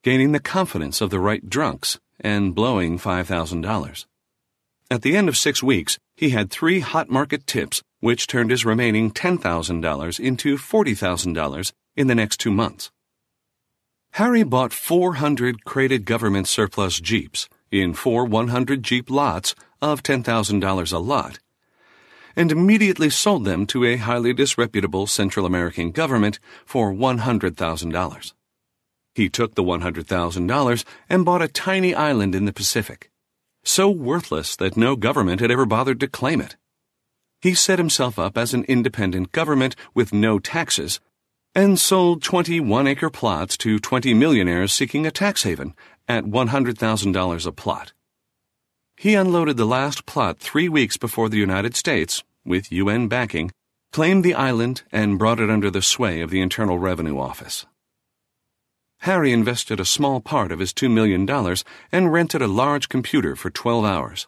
gaining 0.03 0.32
the 0.34 0.41
confidence 0.41 0.99
of 0.99 1.09
the 1.09 1.19
right 1.19 1.47
drunks, 1.47 1.99
and 2.19 2.53
blowing 2.53 2.99
$5,000. 2.99 4.05
At 4.92 5.04
the 5.04 5.16
end 5.16 5.30
of 5.30 5.38
six 5.38 5.64
weeks, 5.64 5.98
he 6.18 6.32
had 6.32 6.52
three 6.52 6.82
hot 6.82 7.10
market 7.10 7.48
tips, 7.48 7.82
which 8.02 8.28
turned 8.28 8.52
his 8.52 8.66
remaining 8.66 9.10
$10,000 9.10 10.20
into 10.20 10.58
$40,000 10.58 11.72
in 11.96 12.08
the 12.08 12.16
next 12.16 12.42
two 12.42 12.52
months. 12.52 12.92
Harry 14.16 14.44
bought 14.44 14.74
400 14.74 15.64
crated 15.64 16.04
government 16.04 16.46
surplus 16.46 17.00
Jeeps 17.00 17.48
in 17.72 17.94
four 17.94 18.26
100 18.26 18.84
Jeep 18.84 19.10
lots 19.10 19.56
of 19.82 20.04
$10,000 20.04 20.92
a 20.92 20.98
lot, 20.98 21.39
and 22.36 22.52
immediately 22.52 23.10
sold 23.10 23.46
them 23.46 23.66
to 23.68 23.86
a 23.86 23.96
highly 23.96 24.34
disreputable 24.34 25.08
Central 25.08 25.46
American 25.46 25.92
government 25.92 26.38
for 26.66 26.92
$100,000. 26.92 28.34
He 29.16 29.30
took 29.30 29.56
the 29.56 29.64
$100,000 29.64 30.84
and 31.08 31.24
bought 31.24 31.42
a 31.42 31.48
tiny 31.48 31.96
island 31.96 32.36
in 32.36 32.44
the 32.44 32.52
Pacific, 32.52 33.11
so 33.64 33.89
worthless 33.89 34.55
that 34.55 34.78
no 34.78 34.95
government 34.95 35.41
had 35.41 35.51
ever 35.51 35.66
bothered 35.66 35.99
to 35.99 36.07
claim 36.07 36.41
it. 36.41 36.55
He 37.41 37.53
set 37.53 37.80
himself 37.80 38.20
up 38.20 38.38
as 38.38 38.53
an 38.53 38.64
independent 38.66 39.32
government 39.32 39.76
with 39.93 40.14
no 40.14 40.39
taxes 40.39 40.99
and 41.53 41.80
sold 41.80 42.24
21 42.24 42.88
acre 42.88 43.09
plots 43.09 43.57
to 43.57 43.80
20 43.80 44.14
millionaires 44.14 44.74
seeking 44.74 45.05
a 45.05 45.12
tax 45.12 45.43
haven 45.43 45.74
at 46.07 46.26
$100,000 46.26 47.45
a 47.45 47.51
plot. 47.51 47.93
He 48.95 49.16
unloaded 49.16 49.57
the 49.57 49.66
last 49.66 50.05
plot 50.05 50.39
three 50.39 50.70
weeks 50.70 50.97
before 50.97 51.28
the 51.28 51.38
United 51.38 51.76
States, 51.76 52.24
with 52.45 52.72
UN 52.72 53.07
backing, 53.07 53.51
claimed 53.91 54.24
the 54.24 54.36
island 54.36 54.84
and 54.91 55.20
brought 55.20 55.39
it 55.39 55.49
under 55.49 55.70
the 55.70 55.82
sway 55.82 56.22
of 56.22 56.30
the 56.30 56.39
Internal 56.39 56.78
Revenue 56.78 57.20
Office. 57.20 57.66
Harry 59.02 59.32
invested 59.32 59.80
a 59.80 59.86
small 59.86 60.22
part 60.22 60.52
of 60.52 60.60
his 60.60 60.72
$2 60.74 60.91
million 60.91 61.28
and 61.91 62.14
rented 62.14 62.39
a 62.39 62.47
large 62.47 62.88
computer 62.88 63.36
for 63.36 63.49
12 63.49 63.84
hours. 63.84 64.28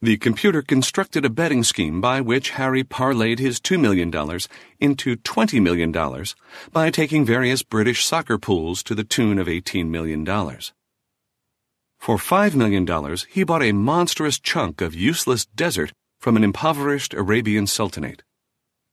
The 0.00 0.16
computer 0.16 0.62
constructed 0.62 1.26
a 1.26 1.30
betting 1.30 1.62
scheme 1.62 2.00
by 2.00 2.22
which 2.22 2.50
Harry 2.50 2.82
parlayed 2.82 3.40
his 3.40 3.60
$2 3.60 3.78
million 3.78 4.08
into 4.80 5.16
$20 5.16 5.62
million 5.62 5.92
by 6.72 6.90
taking 6.90 7.26
various 7.26 7.62
British 7.62 8.06
soccer 8.06 8.38
pools 8.38 8.82
to 8.84 8.94
the 8.94 9.04
tune 9.04 9.38
of 9.38 9.48
$18 9.48 9.88
million. 9.88 10.24
For 11.98 12.16
$5 12.16 12.54
million, 12.54 13.16
he 13.28 13.44
bought 13.44 13.62
a 13.62 13.72
monstrous 13.72 14.38
chunk 14.38 14.80
of 14.80 14.94
useless 14.94 15.44
desert 15.44 15.92
from 16.20 16.36
an 16.36 16.44
impoverished 16.44 17.12
Arabian 17.12 17.66
sultanate. 17.66 18.22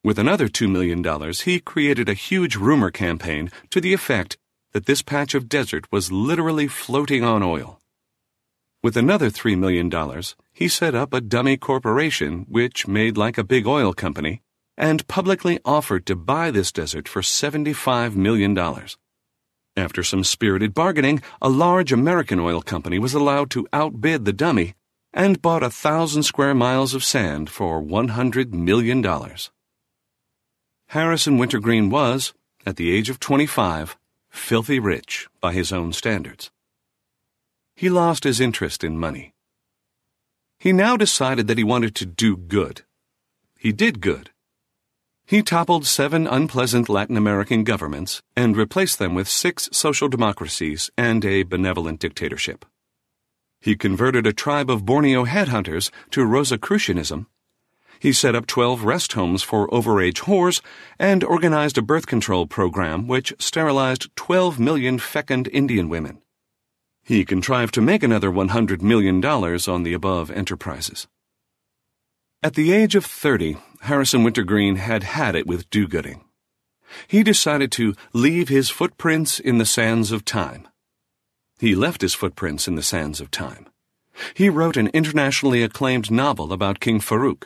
With 0.04 0.20
another 0.20 0.50
$2 0.50 0.70
million, 0.70 1.02
he 1.46 1.62
created 1.62 2.10
a 2.10 2.14
huge 2.14 2.58
rumor 2.58 2.92
campaign 2.92 3.52
to 3.70 3.80
the 3.80 3.94
effect 3.94 4.38
that 4.72 4.86
this 4.86 5.02
patch 5.02 5.34
of 5.34 5.50
desert 5.50 5.92
was 5.92 6.12
literally 6.12 6.68
floating 6.68 7.24
on 7.24 7.44
oil. 7.44 7.80
With 8.84 8.98
another 8.98 9.30
$3 9.30 9.58
million, 9.58 9.92
he 10.52 10.68
set 10.68 10.96
up 10.96 11.14
a 11.14 11.22
dummy 11.22 11.58
corporation 11.58 12.46
which 12.50 12.88
made 12.88 13.18
like 13.18 13.38
a 13.38 13.44
big 13.44 13.68
oil 13.68 13.94
company 13.94 14.42
and 14.78 15.08
publicly 15.08 15.60
offered 15.64 16.06
to 16.08 16.16
buy 16.16 16.50
this 16.50 16.72
desert 16.72 17.08
for 17.08 17.22
$75 17.22 18.16
million. 18.16 18.58
After 19.78 20.04
some 20.04 20.24
spirited 20.24 20.74
bargaining, 20.74 21.22
a 21.42 21.50
large 21.50 21.94
American 21.94 22.40
oil 22.40 22.62
company 22.62 22.98
was 22.98 23.14
allowed 23.14 23.52
to 23.52 23.68
outbid 23.72 24.26
the 24.26 24.34
dummy 24.34 24.74
and 25.14 25.42
bought 25.42 25.64
a 25.64 25.70
thousand 25.70 26.24
square 26.24 26.56
miles 26.56 26.94
of 26.94 27.04
sand 27.04 27.50
for 27.50 27.82
$100 27.82 28.54
million. 28.54 29.06
Harrison 30.88 31.38
Wintergreen 31.38 31.90
was, 31.90 32.34
at 32.66 32.76
the 32.76 32.92
age 32.92 33.10
of 33.10 33.20
25, 33.20 33.98
filthy 34.32 34.80
rich 34.80 35.28
by 35.40 35.54
his 35.54 35.72
own 35.72 35.94
standards. 35.94 36.50
He 37.76 37.90
lost 37.90 38.24
his 38.24 38.40
interest 38.40 38.84
in 38.84 38.98
money. 38.98 39.34
He 40.58 40.74
now 40.74 40.98
decided 40.98 41.48
that 41.48 41.58
he 41.58 41.64
wanted 41.64 41.96
to 41.96 42.06
do 42.06 42.36
good. 42.38 42.82
He 43.58 43.72
did 43.72 44.02
good. 44.02 44.32
He 45.26 45.44
toppled 45.44 45.86
seven 45.86 46.28
unpleasant 46.28 46.90
Latin 46.90 47.16
American 47.16 47.64
governments 47.64 48.22
and 48.36 48.58
replaced 48.58 49.00
them 49.00 49.14
with 49.14 49.30
six 49.30 49.70
social 49.72 50.10
democracies 50.10 50.90
and 50.98 51.24
a 51.24 51.44
benevolent 51.44 52.00
dictatorship. 52.00 52.66
He 53.60 53.76
converted 53.76 54.26
a 54.26 54.34
tribe 54.34 54.70
of 54.70 54.86
Borneo 54.86 55.26
headhunters 55.26 55.92
to 56.12 56.26
Rosicrucianism 56.26 57.28
he 58.02 58.12
set 58.12 58.34
up 58.34 58.48
12 58.48 58.84
rest 58.84 59.14
homes 59.14 59.44
for 59.44 59.68
overage 59.68 60.22
whores 60.22 60.60
and 60.98 61.24
organized 61.24 61.78
a 61.78 61.84
birth 61.84 62.08
control 62.08 62.48
program 62.48 63.08
which 63.08 63.32
sterilized 63.38 64.10
12 64.16 64.60
million 64.60 64.98
fecund 64.98 65.48
Indian 65.54 65.88
women. 65.88 66.20
He 67.04 67.24
contrived 67.24 67.76
to 67.76 67.82
make 67.82 68.02
another 68.02 68.32
$100 68.32 68.82
million 68.82 69.24
on 69.24 69.84
the 69.84 69.94
above 69.94 70.32
enterprises. 70.32 71.08
At 72.42 72.56
the 72.56 72.74
age 72.74 72.96
of 72.96 73.06
30, 73.06 73.58
Harrison 73.82 74.24
Wintergreen 74.24 74.78
had 74.78 75.04
had 75.04 75.36
it 75.36 75.46
with 75.46 75.70
do 75.70 75.88
gooding. 75.88 76.24
He 77.08 77.22
decided 77.22 77.72
to 77.74 77.94
leave 78.14 78.50
his 78.50 78.72
footprints 78.72 79.40
in 79.40 79.60
the 79.60 79.66
sands 79.66 80.12
of 80.12 80.26
time. 80.26 80.68
He 81.60 81.76
left 81.76 82.02
his 82.02 82.16
footprints 82.16 82.68
in 82.68 82.74
the 82.74 82.82
sands 82.82 83.22
of 83.22 83.30
time. 83.30 83.68
He 84.34 84.50
wrote 84.50 84.76
an 84.76 84.88
internationally 84.88 85.62
acclaimed 85.62 86.10
novel 86.10 86.52
about 86.52 86.80
King 86.80 87.00
Farouk. 87.00 87.44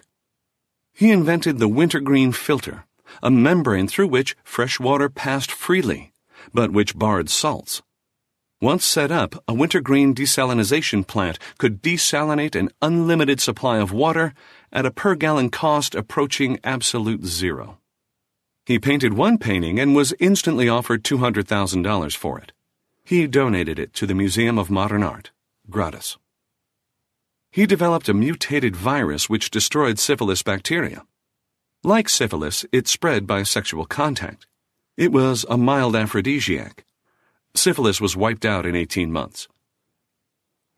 He 0.98 1.12
invented 1.12 1.60
the 1.60 1.68
wintergreen 1.68 2.32
filter, 2.32 2.86
a 3.22 3.30
membrane 3.30 3.86
through 3.86 4.08
which 4.08 4.34
fresh 4.46 4.80
water 4.80 5.10
passed 5.10 5.52
freely, 5.52 6.14
but 6.54 6.72
which 6.72 6.98
barred 6.98 7.30
salts. 7.30 7.82
Once 8.62 8.86
set 8.86 9.12
up, 9.12 9.44
a 9.46 9.54
wintergreen 9.54 10.16
desalination 10.16 11.06
plant 11.06 11.38
could 11.58 11.82
desalinate 11.82 12.56
an 12.56 12.70
unlimited 12.82 13.42
supply 13.42 13.78
of 13.78 13.92
water 13.92 14.34
at 14.72 14.86
a 14.86 14.92
per 14.92 15.16
gallon 15.16 15.50
cost 15.50 15.96
approaching 15.96 16.60
absolute 16.64 17.26
zero. 17.26 17.78
He 18.66 18.80
painted 18.80 19.16
one 19.16 19.38
painting 19.38 19.78
and 19.82 19.98
was 19.98 20.14
instantly 20.18 20.70
offered 20.70 21.04
$200,000 21.04 22.16
for 22.16 22.40
it. 22.40 22.54
He 23.04 23.28
donated 23.28 23.80
it 23.80 23.94
to 23.96 24.08
the 24.08 24.16
Museum 24.16 24.58
of 24.58 24.72
Modern 24.72 25.04
Art, 25.04 25.32
gratis 25.70 26.18
he 27.56 27.66
developed 27.66 28.10
a 28.10 28.14
mutated 28.14 28.76
virus 28.76 29.30
which 29.30 29.50
destroyed 29.50 29.98
syphilis 29.98 30.44
bacteria. 30.44 31.06
Like 31.86 32.10
syphilis, 32.10 32.66
it 32.74 32.86
spread 32.86 33.26
by 33.26 33.44
sexual 33.44 33.86
contact. 33.86 34.46
It 34.98 35.14
was 35.14 35.46
a 35.50 35.56
mild 35.56 35.96
aphrodisiac. 35.96 36.84
Syphilis 37.54 38.02
was 38.02 38.18
wiped 38.18 38.44
out 38.44 38.66
in 38.66 38.76
18 38.76 39.10
months. 39.10 39.48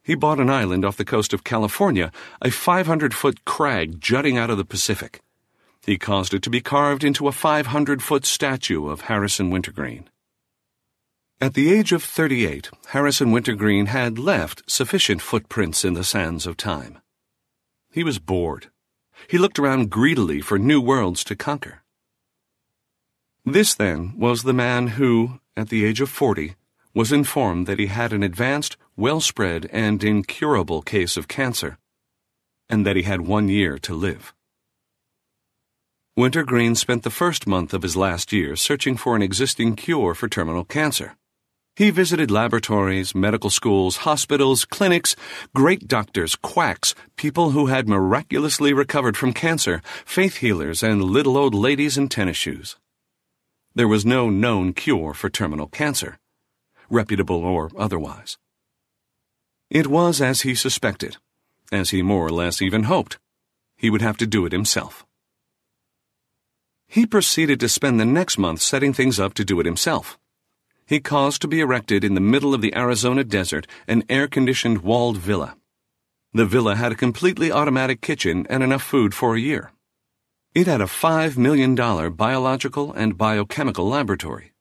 He 0.03 0.13
bought 0.13 0.39
an 0.39 0.51
island 0.51 0.85
off 0.85 0.97
the 0.97 1.03
coast 1.03 1.33
of 1.33 1.43
California, 1.43 2.11
a 2.43 2.51
500 2.51 3.11
foot 3.11 3.43
crag 3.43 3.99
jutting 3.99 4.37
out 4.37 4.51
of 4.51 4.59
the 4.59 4.63
Pacific, 4.63 5.21
He 5.83 5.97
caused 5.97 6.35
it 6.35 6.43
to 6.43 6.51
be 6.51 6.61
carved 6.61 7.03
into 7.03 7.27
a 7.27 7.31
500 7.31 8.03
foot 8.03 8.23
statue 8.23 8.87
of 8.87 9.09
Harrison 9.09 9.49
Wintergreen. 9.49 10.09
At 11.39 11.53
the 11.53 11.71
age 11.71 11.91
of 11.91 12.03
38, 12.03 12.71
Harrison 12.87 13.31
Wintergreen 13.31 13.85
had 13.85 14.17
left 14.17 14.63
sufficient 14.65 15.21
footprints 15.21 15.85
in 15.85 15.93
the 15.93 16.03
sands 16.03 16.47
of 16.47 16.57
time. 16.57 16.97
He 17.91 18.03
was 18.03 18.17
bored. 18.17 18.71
He 19.27 19.37
looked 19.37 19.59
around 19.59 19.91
greedily 19.91 20.41
for 20.41 20.57
new 20.57 20.81
worlds 20.81 21.23
to 21.25 21.35
conquer. 21.35 21.83
This, 23.45 23.75
then, 23.75 24.17
was 24.17 24.41
the 24.41 24.53
man 24.53 24.87
who, 24.97 25.39
at 25.55 25.69
the 25.69 25.85
age 25.85 26.01
of 26.01 26.09
40, 26.09 26.55
was 26.95 27.11
informed 27.11 27.67
that 27.67 27.77
he 27.77 27.85
had 27.85 28.13
an 28.13 28.23
advanced, 28.23 28.75
well 28.95 29.21
spread, 29.21 29.69
and 29.71 30.03
incurable 30.03 30.81
case 30.81 31.17
of 31.17 31.27
cancer, 31.27 31.77
and 32.67 32.83
that 32.83 32.95
he 32.95 33.03
had 33.03 33.21
one 33.21 33.47
year 33.47 33.77
to 33.77 33.93
live. 33.93 34.33
Wintergreen 36.15 36.73
spent 36.73 37.03
the 37.03 37.11
first 37.11 37.45
month 37.45 37.75
of 37.75 37.83
his 37.83 37.95
last 37.95 38.33
year 38.33 38.55
searching 38.55 38.97
for 38.97 39.15
an 39.15 39.21
existing 39.21 39.75
cure 39.75 40.15
for 40.15 40.27
terminal 40.27 40.65
cancer. 40.65 41.15
He 41.77 41.91
visited 41.91 42.31
laboratories, 42.31 43.13
medical 43.13 43.51
schools, 43.51 43.97
hospitals, 43.97 44.65
clinics, 44.65 45.15
great 45.53 45.87
doctors, 45.87 46.35
quacks, 46.35 46.95
people 47.17 47.51
who 47.51 47.67
had 47.67 47.87
miraculously 47.87 48.73
recovered 48.73 49.15
from 49.15 49.31
cancer, 49.31 49.83
faith 50.03 50.37
healers, 50.37 50.81
and 50.81 51.03
little 51.03 51.37
old 51.37 51.53
ladies 51.53 51.95
in 51.95 52.09
tennis 52.09 52.35
shoes. 52.35 52.77
There 53.75 53.87
was 53.87 54.07
no 54.07 54.27
known 54.27 54.73
cure 54.73 55.13
for 55.13 55.29
terminal 55.29 55.67
cancer, 55.67 56.17
reputable 56.89 57.45
or 57.45 57.69
otherwise. 57.77 58.39
It 59.69 59.85
was 59.85 60.19
as 60.19 60.41
he 60.41 60.55
suspected, 60.55 61.17
as 61.71 61.91
he 61.91 62.01
more 62.01 62.25
or 62.25 62.31
less 62.31 62.59
even 62.59 62.85
hoped. 62.85 63.19
He 63.75 63.91
would 63.91 64.01
have 64.01 64.17
to 64.17 64.25
do 64.25 64.47
it 64.47 64.51
himself. 64.51 65.05
He 66.87 67.05
proceeded 67.05 67.59
to 67.59 67.69
spend 67.69 67.99
the 67.99 68.05
next 68.05 68.39
month 68.39 68.61
setting 68.61 68.93
things 68.93 69.19
up 69.19 69.35
to 69.35 69.45
do 69.45 69.59
it 69.59 69.67
himself. 69.67 70.17
He 70.87 71.01
caused 71.01 71.41
to 71.41 71.49
be 71.49 71.59
erected 71.59 72.05
in 72.05 72.13
the 72.13 72.21
middle 72.21 72.53
of 72.53 72.61
the 72.61 72.73
Arizona 72.73 73.25
desert 73.25 73.67
an 73.89 74.03
air 74.07 74.25
conditioned 74.29 74.83
walled 74.83 75.17
villa. 75.17 75.57
The 76.33 76.45
villa 76.45 76.75
had 76.75 76.93
a 76.93 76.95
completely 76.95 77.51
automatic 77.51 77.99
kitchen 77.99 78.47
and 78.49 78.63
enough 78.63 78.83
food 78.83 79.13
for 79.13 79.35
a 79.35 79.39
year. 79.39 79.73
It 80.55 80.65
had 80.65 80.79
a 80.79 80.85
$5 80.85 81.35
million 81.35 81.75
biological 81.75 82.93
and 82.93 83.17
biochemical 83.17 83.85
laboratory. 83.85 84.53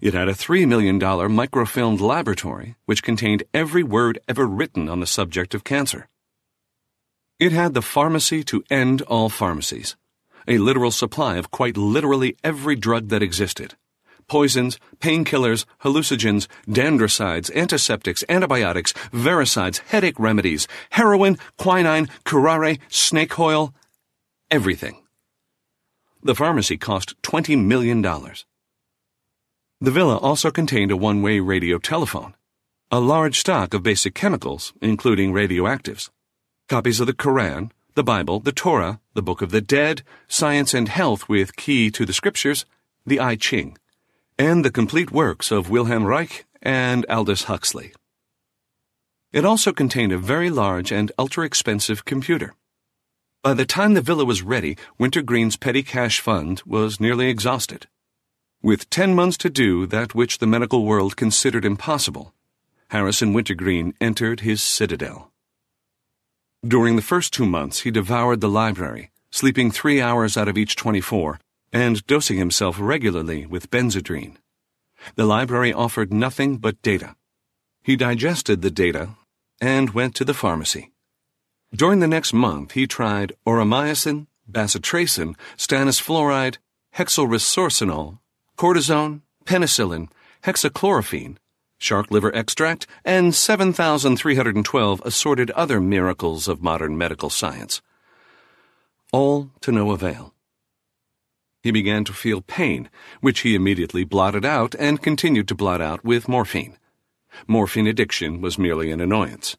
It 0.00 0.14
had 0.14 0.28
a 0.28 0.34
$3 0.34 0.66
million 0.66 0.98
microfilmed 0.98 2.00
laboratory 2.00 2.74
which 2.86 3.04
contained 3.04 3.44
every 3.54 3.84
word 3.84 4.18
ever 4.26 4.46
written 4.46 4.88
on 4.88 4.98
the 4.98 5.06
subject 5.06 5.54
of 5.54 5.62
cancer. 5.62 6.08
It 7.38 7.52
had 7.52 7.74
the 7.74 7.82
pharmacy 7.82 8.42
to 8.44 8.64
end 8.68 9.02
all 9.02 9.28
pharmacies 9.28 9.96
a 10.48 10.58
literal 10.58 10.90
supply 10.90 11.36
of 11.36 11.52
quite 11.52 11.76
literally 11.76 12.36
every 12.42 12.74
drug 12.74 13.10
that 13.10 13.22
existed 13.22 13.76
poisons, 14.28 14.78
painkillers, 15.00 15.64
hallucinogens, 15.82 16.46
dendricides, 16.68 17.54
antiseptics, 17.54 18.24
antibiotics, 18.28 18.92
viricides, 19.12 19.78
headache 19.78 20.18
remedies, 20.18 20.66
heroin, 20.90 21.38
quinine, 21.58 22.08
curare, 22.24 22.78
snake 22.88 23.38
oil, 23.38 23.74
everything. 24.50 25.02
The 26.22 26.34
pharmacy 26.34 26.76
cost 26.76 27.20
$20 27.22 27.62
million. 27.62 28.00
The 28.02 29.90
villa 29.90 30.16
also 30.18 30.50
contained 30.50 30.92
a 30.92 30.96
one 30.96 31.22
way 31.22 31.40
radio 31.40 31.78
telephone, 31.78 32.34
a 32.90 33.00
large 33.00 33.40
stock 33.40 33.74
of 33.74 33.82
basic 33.82 34.14
chemicals, 34.14 34.72
including 34.80 35.32
radioactives, 35.32 36.10
copies 36.68 37.00
of 37.00 37.08
the 37.08 37.14
Koran, 37.14 37.72
the 37.94 38.04
Bible, 38.04 38.38
the 38.38 38.52
Torah, 38.52 39.00
the 39.14 39.22
Book 39.22 39.42
of 39.42 39.50
the 39.50 39.60
Dead, 39.60 40.02
Science 40.28 40.72
and 40.72 40.88
Health 40.88 41.28
with 41.28 41.56
Key 41.56 41.90
to 41.90 42.06
the 42.06 42.12
Scriptures, 42.12 42.64
the 43.04 43.18
I 43.18 43.34
Ching, 43.34 43.76
and 44.38 44.64
the 44.64 44.70
complete 44.70 45.10
works 45.10 45.50
of 45.50 45.70
Wilhelm 45.70 46.04
Reich 46.04 46.44
and 46.62 47.04
Aldous 47.08 47.44
Huxley. 47.44 47.92
It 49.32 49.44
also 49.44 49.72
contained 49.72 50.12
a 50.12 50.18
very 50.18 50.50
large 50.50 50.92
and 50.92 51.12
ultra 51.18 51.44
expensive 51.44 52.04
computer. 52.04 52.54
By 53.42 53.54
the 53.54 53.66
time 53.66 53.94
the 53.94 54.00
villa 54.00 54.24
was 54.24 54.42
ready, 54.42 54.76
Wintergreen's 54.98 55.56
petty 55.56 55.82
cash 55.82 56.20
fund 56.20 56.62
was 56.64 57.00
nearly 57.00 57.28
exhausted. 57.28 57.88
With 58.62 58.88
ten 58.90 59.14
months 59.14 59.36
to 59.38 59.50
do 59.50 59.86
that 59.86 60.14
which 60.14 60.38
the 60.38 60.46
medical 60.46 60.84
world 60.84 61.16
considered 61.16 61.64
impossible, 61.64 62.32
Harrison 62.90 63.32
Wintergreen 63.32 63.94
entered 64.00 64.40
his 64.40 64.62
citadel. 64.62 65.32
During 66.64 66.94
the 66.94 67.02
first 67.02 67.32
two 67.32 67.46
months, 67.46 67.80
he 67.80 67.90
devoured 67.90 68.40
the 68.40 68.48
library, 68.48 69.10
sleeping 69.32 69.72
three 69.72 70.00
hours 70.00 70.36
out 70.36 70.46
of 70.46 70.56
each 70.56 70.76
24, 70.76 71.40
and 71.72 72.06
dosing 72.06 72.38
himself 72.38 72.76
regularly 72.78 73.46
with 73.46 73.70
benzedrine. 73.70 74.36
The 75.16 75.24
library 75.24 75.72
offered 75.72 76.12
nothing 76.12 76.58
but 76.58 76.80
data. 76.82 77.16
He 77.82 77.96
digested 77.96 78.62
the 78.62 78.70
data 78.70 79.10
and 79.60 79.90
went 79.90 80.14
to 80.16 80.24
the 80.24 80.34
pharmacy. 80.34 80.92
During 81.74 82.00
the 82.00 82.06
next 82.08 82.32
month, 82.32 82.72
he 82.72 82.86
tried 82.86 83.32
aureomycin, 83.46 84.26
bacitracin, 84.50 85.34
stannous 85.56 86.00
fluoride, 86.02 86.58
hexylresorcinol, 86.96 88.18
cortisone, 88.58 89.22
penicillin, 89.44 90.08
hexachlorophene, 90.44 91.36
shark 91.78 92.10
liver 92.10 92.34
extract, 92.34 92.86
and 93.04 93.34
7,312 93.34 95.02
assorted 95.04 95.50
other 95.52 95.80
miracles 95.80 96.46
of 96.46 96.62
modern 96.62 96.98
medical 96.98 97.30
science. 97.30 97.80
All 99.12 99.50
to 99.62 99.72
no 99.72 99.90
avail. 99.90 100.31
He 101.62 101.70
began 101.70 102.04
to 102.04 102.12
feel 102.12 102.40
pain, 102.40 102.90
which 103.20 103.40
he 103.40 103.54
immediately 103.54 104.04
blotted 104.04 104.44
out 104.44 104.74
and 104.78 105.00
continued 105.00 105.46
to 105.48 105.54
blot 105.54 105.80
out 105.80 106.04
with 106.04 106.28
morphine. 106.28 106.76
Morphine 107.46 107.86
addiction 107.86 108.40
was 108.40 108.58
merely 108.58 108.90
an 108.90 109.00
annoyance. 109.00 109.56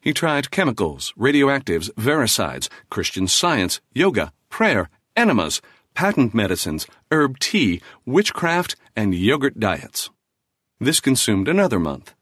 He 0.00 0.12
tried 0.12 0.50
chemicals, 0.50 1.12
radioactives, 1.18 1.90
viricides, 1.94 2.68
Christian 2.90 3.26
science, 3.26 3.80
yoga, 3.94 4.32
prayer, 4.48 4.90
enemas, 5.16 5.60
patent 5.94 6.34
medicines, 6.34 6.86
herb 7.10 7.38
tea, 7.38 7.80
witchcraft, 8.06 8.76
and 8.94 9.14
yogurt 9.14 9.58
diets. 9.58 10.10
This 10.78 11.00
consumed 11.00 11.48
another 11.48 11.80
month, 11.80 12.14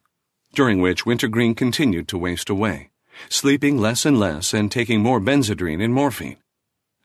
during 0.54 0.80
which 0.80 1.04
Wintergreen 1.04 1.54
continued 1.54 2.08
to 2.08 2.18
waste 2.18 2.48
away, 2.48 2.90
sleeping 3.28 3.78
less 3.78 4.06
and 4.06 4.18
less 4.18 4.54
and 4.54 4.72
taking 4.72 5.02
more 5.02 5.20
benzedrine 5.20 5.84
and 5.84 5.92
morphine. 5.92 6.38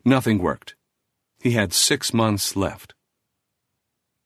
Nothing 0.05 0.38
worked. 0.38 0.75
He 1.41 1.51
had 1.51 1.73
six 1.73 2.13
months 2.13 2.55
left. 2.55 2.93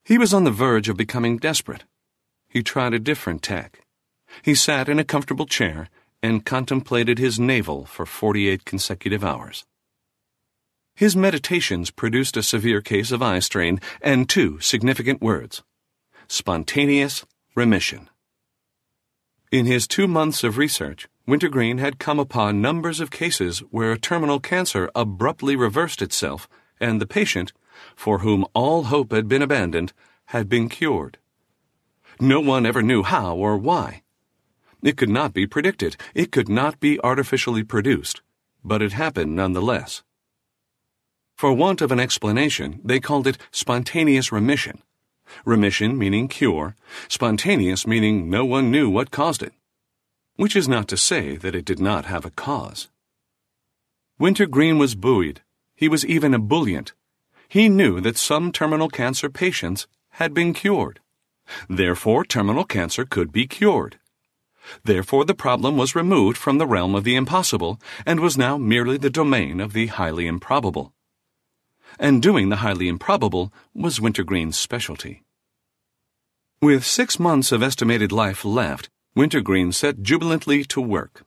He 0.04 0.18
was 0.18 0.34
on 0.34 0.44
the 0.44 0.50
verge 0.50 0.90
of 0.90 0.98
becoming 0.98 1.38
desperate. 1.38 1.84
He 2.46 2.62
tried 2.62 2.92
a 2.92 2.98
different 2.98 3.42
tack. 3.42 3.86
He 4.42 4.54
sat 4.54 4.88
in 4.88 4.98
a 4.98 5.04
comfortable 5.04 5.46
chair 5.46 5.88
and 6.22 6.44
contemplated 6.44 7.18
his 7.18 7.40
navel 7.40 7.86
for 7.86 8.04
48 8.04 8.66
consecutive 8.66 9.24
hours. 9.24 9.64
His 10.94 11.16
meditations 11.16 11.90
produced 11.90 12.36
a 12.36 12.42
severe 12.42 12.82
case 12.82 13.10
of 13.10 13.22
eye 13.22 13.38
strain 13.38 13.80
and 14.02 14.28
two 14.28 14.60
significant 14.60 15.22
words 15.22 15.62
spontaneous 16.28 17.24
remission. 17.54 18.10
In 19.50 19.64
his 19.64 19.86
two 19.86 20.08
months 20.08 20.44
of 20.44 20.58
research, 20.58 21.08
Wintergreen 21.26 21.78
had 21.78 21.98
come 21.98 22.18
upon 22.18 22.60
numbers 22.60 23.00
of 23.00 23.10
cases 23.10 23.60
where 23.70 23.92
a 23.92 23.98
terminal 23.98 24.40
cancer 24.40 24.90
abruptly 24.94 25.56
reversed 25.56 26.02
itself 26.02 26.48
and 26.80 27.00
the 27.00 27.06
patient, 27.06 27.52
for 27.94 28.18
whom 28.18 28.44
all 28.54 28.84
hope 28.84 29.12
had 29.12 29.28
been 29.28 29.42
abandoned, 29.42 29.92
had 30.26 30.48
been 30.48 30.68
cured. 30.68 31.18
No 32.18 32.40
one 32.40 32.66
ever 32.66 32.82
knew 32.82 33.02
how 33.02 33.36
or 33.36 33.56
why. 33.56 34.02
It 34.82 34.96
could 34.96 35.10
not 35.10 35.32
be 35.32 35.46
predicted, 35.46 35.96
it 36.14 36.32
could 36.32 36.48
not 36.48 36.80
be 36.80 37.00
artificially 37.00 37.64
produced, 37.64 38.22
but 38.64 38.82
it 38.82 38.92
happened 38.92 39.34
nonetheless. 39.36 40.02
For 41.34 41.52
want 41.52 41.80
of 41.80 41.92
an 41.92 42.00
explanation, 42.00 42.80
they 42.84 43.00
called 43.00 43.26
it 43.26 43.38
spontaneous 43.50 44.32
remission 44.32 44.82
remission 45.44 45.98
meaning 45.98 46.28
cure, 46.28 46.76
spontaneous 47.08 47.86
meaning 47.86 48.30
no 48.30 48.44
one 48.44 48.70
knew 48.70 48.88
what 48.88 49.10
caused 49.10 49.42
it. 49.42 49.52
Which 50.36 50.56
is 50.56 50.68
not 50.68 50.88
to 50.88 50.96
say 50.96 51.36
that 51.36 51.54
it 51.54 51.64
did 51.64 51.80
not 51.80 52.04
have 52.04 52.24
a 52.24 52.30
cause. 52.30 52.88
Wintergreen 54.18 54.78
was 54.78 54.94
buoyed. 54.94 55.42
He 55.76 55.88
was 55.88 56.04
even 56.04 56.34
ebullient. 56.34 56.94
He 57.48 57.68
knew 57.68 58.00
that 58.00 58.16
some 58.16 58.50
terminal 58.50 58.88
cancer 58.88 59.30
patients 59.30 59.86
had 60.12 60.34
been 60.34 60.52
cured. 60.52 61.00
Therefore, 61.68 62.24
terminal 62.24 62.64
cancer 62.64 63.04
could 63.04 63.30
be 63.30 63.46
cured. 63.46 63.98
Therefore, 64.82 65.24
the 65.24 65.34
problem 65.34 65.76
was 65.76 65.94
removed 65.94 66.36
from 66.36 66.58
the 66.58 66.66
realm 66.66 66.96
of 66.96 67.04
the 67.04 67.14
impossible 67.14 67.78
and 68.04 68.18
was 68.18 68.36
now 68.36 68.56
merely 68.56 68.96
the 68.96 69.10
domain 69.10 69.60
of 69.60 69.74
the 69.74 69.86
highly 69.86 70.26
improbable 70.26 70.92
and 71.98 72.22
doing 72.22 72.48
the 72.48 72.56
highly 72.56 72.88
improbable 72.88 73.52
was 73.74 74.00
Wintergreen's 74.00 74.56
specialty. 74.56 75.22
With 76.60 76.84
six 76.84 77.18
months 77.18 77.52
of 77.52 77.62
estimated 77.62 78.12
life 78.12 78.44
left, 78.44 78.88
Wintergreen 79.14 79.72
set 79.72 80.02
jubilantly 80.02 80.64
to 80.64 80.80
work. 80.80 81.24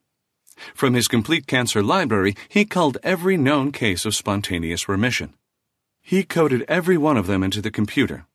From 0.74 0.94
his 0.94 1.08
complete 1.08 1.48
cancer 1.48 1.82
library, 1.82 2.36
he 2.48 2.66
culled 2.66 2.98
every 3.04 3.38
known 3.38 3.72
case 3.72 4.06
of 4.06 4.16
spontaneous 4.16 4.88
remission. 4.90 5.34
He 6.02 6.24
coded 6.24 6.66
every 6.68 6.98
one 6.98 7.18
of 7.18 7.28
them 7.28 7.44
into 7.44 7.62
the 7.62 7.72
computer. 7.72 8.26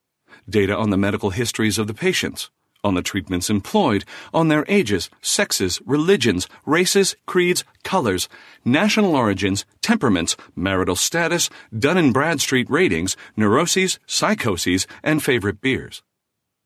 Data 0.49 0.77
on 0.77 0.91
the 0.91 0.97
medical 0.97 1.31
histories 1.31 1.79
of 1.79 1.87
the 1.87 1.95
patients, 1.95 2.51
on 2.85 2.95
the 2.95 3.03
treatments 3.03 3.49
employed, 3.49 4.05
on 4.33 4.49
their 4.49 4.65
ages, 4.69 5.09
sexes, 5.23 5.81
religions, 5.87 6.47
races, 6.67 7.17
creeds, 7.27 7.65
colors, 7.83 8.29
national 8.65 9.17
origins, 9.17 9.65
temperaments, 9.81 10.37
marital 10.55 10.95
status, 10.95 11.49
Dun 11.77 12.13
& 12.13 12.13
Bradstreet 12.13 12.69
ratings, 12.69 13.17
neuroses, 13.37 13.99
psychoses, 14.07 14.87
and 15.03 15.23
favorite 15.23 15.61
beers. 15.61 16.03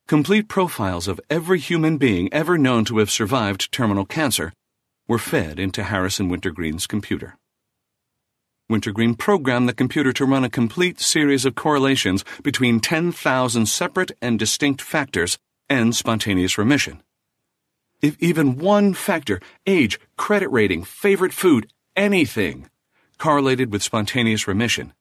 Complete 0.08 0.48
profiles 0.48 1.06
of 1.06 1.20
every 1.30 1.60
human 1.60 1.98
being 1.98 2.32
ever 2.32 2.58
known 2.58 2.84
to 2.86 2.98
have 2.98 3.10
survived 3.10 3.70
terminal 3.70 4.04
cancer 4.04 4.52
were 5.08 5.18
fed 5.18 5.58
into 5.58 5.82
Harrison 5.82 6.28
Wintergreen's 6.28 6.86
computer. 6.86 7.38
Wintergreen 8.68 9.14
programmed 9.14 9.66
the 9.68 9.74
computer 9.74 10.12
to 10.12 10.26
run 10.26 10.44
a 10.44 10.50
complete 10.50 11.00
series 11.00 11.46
of 11.46 11.54
correlations 11.54 12.22
between 12.42 12.80
10,000 12.80 13.66
separate 13.66 14.12
and 14.20 14.38
distinct 14.38 14.82
factors 14.82 15.38
and 15.70 15.96
spontaneous 15.96 16.58
remission. 16.58 17.02
If 18.02 18.16
even 18.20 18.58
one 18.58 18.92
factor, 18.92 19.40
age, 19.66 19.98
credit 20.16 20.50
rating, 20.50 20.84
favorite 20.84 21.32
food, 21.32 21.72
anything, 21.96 22.68
correlated 23.16 23.72
with 23.72 23.82
spontaneous 23.82 24.46
remission, 24.46 24.92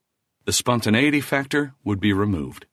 the 0.45 0.53
spontaneity 0.53 1.19
factor 1.19 1.73
would 1.83 1.99
be 1.99 2.13
removed. 2.13 2.65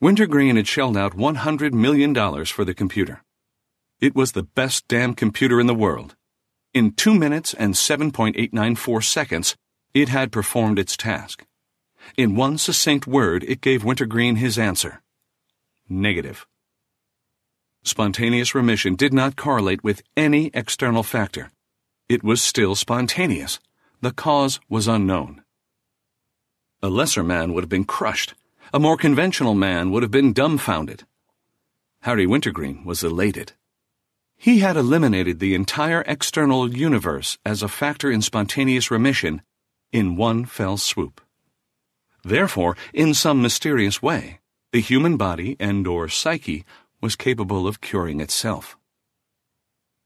Wintergreen 0.00 0.56
had 0.56 0.66
shelled 0.66 0.96
out 0.96 1.16
$100 1.16 1.72
million 1.72 2.44
for 2.44 2.64
the 2.64 2.74
computer. 2.74 3.22
It 4.02 4.16
was 4.16 4.32
the 4.32 4.42
best 4.42 4.88
damn 4.88 5.14
computer 5.14 5.60
in 5.60 5.68
the 5.68 5.76
world. 5.76 6.16
In 6.74 6.90
2 6.90 7.14
minutes 7.14 7.54
and 7.54 7.74
7.894 7.74 9.04
seconds, 9.04 9.56
it 9.94 10.08
had 10.08 10.32
performed 10.32 10.80
its 10.80 10.96
task. 10.96 11.46
In 12.16 12.34
one 12.34 12.58
succinct 12.58 13.06
word, 13.06 13.44
it 13.44 13.60
gave 13.60 13.84
Wintergreen 13.84 14.36
his 14.36 14.58
answer. 14.58 15.02
Negative. 15.88 16.44
Spontaneous 17.84 18.56
remission 18.56 18.96
did 18.96 19.12
not 19.12 19.36
correlate 19.36 19.84
with 19.84 20.02
any 20.16 20.50
external 20.52 21.04
factor. 21.04 21.52
It 22.08 22.24
was 22.24 22.42
still 22.42 22.74
spontaneous. 22.74 23.60
The 24.00 24.10
cause 24.10 24.58
was 24.68 24.88
unknown. 24.88 25.44
A 26.82 26.88
lesser 26.88 27.22
man 27.22 27.52
would 27.52 27.62
have 27.62 27.70
been 27.70 27.84
crushed. 27.84 28.34
A 28.74 28.80
more 28.80 28.96
conventional 28.96 29.54
man 29.54 29.92
would 29.92 30.02
have 30.02 30.10
been 30.10 30.32
dumbfounded. 30.32 31.04
Harry 32.00 32.26
Wintergreen 32.26 32.84
was 32.84 33.04
elated. 33.04 33.52
He 34.42 34.58
had 34.58 34.76
eliminated 34.76 35.38
the 35.38 35.54
entire 35.54 36.02
external 36.04 36.76
universe 36.76 37.38
as 37.46 37.62
a 37.62 37.68
factor 37.68 38.10
in 38.10 38.22
spontaneous 38.22 38.90
remission 38.90 39.42
in 39.92 40.16
one 40.16 40.46
fell 40.46 40.76
swoop. 40.78 41.20
Therefore, 42.24 42.76
in 42.92 43.14
some 43.14 43.40
mysterious 43.40 44.02
way, 44.02 44.40
the 44.72 44.80
human 44.80 45.16
body 45.16 45.56
and 45.60 45.86
or 45.86 46.08
psyche 46.08 46.64
was 47.00 47.14
capable 47.14 47.68
of 47.68 47.80
curing 47.80 48.20
itself. 48.20 48.76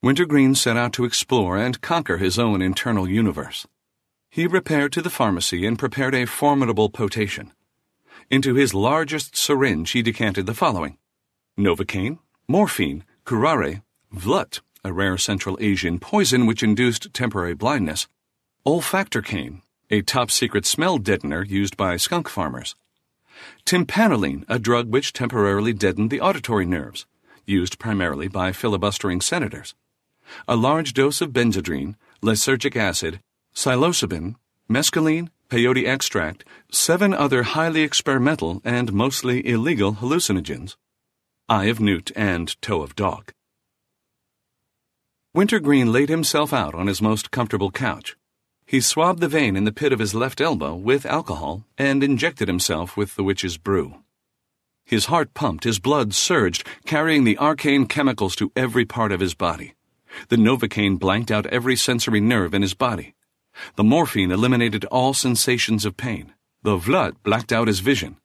Wintergreen 0.02 0.54
set 0.54 0.76
out 0.76 0.92
to 0.92 1.06
explore 1.06 1.56
and 1.56 1.80
conquer 1.80 2.18
his 2.18 2.38
own 2.38 2.60
internal 2.60 3.08
universe. 3.08 3.66
He 4.28 4.46
repaired 4.46 4.92
to 4.92 5.00
the 5.00 5.08
pharmacy 5.08 5.64
and 5.64 5.78
prepared 5.78 6.14
a 6.14 6.26
formidable 6.26 6.90
potation. 6.90 7.54
Into 8.30 8.52
his 8.52 8.74
largest 8.74 9.34
syringe 9.34 9.92
he 9.92 10.02
decanted 10.02 10.44
the 10.44 10.52
following 10.52 10.98
Novocaine, 11.58 12.18
morphine, 12.46 13.02
curare, 13.24 13.80
vlut, 14.16 14.60
a 14.84 14.92
rare 14.92 15.18
Central 15.18 15.56
Asian 15.60 15.98
poison 15.98 16.46
which 16.46 16.62
induced 16.62 17.12
temporary 17.12 17.54
blindness, 17.54 18.08
olfactorcaine, 18.66 19.62
a 19.90 20.02
top 20.02 20.30
secret 20.30 20.66
smell 20.66 20.98
deadener 20.98 21.48
used 21.48 21.76
by 21.76 21.96
skunk 21.96 22.28
farmers, 22.28 22.74
Tympanoline, 23.64 24.44
a 24.48 24.58
drug 24.58 24.88
which 24.88 25.12
temporarily 25.12 25.72
deadened 25.72 26.10
the 26.10 26.20
auditory 26.20 26.64
nerves, 26.64 27.06
used 27.44 27.78
primarily 27.78 28.28
by 28.28 28.52
filibustering 28.52 29.20
senators. 29.20 29.74
A 30.48 30.56
large 30.56 30.92
dose 30.92 31.20
of 31.20 31.32
benzedrine, 31.32 31.96
lysergic 32.22 32.76
acid, 32.76 33.20
psilocybin, 33.54 34.36
mescaline, 34.70 35.28
peyote 35.48 35.86
extract, 35.86 36.44
seven 36.70 37.14
other 37.14 37.42
highly 37.42 37.82
experimental 37.82 38.60
and 38.64 38.92
mostly 38.92 39.46
illegal 39.46 39.94
hallucinogens, 39.94 40.76
eye 41.48 41.66
of 41.66 41.78
newt 41.78 42.10
and 42.16 42.60
toe 42.60 42.82
of 42.82 42.96
dog. 42.96 43.32
Wintergreen 45.36 45.92
laid 45.92 46.08
himself 46.08 46.54
out 46.54 46.74
on 46.74 46.86
his 46.86 47.02
most 47.02 47.30
comfortable 47.30 47.70
couch. 47.70 48.16
He 48.64 48.80
swabbed 48.80 49.20
the 49.20 49.28
vein 49.28 49.54
in 49.54 49.64
the 49.64 49.70
pit 49.70 49.92
of 49.92 49.98
his 49.98 50.14
left 50.14 50.40
elbow 50.40 50.74
with 50.74 51.04
alcohol 51.04 51.66
and 51.76 52.02
injected 52.02 52.48
himself 52.48 52.96
with 52.96 53.16
the 53.16 53.22
witch's 53.22 53.58
brew. 53.58 53.96
His 54.86 55.04
heart 55.06 55.34
pumped, 55.34 55.64
his 55.64 55.78
blood 55.78 56.14
surged, 56.14 56.66
carrying 56.86 57.24
the 57.24 57.36
arcane 57.36 57.84
chemicals 57.84 58.34
to 58.36 58.50
every 58.56 58.86
part 58.86 59.12
of 59.12 59.20
his 59.20 59.34
body. 59.34 59.74
The 60.30 60.36
Novocaine 60.36 60.98
blanked 60.98 61.30
out 61.30 61.44
every 61.48 61.76
sensory 61.76 62.22
nerve 62.22 62.54
in 62.54 62.62
his 62.62 62.72
body. 62.72 63.14
The 63.74 63.84
morphine 63.84 64.30
eliminated 64.30 64.86
all 64.86 65.12
sensations 65.12 65.84
of 65.84 65.98
pain. 65.98 66.32
The 66.62 66.78
vlut 66.78 67.12
blacked 67.22 67.52
out 67.52 67.68
his 67.68 67.80
vision. 67.80 68.16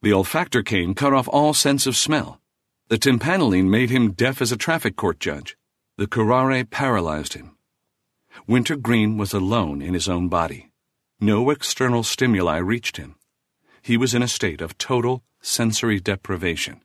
The 0.00 0.12
olfactorcaine 0.12 0.96
cut 0.96 1.12
off 1.12 1.28
all 1.28 1.52
sense 1.52 1.86
of 1.86 1.94
smell. 1.94 2.40
The 2.88 2.96
tympanoline 2.96 3.68
made 3.68 3.90
him 3.90 4.12
deaf 4.12 4.40
as 4.40 4.50
a 4.50 4.56
traffic 4.56 4.96
court 4.96 5.20
judge. 5.20 5.58
The 5.96 6.08
curare 6.08 6.64
paralyzed 6.64 7.34
him. 7.34 7.56
Wintergreen 8.48 9.16
was 9.16 9.32
alone 9.32 9.80
in 9.80 9.94
his 9.94 10.08
own 10.08 10.28
body. 10.28 10.70
No 11.20 11.50
external 11.50 12.02
stimuli 12.02 12.56
reached 12.56 12.96
him. 12.96 13.14
He 13.80 13.96
was 13.96 14.12
in 14.12 14.22
a 14.22 14.28
state 14.28 14.60
of 14.60 14.76
total 14.76 15.22
sensory 15.40 16.00
deprivation. 16.00 16.80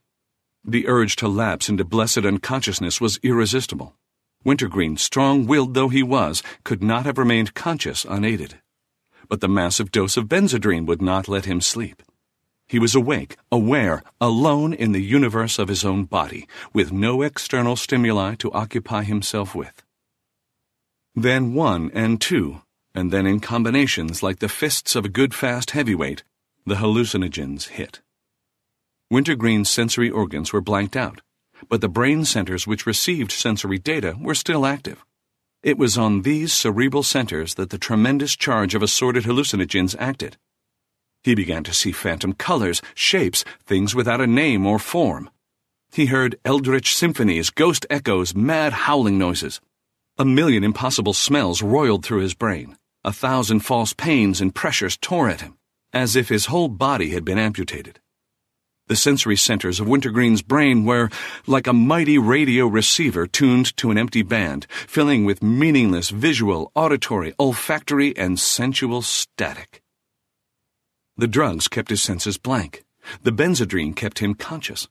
The 0.64 0.88
urge 0.88 1.16
to 1.18 1.28
lapse 1.28 1.70
into 1.70 1.84
blessed 1.84 2.20
unconsciousness 2.20 3.02
was 3.02 3.20
irresistible. 3.24 3.96
Wintergreen, 4.44 4.96
strong 4.96 5.48
willed 5.48 5.74
though 5.74 5.90
he 5.90 6.04
was, 6.04 6.44
could 6.64 6.84
not 6.84 7.06
have 7.06 7.18
remained 7.18 7.56
conscious 7.56 8.06
unaided. 8.06 8.62
But 9.28 9.42
the 9.42 9.48
massive 9.48 9.90
dose 9.90 10.18
of 10.18 10.30
benzedrine 10.30 10.86
would 10.86 11.02
not 11.02 11.28
let 11.28 11.46
him 11.46 11.62
sleep. 11.62 12.04
He 12.70 12.80
was 12.80 12.96
awake, 12.96 13.36
aware, 13.52 14.04
alone 14.22 14.74
in 14.74 14.94
the 14.94 15.04
universe 15.04 15.60
of 15.60 15.68
his 15.68 15.84
own 15.84 16.06
body, 16.06 16.48
with 16.72 16.94
no 16.94 17.24
external 17.24 17.76
stimuli 17.76 18.36
to 18.36 18.52
occupy 18.54 19.04
himself 19.04 19.54
with 19.56 19.84
then 21.16 21.54
one 21.54 21.92
and 21.94 22.22
two, 22.22 22.62
and 22.94 23.12
then 23.12 23.26
in 23.26 23.40
combinations 23.40 24.24
like 24.24 24.40
the 24.40 24.48
fists 24.48 24.96
of 24.96 25.06
a 25.06 25.10
good 25.10 25.34
fast 25.34 25.72
heavyweight, 25.72 26.24
the 26.66 26.76
hallucinogens 26.76 27.70
hit. 27.70 28.02
Wintergreen's 29.10 29.70
sensory 29.70 30.10
organs 30.10 30.54
were 30.54 30.62
blanked 30.62 30.96
out, 30.96 31.22
but 31.68 31.82
the 31.82 31.90
brain 31.90 32.24
centers 32.24 32.68
which 32.68 32.86
received 32.86 33.32
sensory 33.32 33.80
data 33.80 34.16
were 34.22 34.36
still 34.36 34.66
active. 34.66 35.04
It 35.64 35.78
was 35.78 35.98
on 35.98 36.22
these 36.22 36.54
cerebral 36.54 37.04
centers 37.04 37.56
that 37.56 37.70
the 37.70 37.78
tremendous 37.78 38.36
charge 38.36 38.76
of 38.76 38.84
assorted 38.84 39.24
hallucinogens 39.24 39.96
acted. 40.00 40.38
He 41.24 41.36
began 41.36 41.64
to 41.66 41.74
see 41.74 41.92
phantom 41.92 42.34
colors, 42.34 42.82
shapes, 42.94 43.44
things 43.66 43.94
without 43.94 44.22
a 44.22 44.28
name 44.28 44.66
or 44.66 44.80
form. 44.80 45.30
He 45.92 46.06
heard 46.06 46.40
eldritch 46.46 46.96
symphonies, 46.96 47.50
ghost 47.50 47.86
echoes, 47.90 48.36
mad 48.36 48.74
howling 48.74 49.18
noises. 49.18 49.60
A 50.18 50.26
million 50.26 50.64
impossible 50.64 51.14
smells 51.14 51.62
roiled 51.62 52.06
through 52.06 52.22
his 52.22 52.34
brain. 52.34 52.78
A 53.04 53.14
thousand 53.14 53.62
false 53.62 53.94
pains 53.94 54.42
and 54.42 54.54
pressures 54.54 54.98
tore 54.98 55.30
at 55.30 55.42
him, 55.42 55.58
as 55.94 56.16
if 56.16 56.30
his 56.30 56.48
whole 56.48 56.68
body 56.68 57.12
had 57.12 57.24
been 57.24 57.38
amputated. 57.38 58.00
The 58.88 58.96
sensory 58.96 59.36
centers 59.36 59.80
of 59.80 59.88
Wintergreen's 59.88 60.42
brain 60.42 60.84
were 60.84 61.10
like 61.48 61.68
a 61.68 61.74
mighty 61.74 62.18
radio 62.18 62.66
receiver 62.66 63.28
tuned 63.28 63.78
to 63.78 63.92
an 63.92 63.98
empty 63.98 64.24
band, 64.24 64.66
filling 64.70 65.26
with 65.26 65.44
meaningless 65.44 66.10
visual, 66.10 66.72
auditory, 66.76 67.34
olfactory, 67.40 68.18
and 68.18 68.40
sensual 68.40 69.02
static. 69.02 69.79
The 71.20 71.28
drugs 71.28 71.68
kept 71.68 71.90
his 71.90 72.02
senses 72.02 72.38
blank. 72.38 72.86
The 73.24 73.34
benzedrine 73.34 73.94
kept 73.94 74.20
him 74.20 74.36
conscious. 74.36 74.88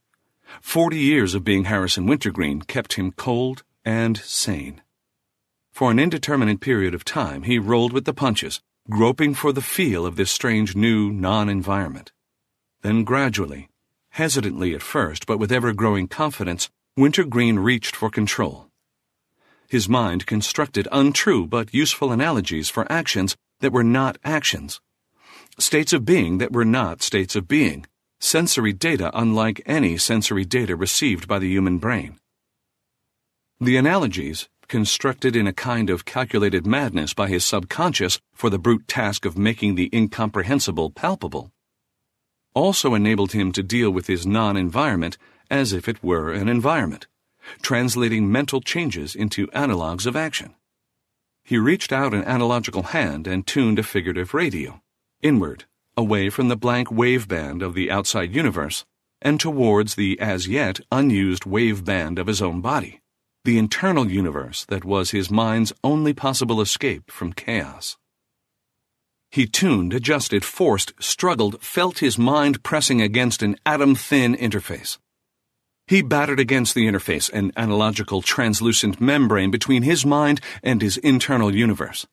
Forty 0.60 0.98
years 0.98 1.34
of 1.34 1.42
being 1.42 1.64
Harrison 1.64 2.04
Wintergreen 2.04 2.60
kept 2.60 2.92
him 2.92 3.12
cold 3.12 3.62
and 3.82 4.18
sane. 4.18 4.82
For 5.72 5.90
an 5.90 5.98
indeterminate 5.98 6.60
period 6.60 6.92
of 6.92 7.02
time, 7.02 7.44
he 7.44 7.58
rolled 7.58 7.94
with 7.94 8.04
the 8.04 8.12
punches, 8.12 8.60
groping 8.90 9.32
for 9.32 9.54
the 9.54 9.62
feel 9.62 10.04
of 10.04 10.16
this 10.16 10.30
strange 10.30 10.76
new 10.76 11.10
non 11.10 11.48
environment. 11.48 12.12
Then 12.82 13.04
gradually, 13.04 13.70
hesitantly 14.10 14.74
at 14.74 14.82
first, 14.82 15.24
but 15.24 15.38
with 15.38 15.50
ever 15.50 15.72
growing 15.72 16.08
confidence, 16.08 16.68
Wintergreen 16.94 17.58
reached 17.58 17.96
for 17.96 18.10
control. 18.10 18.68
His 19.66 19.88
mind 19.88 20.26
constructed 20.26 20.88
untrue 20.92 21.46
but 21.46 21.72
useful 21.72 22.12
analogies 22.12 22.68
for 22.68 22.90
actions 22.92 23.34
that 23.60 23.72
were 23.72 23.82
not 23.82 24.18
actions, 24.22 24.82
states 25.58 25.92
of 25.92 26.04
being 26.04 26.38
that 26.38 26.52
were 26.52 26.64
not 26.64 27.02
states 27.02 27.36
of 27.36 27.48
being, 27.48 27.86
sensory 28.20 28.72
data 28.72 29.10
unlike 29.14 29.62
any 29.66 29.96
sensory 29.96 30.44
data 30.44 30.76
received 30.76 31.28
by 31.28 31.38
the 31.38 31.48
human 31.48 31.78
brain. 31.78 32.18
The 33.60 33.76
analogies 33.76 34.48
constructed 34.68 35.34
in 35.34 35.46
a 35.46 35.52
kind 35.52 35.88
of 35.90 36.04
calculated 36.04 36.66
madness 36.66 37.14
by 37.14 37.28
his 37.28 37.44
subconscious 37.44 38.20
for 38.34 38.50
the 38.50 38.58
brute 38.58 38.86
task 38.86 39.24
of 39.24 39.38
making 39.38 39.74
the 39.74 39.90
incomprehensible 39.92 40.90
palpable, 40.90 41.50
also 42.54 42.94
enabled 42.94 43.32
him 43.32 43.52
to 43.52 43.62
deal 43.62 43.90
with 43.90 44.06
his 44.06 44.26
non 44.26 44.56
environment 44.56 45.16
as 45.50 45.72
if 45.72 45.88
it 45.88 46.02
were 46.02 46.32
an 46.32 46.48
environment, 46.48 47.06
translating 47.62 48.30
mental 48.30 48.60
changes 48.60 49.14
into 49.14 49.50
analogues 49.52 50.06
of 50.06 50.16
action. 50.16 50.54
He 51.44 51.56
reached 51.56 51.92
out 51.92 52.12
an 52.12 52.24
analogical 52.24 52.82
hand 52.82 53.26
and 53.26 53.46
tuned 53.46 53.78
a 53.78 53.82
figurative 53.82 54.34
radio, 54.34 54.82
inward, 55.22 55.64
away 55.96 56.30
from 56.30 56.48
the 56.48 56.56
blank 56.56 56.88
waveband 56.88 57.62
of 57.62 57.74
the 57.74 57.90
outside 57.90 58.34
universe, 58.34 58.84
and 59.20 59.40
towards 59.40 59.94
the 59.94 60.18
as 60.20 60.48
yet 60.48 60.80
unused 60.92 61.44
waveband 61.44 62.18
of 62.18 62.26
his 62.26 62.40
own 62.40 62.60
body, 62.60 63.00
the 63.44 63.58
internal 63.58 64.10
universe 64.10 64.64
that 64.66 64.84
was 64.84 65.10
his 65.10 65.30
mind's 65.30 65.72
only 65.82 66.12
possible 66.12 66.60
escape 66.60 67.10
from 67.10 67.32
chaos. 67.32 67.96
He 69.30 69.46
tuned, 69.46 69.92
adjusted, 69.92 70.44
forced, 70.44 70.92
struggled, 71.00 71.60
felt 71.62 71.98
his 71.98 72.18
mind 72.18 72.62
pressing 72.62 73.02
against 73.02 73.42
an 73.42 73.56
atom 73.66 73.94
thin 73.94 74.34
interface. 74.34 74.98
He 75.86 76.02
battered 76.02 76.40
against 76.40 76.74
the 76.74 76.86
interface, 76.86 77.32
an 77.32 77.52
analogical 77.56 78.22
translucent 78.22 79.00
membrane 79.00 79.50
between 79.50 79.82
his 79.82 80.04
mind 80.04 80.40
and 80.62 80.80
his 80.80 80.96
internal 80.98 81.54
universe. 81.54 82.06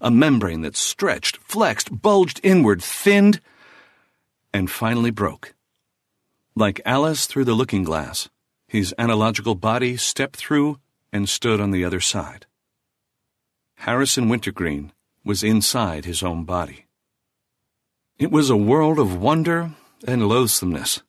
A 0.00 0.10
membrane 0.10 0.62
that 0.62 0.76
stretched, 0.76 1.36
flexed, 1.38 2.02
bulged 2.02 2.40
inward, 2.42 2.82
thinned, 2.82 3.40
and 4.52 4.70
finally 4.70 5.10
broke. 5.10 5.54
Like 6.54 6.80
Alice 6.84 7.26
through 7.26 7.44
the 7.44 7.54
looking 7.54 7.82
glass, 7.82 8.28
his 8.66 8.94
analogical 8.98 9.54
body 9.54 9.96
stepped 9.96 10.36
through 10.36 10.78
and 11.12 11.28
stood 11.28 11.60
on 11.60 11.70
the 11.70 11.84
other 11.84 12.00
side. 12.00 12.46
Harrison 13.76 14.28
Wintergreen 14.28 14.92
was 15.24 15.42
inside 15.42 16.04
his 16.04 16.22
own 16.22 16.44
body. 16.44 16.86
It 18.18 18.30
was 18.30 18.50
a 18.50 18.56
world 18.56 18.98
of 18.98 19.20
wonder 19.20 19.72
and 20.06 20.28
loathsomeness 20.28 21.02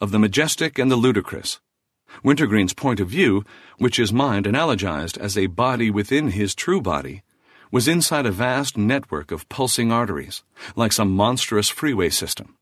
of 0.00 0.10
the 0.10 0.18
majestic 0.18 0.78
and 0.78 0.90
the 0.90 0.96
ludicrous. 0.96 1.60
Wintergreen's 2.22 2.74
point 2.74 3.00
of 3.00 3.08
view, 3.08 3.44
which 3.78 3.96
his 3.96 4.12
mind 4.12 4.46
analogized 4.46 5.16
as 5.18 5.38
a 5.38 5.46
body 5.46 5.90
within 5.90 6.28
his 6.28 6.54
true 6.54 6.80
body, 6.80 7.22
was 7.72 7.88
inside 7.88 8.26
a 8.26 8.30
vast 8.30 8.76
network 8.76 9.32
of 9.32 9.48
pulsing 9.48 9.90
arteries, 9.90 10.44
like 10.76 10.92
some 10.92 11.10
monstrous 11.10 11.70
freeway 11.70 12.10
system. 12.10 12.54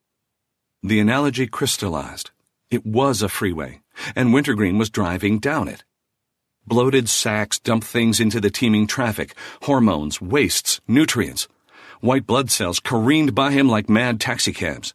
The 0.84 1.00
analogy 1.00 1.48
crystallized. 1.48 2.30
It 2.70 2.86
was 2.86 3.20
a 3.20 3.28
freeway, 3.28 3.80
and 4.14 4.32
Wintergreen 4.32 4.78
was 4.78 4.88
driving 4.88 5.40
down 5.40 5.66
it. 5.66 5.82
Bloated 6.64 7.08
sacks 7.08 7.58
dumped 7.58 7.86
things 7.88 8.20
into 8.20 8.40
the 8.40 8.50
teeming 8.50 8.86
traffic 8.86 9.34
hormones, 9.62 10.20
wastes, 10.22 10.80
nutrients. 10.86 11.48
White 12.00 12.26
blood 12.26 12.48
cells 12.48 12.78
careened 12.78 13.34
by 13.34 13.50
him 13.50 13.68
like 13.68 13.90
mad 13.90 14.20
taxicabs. 14.20 14.94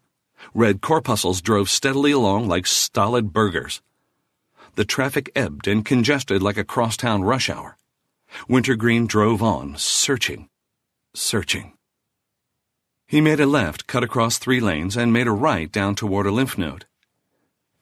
Red 0.54 0.80
corpuscles 0.80 1.42
drove 1.42 1.70
steadily 1.70 2.12
along 2.14 2.48
like 2.48 2.66
stolid 2.66 3.34
burghers. 3.34 3.82
The 4.76 4.86
traffic 4.86 5.30
ebbed 5.36 5.68
and 5.68 5.84
congested 5.84 6.42
like 6.42 6.58
a 6.58 6.64
crosstown 6.64 7.24
rush 7.24 7.50
hour. 7.50 7.78
Wintergreen 8.48 9.08
drove 9.08 9.42
on, 9.42 9.76
searching, 9.78 10.50
searching. 11.14 11.74
He 13.08 13.22
made 13.22 13.40
a 13.40 13.46
left, 13.46 13.88
cut 13.88 14.04
across 14.04 14.38
three 14.38 14.60
lanes, 14.60 14.98
and 14.98 15.14
made 15.14 15.28
a 15.28 15.32
right 15.32 15.72
down 15.72 15.96
toward 15.96 16.26
a 16.26 16.32
lymph 16.32 16.58
node. 16.58 16.86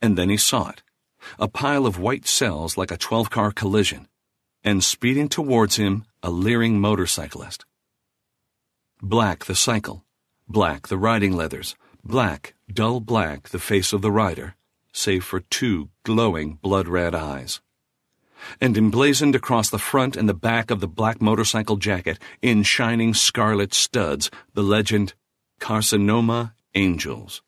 And 0.01 0.17
then 0.17 0.29
he 0.29 0.37
saw 0.37 0.69
it 0.69 0.83
a 1.39 1.47
pile 1.47 1.85
of 1.85 1.99
white 1.99 2.27
cells 2.27 2.77
like 2.77 2.91
a 2.91 2.97
12 2.97 3.29
car 3.29 3.51
collision, 3.51 4.07
and 4.63 4.83
speeding 4.83 5.29
towards 5.29 5.77
him, 5.77 6.05
a 6.21 6.29
leering 6.29 6.79
motorcyclist. 6.79 7.65
Black 9.01 9.45
the 9.45 9.55
cycle, 9.55 10.03
black 10.47 10.87
the 10.87 10.97
riding 10.97 11.35
leathers, 11.35 11.75
black, 12.03 12.55
dull 12.71 12.99
black 12.99 13.49
the 13.49 13.59
face 13.59 13.93
of 13.93 14.01
the 14.01 14.11
rider, 14.11 14.55
save 14.91 15.23
for 15.23 15.39
two 15.39 15.89
glowing 16.03 16.59
blood 16.61 16.87
red 16.87 17.15
eyes. 17.15 17.61
And 18.61 18.77
emblazoned 18.77 19.35
across 19.35 19.69
the 19.69 19.77
front 19.77 20.15
and 20.15 20.27
the 20.27 20.33
back 20.33 20.71
of 20.71 20.79
the 20.79 20.87
black 20.87 21.21
motorcycle 21.21 21.77
jacket, 21.77 22.19
in 22.41 22.63
shining 22.63 23.13
scarlet 23.13 23.73
studs, 23.73 24.29
the 24.53 24.63
legend 24.63 25.13
Carcinoma 25.59 26.53
Angels. 26.75 27.41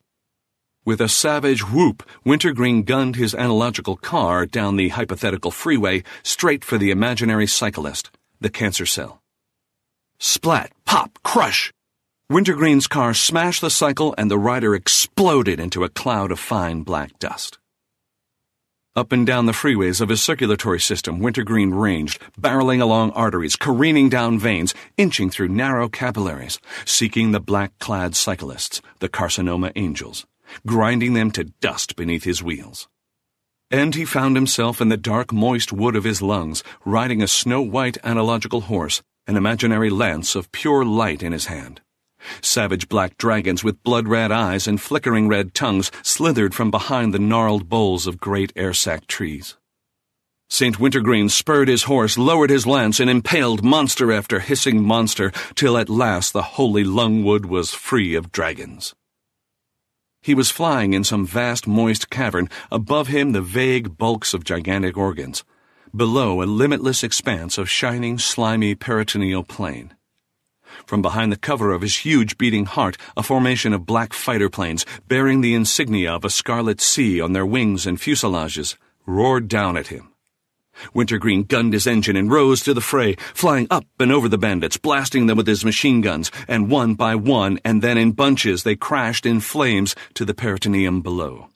With 0.84 1.00
a 1.00 1.08
savage 1.08 1.68
whoop, 1.68 2.08
Wintergreen 2.24 2.84
gunned 2.84 3.16
his 3.16 3.34
analogical 3.34 3.96
car 3.96 4.46
down 4.46 4.76
the 4.76 4.90
hypothetical 4.90 5.50
freeway 5.50 6.04
straight 6.22 6.64
for 6.64 6.78
the 6.78 6.92
imaginary 6.92 7.48
cyclist, 7.48 8.10
the 8.40 8.50
cancer 8.50 8.86
cell. 8.86 9.20
Splat, 10.18 10.70
pop, 10.84 11.18
crush! 11.24 11.72
Wintergreen's 12.30 12.86
car 12.86 13.14
smashed 13.14 13.60
the 13.60 13.70
cycle 13.70 14.14
and 14.16 14.30
the 14.30 14.38
rider 14.38 14.74
exploded 14.74 15.60
into 15.60 15.84
a 15.84 15.88
cloud 15.88 16.32
of 16.32 16.38
fine 16.38 16.82
black 16.82 17.18
dust. 17.18 17.58
Up 18.96 19.12
and 19.12 19.26
down 19.26 19.44
the 19.44 19.52
freeways 19.52 20.00
of 20.00 20.08
his 20.08 20.22
circulatory 20.22 20.80
system, 20.80 21.18
Wintergreen 21.18 21.74
ranged, 21.74 22.18
barreling 22.40 22.80
along 22.80 23.10
arteries, 23.10 23.54
careening 23.54 24.08
down 24.08 24.38
veins, 24.38 24.72
inching 24.96 25.28
through 25.28 25.50
narrow 25.50 25.86
capillaries, 25.86 26.58
seeking 26.86 27.30
the 27.30 27.38
black 27.38 27.78
clad 27.78 28.16
cyclists, 28.16 28.80
the 29.00 29.08
carcinoma 29.10 29.70
angels, 29.76 30.24
grinding 30.66 31.12
them 31.12 31.30
to 31.30 31.44
dust 31.44 31.94
beneath 31.94 32.24
his 32.24 32.42
wheels. 32.42 32.88
And 33.70 33.94
he 33.94 34.06
found 34.06 34.34
himself 34.34 34.80
in 34.80 34.88
the 34.88 34.96
dark, 34.96 35.30
moist 35.30 35.74
wood 35.74 35.94
of 35.94 36.04
his 36.04 36.22
lungs, 36.22 36.64
riding 36.86 37.20
a 37.20 37.28
snow 37.28 37.60
white 37.60 37.98
analogical 38.02 38.62
horse, 38.62 39.02
an 39.26 39.36
imaginary 39.36 39.90
lance 39.90 40.34
of 40.34 40.50
pure 40.52 40.86
light 40.86 41.22
in 41.22 41.32
his 41.32 41.46
hand. 41.46 41.82
Savage 42.40 42.88
black 42.88 43.16
dragons 43.18 43.64
with 43.64 43.82
blood 43.82 44.08
red 44.08 44.32
eyes 44.32 44.66
and 44.66 44.80
flickering 44.80 45.28
red 45.28 45.54
tongues 45.54 45.90
slithered 46.02 46.54
from 46.54 46.70
behind 46.70 47.12
the 47.12 47.18
gnarled 47.18 47.68
boles 47.68 48.06
of 48.06 48.20
great 48.20 48.54
airsac 48.54 49.06
trees. 49.06 49.56
St. 50.48 50.78
Wintergreen 50.78 51.28
spurred 51.28 51.66
his 51.66 51.84
horse, 51.84 52.16
lowered 52.16 52.50
his 52.50 52.66
lance, 52.66 53.00
and 53.00 53.10
impaled 53.10 53.64
monster 53.64 54.12
after 54.12 54.38
hissing 54.38 54.80
monster, 54.80 55.32
till 55.56 55.76
at 55.76 55.88
last 55.88 56.32
the 56.32 56.54
holy 56.54 56.84
lungwood 56.84 57.46
was 57.46 57.74
free 57.74 58.14
of 58.14 58.30
dragons. 58.30 58.94
He 60.22 60.34
was 60.34 60.50
flying 60.50 60.92
in 60.92 61.02
some 61.02 61.26
vast 61.26 61.66
moist 61.66 62.10
cavern, 62.10 62.48
above 62.70 63.08
him 63.08 63.32
the 63.32 63.42
vague 63.42 63.98
bulks 63.98 64.34
of 64.34 64.44
gigantic 64.44 64.96
organs, 64.96 65.44
below 65.94 66.42
a 66.42 66.44
limitless 66.44 67.02
expanse 67.02 67.58
of 67.58 67.68
shining, 67.68 68.18
slimy 68.18 68.76
peritoneal 68.76 69.42
plain. 69.42 69.95
From 70.84 71.00
behind 71.00 71.32
the 71.32 71.36
cover 71.36 71.72
of 71.72 71.82
his 71.82 71.98
huge 71.98 72.36
beating 72.36 72.66
heart, 72.66 72.96
a 73.16 73.22
formation 73.22 73.72
of 73.72 73.86
black 73.86 74.12
fighter 74.12 74.50
planes, 74.50 74.84
bearing 75.08 75.40
the 75.40 75.54
insignia 75.54 76.12
of 76.12 76.24
a 76.24 76.30
scarlet 76.30 76.80
C 76.80 77.20
on 77.20 77.32
their 77.32 77.46
wings 77.46 77.86
and 77.86 77.98
fuselages, 77.98 78.76
roared 79.06 79.48
down 79.48 79.76
at 79.76 79.86
him. 79.86 80.12
Wintergreen 80.92 81.44
gunned 81.44 81.72
his 81.72 81.86
engine 81.86 82.16
and 82.16 82.30
rose 82.30 82.60
to 82.62 82.74
the 82.74 82.80
fray, 82.80 83.16
flying 83.34 83.66
up 83.70 83.86
and 83.98 84.12
over 84.12 84.28
the 84.28 84.38
bandits, 84.38 84.76
blasting 84.76 85.26
them 85.26 85.36
with 85.36 85.46
his 85.46 85.64
machine 85.64 86.00
guns, 86.02 86.30
and 86.48 86.70
one 86.70 86.94
by 86.94 87.14
one, 87.14 87.58
and 87.64 87.80
then 87.80 87.96
in 87.96 88.12
bunches, 88.12 88.62
they 88.62 88.76
crashed 88.76 89.24
in 89.24 89.40
flames 89.40 89.94
to 90.14 90.24
the 90.24 90.34
peritoneum 90.34 91.00
below. 91.00 91.48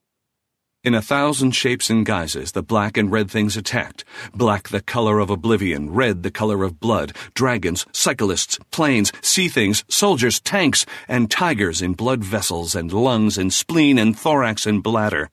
In 0.83 0.95
a 0.95 1.03
thousand 1.03 1.51
shapes 1.51 1.91
and 1.91 2.07
guises, 2.07 2.53
the 2.53 2.63
black 2.63 2.97
and 2.97 3.13
red 3.13 3.31
things 3.31 3.55
attacked. 3.55 4.03
Black 4.33 4.71
the 4.71 4.81
color 4.81 5.19
of 5.19 5.29
oblivion, 5.29 5.93
red 5.93 6.23
the 6.23 6.31
color 6.31 6.65
of 6.65 6.81
blood, 6.81 7.15
dragons, 7.35 7.85
cyclists, 7.93 8.59
planes, 8.71 9.13
sea 9.21 9.49
things, 9.49 9.85
soldiers, 9.89 10.41
tanks, 10.41 10.87
and 11.07 11.31
tigers 11.31 11.83
in 11.83 11.93
blood 11.93 12.25
vessels 12.25 12.75
and 12.75 12.95
lungs 12.95 13.37
and 13.37 13.53
spleen 13.53 13.99
and 13.99 14.19
thorax 14.19 14.65
and 14.65 14.83
bladder. 14.83 15.29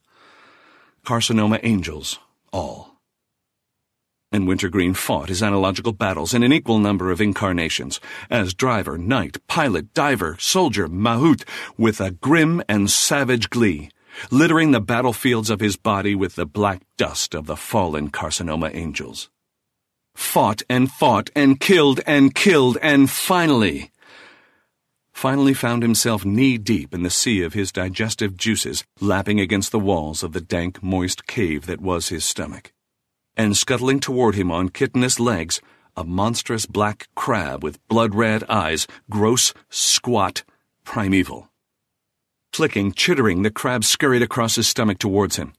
Carcinoma 1.06 1.60
angels, 1.62 2.18
all. 2.52 2.96
And 4.30 4.46
Wintergreen 4.46 4.92
fought 4.92 5.30
his 5.30 5.42
analogical 5.42 5.92
battles 5.92 6.34
in 6.34 6.42
an 6.42 6.52
equal 6.52 6.78
number 6.78 7.10
of 7.10 7.22
incarnations, 7.22 8.00
as 8.28 8.52
driver, 8.52 8.98
knight, 8.98 9.38
pilot, 9.46 9.94
diver, 9.94 10.36
soldier, 10.38 10.88
mahout, 10.88 11.42
with 11.78 12.02
a 12.02 12.10
grim 12.10 12.62
and 12.68 12.90
savage 12.90 13.48
glee 13.48 13.88
littering 14.30 14.70
the 14.70 14.80
battlefields 14.80 15.50
of 15.50 15.60
his 15.60 15.76
body 15.76 16.14
with 16.14 16.34
the 16.34 16.46
black 16.46 16.82
dust 16.96 17.34
of 17.34 17.46
the 17.46 17.56
fallen 17.56 18.10
carcinoma 18.10 18.74
angels. 18.74 19.30
Fought 20.14 20.62
and 20.68 20.90
fought 20.90 21.30
and 21.34 21.60
killed 21.60 22.00
and 22.06 22.34
killed 22.34 22.76
and 22.82 23.08
finally, 23.08 23.90
finally 25.12 25.52
found 25.54 25.82
himself 25.82 26.24
knee 26.24 26.56
deep 26.58 26.94
in 26.94 27.02
the 27.02 27.10
sea 27.10 27.42
of 27.42 27.52
his 27.52 27.72
digestive 27.72 28.36
juices 28.36 28.84
lapping 29.00 29.40
against 29.40 29.72
the 29.72 29.78
walls 29.78 30.22
of 30.22 30.32
the 30.32 30.40
dank, 30.40 30.80
moist 30.82 31.26
cave 31.26 31.66
that 31.66 31.80
was 31.80 32.08
his 32.08 32.24
stomach. 32.24 32.72
And 33.36 33.56
scuttling 33.56 33.98
toward 33.98 34.36
him 34.36 34.52
on 34.52 34.70
chitinous 34.70 35.18
legs, 35.18 35.60
a 35.96 36.04
monstrous 36.04 36.66
black 36.66 37.08
crab 37.16 37.64
with 37.64 37.84
blood 37.88 38.14
red 38.14 38.44
eyes, 38.48 38.86
gross, 39.10 39.52
squat, 39.70 40.44
primeval. 40.84 41.47
Clicking, 42.52 42.92
chittering, 42.92 43.42
the 43.42 43.50
crab 43.50 43.84
scurried 43.84 44.22
across 44.22 44.56
his 44.56 44.66
stomach 44.66 44.98
towards 44.98 45.36
him. 45.36 45.52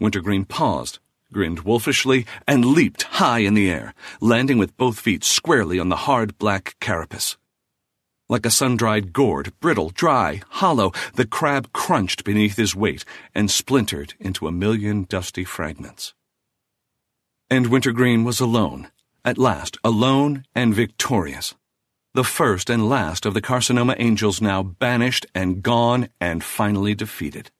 Wintergreen 0.00 0.44
paused, 0.44 0.98
grinned 1.32 1.60
wolfishly, 1.60 2.26
and 2.46 2.64
leaped 2.64 3.02
high 3.04 3.40
in 3.40 3.54
the 3.54 3.70
air, 3.70 3.94
landing 4.20 4.58
with 4.58 4.76
both 4.76 5.00
feet 5.00 5.24
squarely 5.24 5.78
on 5.78 5.88
the 5.88 6.04
hard 6.06 6.38
black 6.38 6.76
carapace. 6.80 7.36
Like 8.28 8.46
a 8.46 8.50
sun-dried 8.50 9.12
gourd, 9.12 9.52
brittle, 9.60 9.90
dry, 9.90 10.40
hollow, 10.48 10.92
the 11.14 11.26
crab 11.26 11.72
crunched 11.72 12.24
beneath 12.24 12.56
his 12.56 12.74
weight 12.74 13.04
and 13.34 13.50
splintered 13.50 14.14
into 14.18 14.46
a 14.46 14.52
million 14.52 15.04
dusty 15.04 15.44
fragments. 15.44 16.14
And 17.50 17.66
Wintergreen 17.66 18.24
was 18.24 18.40
alone, 18.40 18.90
at 19.24 19.36
last, 19.36 19.76
alone 19.84 20.44
and 20.54 20.74
victorious. 20.74 21.54
The 22.14 22.22
first 22.22 22.70
and 22.70 22.88
last 22.88 23.26
of 23.26 23.34
the 23.34 23.42
carcinoma 23.42 23.96
angels 23.98 24.40
now 24.40 24.62
banished 24.62 25.26
and 25.34 25.64
gone 25.64 26.10
and 26.20 26.44
finally 26.44 26.94
defeated. 26.94 27.50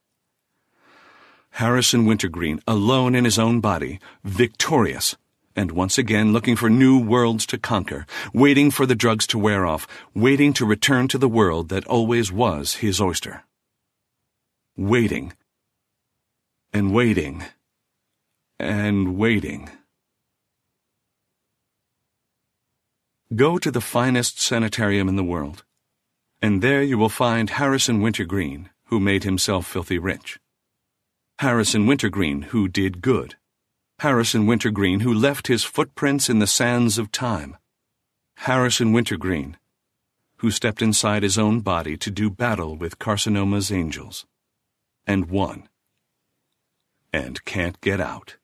Harrison 1.51 2.07
Wintergreen, 2.07 2.61
alone 2.65 3.17
in 3.17 3.25
his 3.25 3.37
own 3.37 3.59
body, 3.59 3.99
victorious, 4.23 5.17
and 5.57 5.73
once 5.73 5.99
again 5.99 6.33
looking 6.33 6.55
for 6.55 6.71
new 6.71 6.97
worlds 6.97 7.47
to 7.47 7.59
conquer, 7.59 8.07
waiting 8.33 8.71
for 8.71 8.87
the 8.87 8.95
drugs 8.95 9.27
to 9.27 9.39
wear 9.41 9.67
off, 9.67 9.89
waiting 10.15 10.53
to 10.53 10.65
return 10.65 11.09
to 11.09 11.19
the 11.19 11.29
world 11.29 11.69
that 11.71 11.85
always 11.89 12.31
was 12.31 12.75
his 12.75 13.01
oyster. 13.01 13.43
Waiting. 14.77 15.33
And 16.73 16.95
waiting. 16.95 17.43
And 18.61 19.17
waiting. 19.17 19.69
Go 23.35 23.59
to 23.59 23.71
the 23.71 23.81
finest 23.81 24.39
sanitarium 24.41 25.09
in 25.09 25.17
the 25.17 25.25
world, 25.25 25.65
and 26.43 26.63
there 26.63 26.83
you 26.83 26.99
will 26.99 27.09
find 27.09 27.51
Harrison 27.51 28.01
Wintergreen, 28.01 28.71
who 28.89 29.01
made 29.01 29.25
himself 29.25 29.67
filthy 29.67 29.99
rich. 29.99 30.39
Harrison 31.39 31.87
Wintergreen, 31.87 32.43
who 32.43 32.69
did 32.69 33.01
good. 33.01 33.37
Harrison 34.01 34.47
Wintergreen, 34.47 35.01
who 35.01 35.13
left 35.13 35.47
his 35.47 35.65
footprints 35.65 36.29
in 36.29 36.39
the 36.39 36.47
sands 36.47 36.99
of 36.99 37.11
time. 37.11 37.57
Harrison 38.37 38.93
Wintergreen, 38.93 39.57
who 40.39 40.51
stepped 40.51 40.83
inside 40.83 41.23
his 41.23 41.39
own 41.39 41.61
body 41.61 41.97
to 41.97 42.11
do 42.11 42.29
battle 42.29 42.77
with 42.77 42.99
carcinoma's 42.99 43.73
angels. 43.73 44.27
And 45.07 45.31
won. 45.31 45.69
And 47.13 47.45
can't 47.45 47.81
get 47.81 48.01
out. 48.01 48.37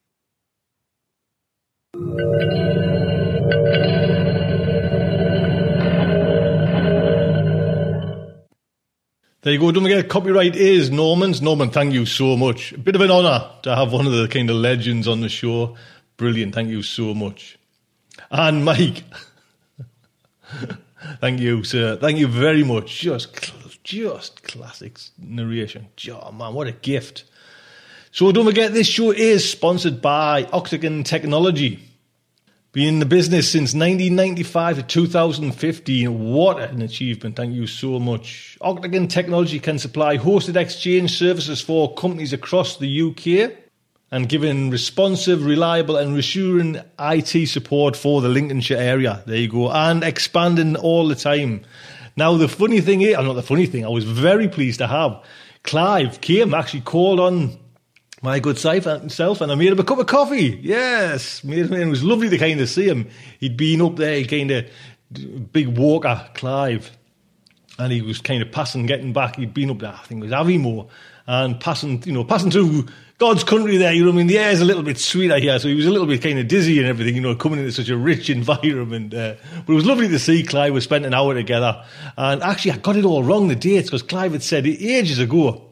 There 9.42 9.54
you 9.54 9.58
go. 9.58 9.72
Don't 9.72 9.84
forget, 9.84 10.06
copyright 10.10 10.54
is 10.54 10.90
Norman's. 10.90 11.40
Norman, 11.40 11.70
thank 11.70 11.94
you 11.94 12.04
so 12.04 12.36
much. 12.36 12.72
A 12.72 12.78
bit 12.78 12.94
of 12.94 13.00
an 13.00 13.10
honour 13.10 13.50
to 13.62 13.74
have 13.74 13.90
one 13.90 14.06
of 14.06 14.12
the 14.12 14.28
kind 14.28 14.50
of 14.50 14.56
legends 14.56 15.08
on 15.08 15.22
the 15.22 15.30
show. 15.30 15.76
Brilliant. 16.18 16.54
Thank 16.54 16.68
you 16.68 16.82
so 16.82 17.14
much. 17.14 17.58
And 18.30 18.66
Mike, 18.66 19.02
thank 21.22 21.40
you, 21.40 21.64
sir. 21.64 21.96
Thank 21.96 22.18
you 22.18 22.26
very 22.26 22.62
much. 22.64 23.00
Just, 23.00 23.50
just 23.82 24.42
classic 24.42 24.98
narration. 25.16 25.86
Oh, 26.10 26.32
man, 26.32 26.52
what 26.52 26.66
a 26.66 26.72
gift. 26.72 27.24
So 28.12 28.32
don't 28.32 28.44
forget, 28.44 28.74
this 28.74 28.88
show 28.88 29.10
is 29.10 29.50
sponsored 29.50 30.02
by 30.02 30.44
Octagon 30.52 31.02
Technology. 31.02 31.89
Been 32.72 32.86
in 32.86 32.98
the 33.00 33.06
business 33.06 33.50
since 33.50 33.74
1995 33.74 34.76
to 34.76 34.82
2015. 34.84 36.32
What 36.32 36.60
an 36.60 36.82
achievement. 36.82 37.34
Thank 37.34 37.52
you 37.52 37.66
so 37.66 37.98
much. 37.98 38.56
Octagon 38.60 39.08
Technology 39.08 39.58
can 39.58 39.76
supply 39.80 40.16
hosted 40.16 40.54
exchange 40.54 41.18
services 41.18 41.60
for 41.60 41.92
companies 41.94 42.32
across 42.32 42.76
the 42.76 43.02
UK 43.02 43.58
and 44.12 44.28
giving 44.28 44.70
responsive, 44.70 45.44
reliable, 45.44 45.96
and 45.96 46.14
reassuring 46.14 46.80
IT 47.00 47.48
support 47.48 47.96
for 47.96 48.20
the 48.20 48.28
Lincolnshire 48.28 48.78
area. 48.78 49.24
There 49.26 49.38
you 49.38 49.48
go. 49.48 49.72
And 49.72 50.04
expanding 50.04 50.76
all 50.76 51.08
the 51.08 51.16
time. 51.16 51.62
Now, 52.16 52.36
the 52.36 52.46
funny 52.46 52.80
thing 52.80 53.02
is, 53.02 53.16
I'm 53.16 53.24
uh, 53.24 53.28
not 53.28 53.34
the 53.34 53.42
funny 53.42 53.66
thing, 53.66 53.84
I 53.84 53.88
was 53.88 54.04
very 54.04 54.46
pleased 54.46 54.78
to 54.78 54.86
have 54.86 55.20
Clive 55.62 56.20
came, 56.20 56.54
actually 56.54 56.80
called 56.80 57.20
on 57.20 57.58
my 58.22 58.38
good 58.38 58.58
self, 58.58 58.86
and 59.40 59.50
I 59.50 59.54
made 59.54 59.68
him 59.68 59.80
a 59.80 59.84
cup 59.84 59.98
of 59.98 60.06
coffee. 60.06 60.58
Yes, 60.62 61.42
made 61.42 61.66
him, 61.66 61.72
it 61.74 61.86
was 61.86 62.04
lovely 62.04 62.28
to 62.28 62.38
kind 62.38 62.60
of 62.60 62.68
see 62.68 62.86
him. 62.86 63.08
He'd 63.38 63.56
been 63.56 63.80
up 63.80 63.96
there, 63.96 64.16
he 64.16 64.26
kind 64.26 64.50
of 64.50 64.66
big 65.52 65.68
walker, 65.78 66.28
Clive, 66.34 66.90
and 67.78 67.92
he 67.92 68.02
was 68.02 68.20
kind 68.20 68.42
of 68.42 68.52
passing, 68.52 68.86
getting 68.86 69.12
back. 69.12 69.36
He'd 69.36 69.54
been 69.54 69.70
up 69.70 69.78
there, 69.78 69.94
I 69.94 70.04
think 70.04 70.22
it 70.22 70.28
was 70.28 70.32
Aviemore, 70.32 70.88
and 71.26 71.58
passing, 71.58 72.02
you 72.04 72.12
know, 72.12 72.24
passing 72.24 72.50
through 72.50 72.86
God's 73.16 73.42
country 73.42 73.78
there. 73.78 73.92
You 73.92 74.04
know, 74.04 74.10
I 74.10 74.14
mean, 74.14 74.26
the 74.26 74.38
air's 74.38 74.60
a 74.60 74.66
little 74.66 74.82
bit 74.82 74.98
sweeter 74.98 75.38
here, 75.38 75.58
so 75.58 75.68
he 75.68 75.74
was 75.74 75.86
a 75.86 75.90
little 75.90 76.06
bit 76.06 76.22
kind 76.22 76.38
of 76.38 76.46
dizzy 76.46 76.78
and 76.78 76.86
everything. 76.86 77.14
You 77.14 77.22
know, 77.22 77.34
coming 77.34 77.58
into 77.58 77.72
such 77.72 77.88
a 77.88 77.96
rich 77.96 78.28
environment. 78.28 79.14
Uh, 79.14 79.36
but 79.66 79.72
it 79.72 79.76
was 79.76 79.86
lovely 79.86 80.08
to 80.08 80.18
see 80.18 80.42
Clive. 80.42 80.74
We 80.74 80.80
spent 80.82 81.06
an 81.06 81.14
hour 81.14 81.32
together, 81.32 81.84
and 82.18 82.42
actually, 82.42 82.72
I 82.72 82.76
got 82.76 82.96
it 82.96 83.06
all 83.06 83.22
wrong 83.22 83.48
the 83.48 83.56
dates 83.56 83.88
because 83.88 84.02
Clive 84.02 84.32
had 84.32 84.42
said 84.42 84.66
it 84.66 84.82
ages 84.82 85.18
ago 85.18 85.69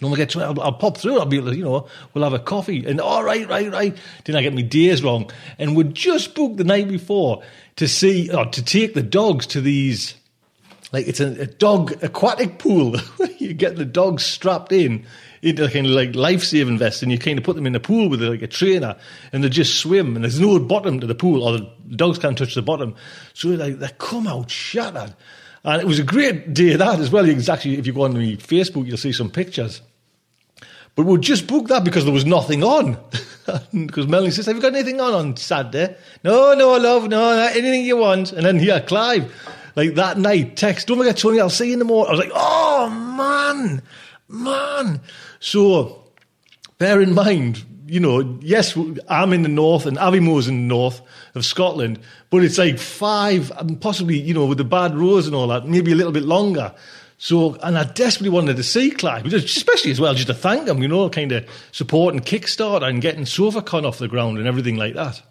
when 0.00 0.12
we 0.12 0.16
get 0.16 0.36
I'll, 0.36 0.60
I'll, 0.60 0.72
pop 0.72 0.96
through. 0.96 1.18
I'll 1.18 1.26
be, 1.26 1.36
you 1.36 1.64
know, 1.64 1.88
we'll 2.14 2.24
have 2.24 2.32
a 2.32 2.38
coffee. 2.38 2.86
And 2.86 3.00
all 3.00 3.24
right, 3.24 3.48
right, 3.48 3.70
right. 3.72 3.96
Didn't 4.24 4.38
I 4.38 4.42
get 4.42 4.54
my 4.54 4.62
days 4.62 5.02
wrong? 5.02 5.30
And 5.58 5.76
we'd 5.76 5.94
just 5.94 6.34
booked 6.34 6.56
the 6.56 6.64
night 6.64 6.88
before 6.88 7.42
to 7.76 7.88
see, 7.88 8.32
or 8.32 8.46
to 8.46 8.62
take 8.62 8.94
the 8.94 9.02
dogs 9.02 9.46
to 9.48 9.60
these, 9.60 10.14
like 10.92 11.08
it's 11.08 11.20
a, 11.20 11.42
a 11.42 11.46
dog 11.46 12.02
aquatic 12.02 12.58
pool. 12.58 12.96
you 13.38 13.54
get 13.54 13.76
the 13.76 13.84
dogs 13.84 14.24
strapped 14.24 14.72
in 14.72 15.04
into 15.42 15.64
of 15.64 15.74
like 15.86 16.14
life 16.14 16.42
saving 16.42 16.78
vests, 16.78 17.02
and 17.02 17.12
you 17.12 17.18
kind 17.18 17.38
of 17.38 17.44
put 17.44 17.56
them 17.56 17.66
in 17.66 17.72
the 17.72 17.80
pool 17.80 18.08
with 18.08 18.22
like 18.22 18.42
a 18.42 18.46
trainer, 18.46 18.96
and 19.32 19.42
they 19.42 19.48
just 19.48 19.80
swim, 19.80 20.14
and 20.14 20.24
there's 20.24 20.40
no 20.40 20.58
bottom 20.58 21.00
to 21.00 21.06
the 21.06 21.14
pool, 21.14 21.42
or 21.42 21.58
the 21.58 21.70
dogs 21.96 22.18
can't 22.18 22.38
touch 22.38 22.54
the 22.54 22.62
bottom. 22.62 22.94
So 23.34 23.48
like 23.48 23.78
they 23.78 23.90
come 23.98 24.26
out 24.26 24.50
shattered. 24.50 25.14
And 25.64 25.82
it 25.82 25.86
was 25.86 25.98
a 25.98 26.04
great 26.04 26.54
day 26.54 26.76
that 26.76 27.00
as 27.00 27.10
well. 27.10 27.28
Actually, 27.28 27.78
if 27.78 27.86
you 27.86 27.92
go 27.92 28.02
on 28.02 28.14
the 28.14 28.36
Facebook, 28.36 28.86
you'll 28.86 28.96
see 28.96 29.12
some 29.12 29.30
pictures. 29.30 29.82
But 30.94 31.06
we'll 31.06 31.18
just 31.18 31.46
book 31.46 31.68
that 31.68 31.84
because 31.84 32.04
there 32.04 32.12
was 32.12 32.24
nothing 32.24 32.64
on. 32.64 32.98
because 33.72 34.08
Melanie 34.08 34.32
says, 34.32 34.46
Have 34.46 34.56
you 34.56 34.62
got 34.62 34.74
anything 34.74 35.00
on 35.00 35.14
on 35.14 35.36
Saturday? 35.36 35.96
No, 36.24 36.54
no, 36.54 36.76
love, 36.76 37.08
no, 37.08 37.30
anything 37.38 37.84
you 37.84 37.96
want. 37.96 38.32
And 38.32 38.44
then, 38.44 38.58
yeah, 38.58 38.80
Clive, 38.80 39.32
like 39.76 39.94
that 39.94 40.18
night, 40.18 40.56
text, 40.56 40.88
Don't 40.88 40.98
forget, 40.98 41.16
Tony, 41.16 41.40
I'll 41.40 41.50
see 41.50 41.68
you 41.68 41.74
in 41.74 41.78
the 41.78 41.84
morning. 41.84 42.08
I 42.08 42.16
was 42.16 42.20
like, 42.20 42.32
Oh, 42.34 42.90
man, 42.90 43.82
man. 44.28 45.00
So 45.38 46.04
bear 46.78 47.00
in 47.00 47.14
mind, 47.14 47.64
you 47.88 48.00
know, 48.00 48.38
yes, 48.40 48.76
I'm 49.08 49.32
in 49.32 49.42
the 49.42 49.48
north 49.48 49.86
and 49.86 49.96
Aviemore's 49.96 50.46
in 50.46 50.56
the 50.56 50.74
north 50.74 51.00
of 51.34 51.44
Scotland, 51.44 51.98
but 52.30 52.44
it's 52.44 52.58
like 52.58 52.78
five, 52.78 53.50
and 53.58 53.80
possibly, 53.80 54.18
you 54.18 54.34
know, 54.34 54.46
with 54.46 54.58
the 54.58 54.64
bad 54.64 54.94
roads 54.94 55.26
and 55.26 55.34
all 55.34 55.48
that, 55.48 55.66
maybe 55.66 55.92
a 55.92 55.94
little 55.94 56.12
bit 56.12 56.24
longer. 56.24 56.74
So, 57.16 57.56
and 57.56 57.76
I 57.76 57.84
desperately 57.84 58.28
wanted 58.28 58.56
to 58.58 58.62
see 58.62 58.90
Clive, 58.90 59.26
especially 59.32 59.90
as 59.90 60.00
well, 60.00 60.14
just 60.14 60.28
to 60.28 60.34
thank 60.34 60.68
him, 60.68 60.82
you 60.82 60.88
know, 60.88 61.08
kind 61.08 61.32
of 61.32 61.48
supporting 61.72 62.20
Kickstarter 62.20 62.86
and 62.88 63.02
getting 63.02 63.24
SofaCon 63.24 63.84
off 63.84 63.98
the 63.98 64.06
ground 64.06 64.38
and 64.38 64.46
everything 64.46 64.76
like 64.76 64.94
that. 64.94 65.22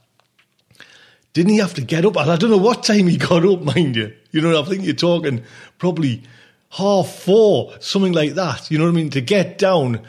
Didn't 1.34 1.52
he 1.52 1.60
have 1.60 1.76
to 1.76 1.82
get 1.82 2.04
up? 2.04 2.18
I 2.18 2.36
don't 2.36 2.50
know 2.50 2.58
what 2.58 2.84
time 2.84 3.08
he 3.08 3.18
got 3.18 3.46
up, 3.46 3.62
mind 3.62 3.96
you. 3.96 4.14
You 4.32 4.42
know, 4.42 4.60
I 4.60 4.66
think 4.66 4.84
you're 4.84 4.96
talking 4.96 5.44
probably 5.78 6.24
half 6.72 7.08
four, 7.08 7.74
something 7.80 8.14
like 8.14 8.34
that. 8.34 8.70
You 8.72 8.80
know 8.80 8.86
what 8.86 8.92
I 8.92 8.96
mean? 8.96 9.10
To 9.12 9.22
get 9.22 9.58
down 9.58 10.02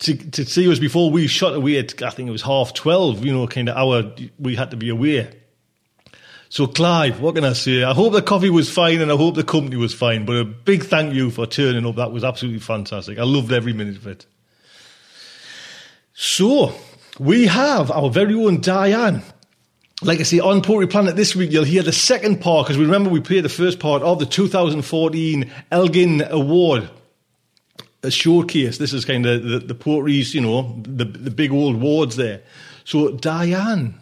to 0.00 0.14
to 0.14 0.44
see 0.44 0.70
us 0.70 0.78
before 0.78 1.10
we 1.10 1.26
shot 1.26 1.54
away 1.54 1.78
at, 1.78 2.02
I 2.02 2.10
think 2.10 2.28
it 2.28 2.32
was 2.32 2.42
half 2.42 2.74
twelve. 2.74 3.24
You 3.24 3.32
know, 3.32 3.46
kind 3.46 3.68
of 3.68 3.76
hour 3.76 4.12
we 4.38 4.56
had 4.56 4.70
to 4.72 4.76
be 4.76 4.88
away. 4.88 5.36
So, 6.52 6.66
Clive, 6.66 7.20
what 7.20 7.36
can 7.36 7.44
I 7.44 7.52
say? 7.52 7.84
I 7.84 7.94
hope 7.94 8.12
the 8.12 8.22
coffee 8.22 8.50
was 8.50 8.68
fine 8.68 9.00
and 9.00 9.12
I 9.12 9.16
hope 9.16 9.36
the 9.36 9.44
company 9.44 9.76
was 9.76 9.94
fine. 9.94 10.24
But 10.24 10.34
a 10.34 10.44
big 10.44 10.82
thank 10.82 11.14
you 11.14 11.30
for 11.30 11.46
turning 11.46 11.86
up. 11.86 11.94
That 11.94 12.10
was 12.10 12.24
absolutely 12.24 12.58
fantastic. 12.58 13.20
I 13.20 13.22
loved 13.22 13.52
every 13.52 13.72
minute 13.72 13.96
of 13.96 14.08
it. 14.08 14.26
So, 16.12 16.74
we 17.20 17.46
have 17.46 17.92
our 17.92 18.10
very 18.10 18.34
own 18.34 18.60
Diane. 18.60 19.22
Like 20.02 20.18
I 20.18 20.24
say, 20.24 20.40
on 20.40 20.60
Poetry 20.60 20.88
Planet 20.88 21.14
this 21.14 21.36
week, 21.36 21.52
you'll 21.52 21.62
hear 21.62 21.84
the 21.84 21.92
second 21.92 22.40
part 22.40 22.66
because 22.66 22.78
we 22.78 22.84
remember 22.84 23.10
we 23.10 23.20
played 23.20 23.44
the 23.44 23.48
first 23.48 23.78
part 23.78 24.02
of 24.02 24.18
the 24.18 24.26
2014 24.26 25.52
Elgin 25.70 26.22
Award 26.22 26.90
a 28.02 28.10
showcase. 28.10 28.78
This 28.78 28.92
is 28.92 29.04
kind 29.04 29.26
of 29.26 29.42
the, 29.42 29.58
the 29.58 30.10
you 30.32 30.40
know, 30.40 30.80
the, 30.82 31.04
the 31.04 31.30
big 31.30 31.52
old 31.52 31.80
wards 31.80 32.16
there. 32.16 32.42
So, 32.84 33.10
Diane, 33.10 33.94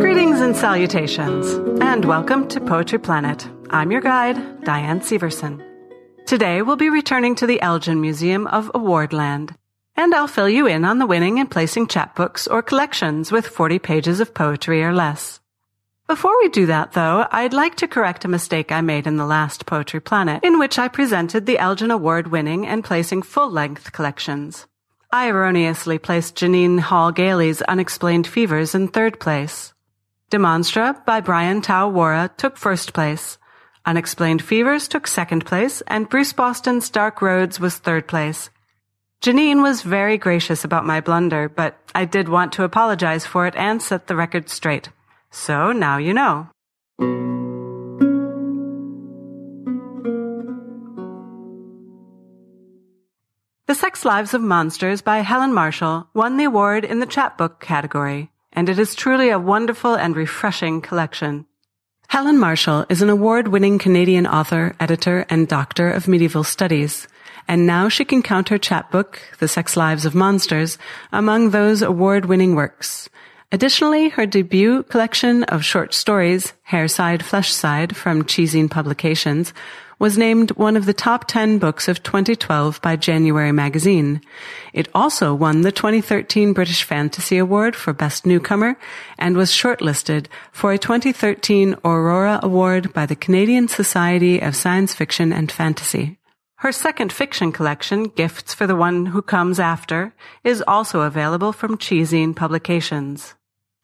Greetings 0.00 0.40
and 0.40 0.56
salutations, 0.56 1.52
and 1.82 2.04
welcome 2.04 2.48
to 2.48 2.60
Poetry 2.60 2.98
Planet. 2.98 3.48
I'm 3.70 3.90
your 3.90 4.00
guide, 4.00 4.64
Diane 4.64 5.00
Severson. 5.00 5.62
Today 6.26 6.62
we'll 6.62 6.76
be 6.76 6.88
returning 6.88 7.34
to 7.36 7.46
the 7.46 7.60
Elgin 7.60 8.00
Museum 8.00 8.46
of 8.46 8.70
Awardland, 8.74 9.54
and 9.94 10.14
I'll 10.14 10.26
fill 10.26 10.48
you 10.48 10.66
in 10.66 10.84
on 10.84 10.98
the 10.98 11.06
winning 11.06 11.38
and 11.38 11.50
placing 11.50 11.86
chapbooks 11.86 12.50
or 12.50 12.62
collections 12.62 13.30
with 13.30 13.46
40 13.46 13.78
pages 13.78 14.20
of 14.20 14.34
poetry 14.34 14.82
or 14.82 14.92
less. 14.92 15.40
Before 16.06 16.38
we 16.38 16.48
do 16.50 16.66
that, 16.66 16.92
though, 16.92 17.26
I'd 17.32 17.52
like 17.52 17.74
to 17.76 17.88
correct 17.88 18.24
a 18.24 18.28
mistake 18.28 18.70
I 18.70 18.80
made 18.80 19.08
in 19.08 19.16
the 19.16 19.26
last 19.26 19.66
Poetry 19.66 19.98
Planet, 19.98 20.44
in 20.44 20.56
which 20.60 20.78
I 20.78 20.86
presented 20.86 21.46
the 21.46 21.58
Elgin 21.58 21.90
Award 21.90 22.28
winning 22.28 22.64
and 22.64 22.84
placing 22.84 23.22
full 23.22 23.50
length 23.50 23.90
collections. 23.90 24.66
I 25.10 25.28
erroneously 25.28 25.98
placed 25.98 26.36
Jeannine 26.36 26.78
Hall 26.78 27.10
Gailey's 27.10 27.60
Unexplained 27.62 28.28
Fevers 28.28 28.72
in 28.72 28.86
third 28.86 29.18
place. 29.18 29.74
Demonstra 30.30 31.04
by 31.04 31.20
Bryan 31.20 31.60
Thao 31.60 31.90
Worra 31.90 32.30
took 32.36 32.56
first 32.56 32.92
place. 32.92 33.36
Unexplained 33.84 34.42
Fevers 34.42 34.86
took 34.86 35.08
second 35.08 35.44
place, 35.44 35.80
and 35.88 36.08
Bruce 36.08 36.32
Boston's 36.32 36.88
Dark 36.88 37.20
Roads 37.20 37.58
was 37.58 37.78
third 37.78 38.06
place. 38.06 38.48
Jeannine 39.22 39.60
was 39.60 39.82
very 39.82 40.18
gracious 40.18 40.64
about 40.64 40.86
my 40.86 41.00
blunder, 41.00 41.48
but 41.48 41.76
I 41.96 42.04
did 42.04 42.28
want 42.28 42.52
to 42.52 42.62
apologize 42.62 43.26
for 43.26 43.48
it 43.48 43.56
and 43.56 43.82
set 43.82 44.06
the 44.06 44.14
record 44.14 44.48
straight. 44.48 44.90
So 45.38 45.70
now 45.70 45.98
you 45.98 46.14
know. 46.14 46.48
The 53.66 53.74
Sex 53.74 54.06
Lives 54.06 54.32
of 54.32 54.40
Monsters 54.40 55.02
by 55.02 55.18
Helen 55.18 55.52
Marshall 55.52 56.08
won 56.14 56.38
the 56.38 56.44
award 56.44 56.86
in 56.86 57.00
the 57.00 57.06
chapbook 57.06 57.60
category, 57.60 58.30
and 58.54 58.70
it 58.70 58.78
is 58.78 58.94
truly 58.94 59.28
a 59.28 59.38
wonderful 59.38 59.94
and 59.94 60.16
refreshing 60.16 60.80
collection. 60.80 61.44
Helen 62.08 62.38
Marshall 62.38 62.86
is 62.88 63.02
an 63.02 63.10
award-winning 63.10 63.78
Canadian 63.78 64.26
author, 64.26 64.74
editor, 64.80 65.26
and 65.28 65.46
doctor 65.46 65.90
of 65.90 66.08
medieval 66.08 66.44
studies, 66.44 67.08
and 67.46 67.66
now 67.66 67.90
she 67.90 68.06
can 68.06 68.22
count 68.22 68.48
her 68.48 68.58
chapbook, 68.58 69.20
The 69.38 69.48
Sex 69.48 69.76
Lives 69.76 70.06
of 70.06 70.14
Monsters, 70.14 70.78
among 71.12 71.50
those 71.50 71.82
award-winning 71.82 72.54
works. 72.54 73.10
Additionally, 73.52 74.08
her 74.08 74.26
debut 74.26 74.82
collection 74.84 75.44
of 75.44 75.64
short 75.64 75.94
stories, 75.94 76.52
Hairside, 76.68 77.22
Fleshside, 77.22 77.94
from 77.94 78.24
ChiZine 78.24 78.68
Publications, 78.68 79.54
was 79.98 80.18
named 80.18 80.50
one 80.52 80.76
of 80.76 80.84
the 80.84 80.92
top 80.92 81.26
10 81.26 81.58
books 81.58 81.88
of 81.88 82.02
2012 82.02 82.82
by 82.82 82.96
January 82.96 83.52
magazine. 83.52 84.20
It 84.72 84.88
also 84.94 85.32
won 85.32 85.62
the 85.62 85.72
2013 85.72 86.52
British 86.52 86.82
Fantasy 86.82 87.38
Award 87.38 87.76
for 87.76 87.92
Best 87.92 88.26
Newcomer 88.26 88.76
and 89.16 89.36
was 89.36 89.50
shortlisted 89.50 90.26
for 90.52 90.72
a 90.72 90.78
2013 90.78 91.76
Aurora 91.84 92.40
Award 92.42 92.92
by 92.92 93.06
the 93.06 93.16
Canadian 93.16 93.68
Society 93.68 94.40
of 94.40 94.56
Science 94.56 94.92
Fiction 94.92 95.32
and 95.32 95.50
Fantasy. 95.50 96.18
Her 96.56 96.72
second 96.72 97.12
fiction 97.12 97.52
collection, 97.52 98.04
Gifts 98.04 98.54
for 98.54 98.66
the 98.66 98.74
One 98.74 99.06
Who 99.06 99.22
Comes 99.22 99.60
After, 99.60 100.12
is 100.42 100.64
also 100.66 101.02
available 101.02 101.52
from 101.52 101.78
ChiZine 101.78 102.34
Publications. 102.34 103.35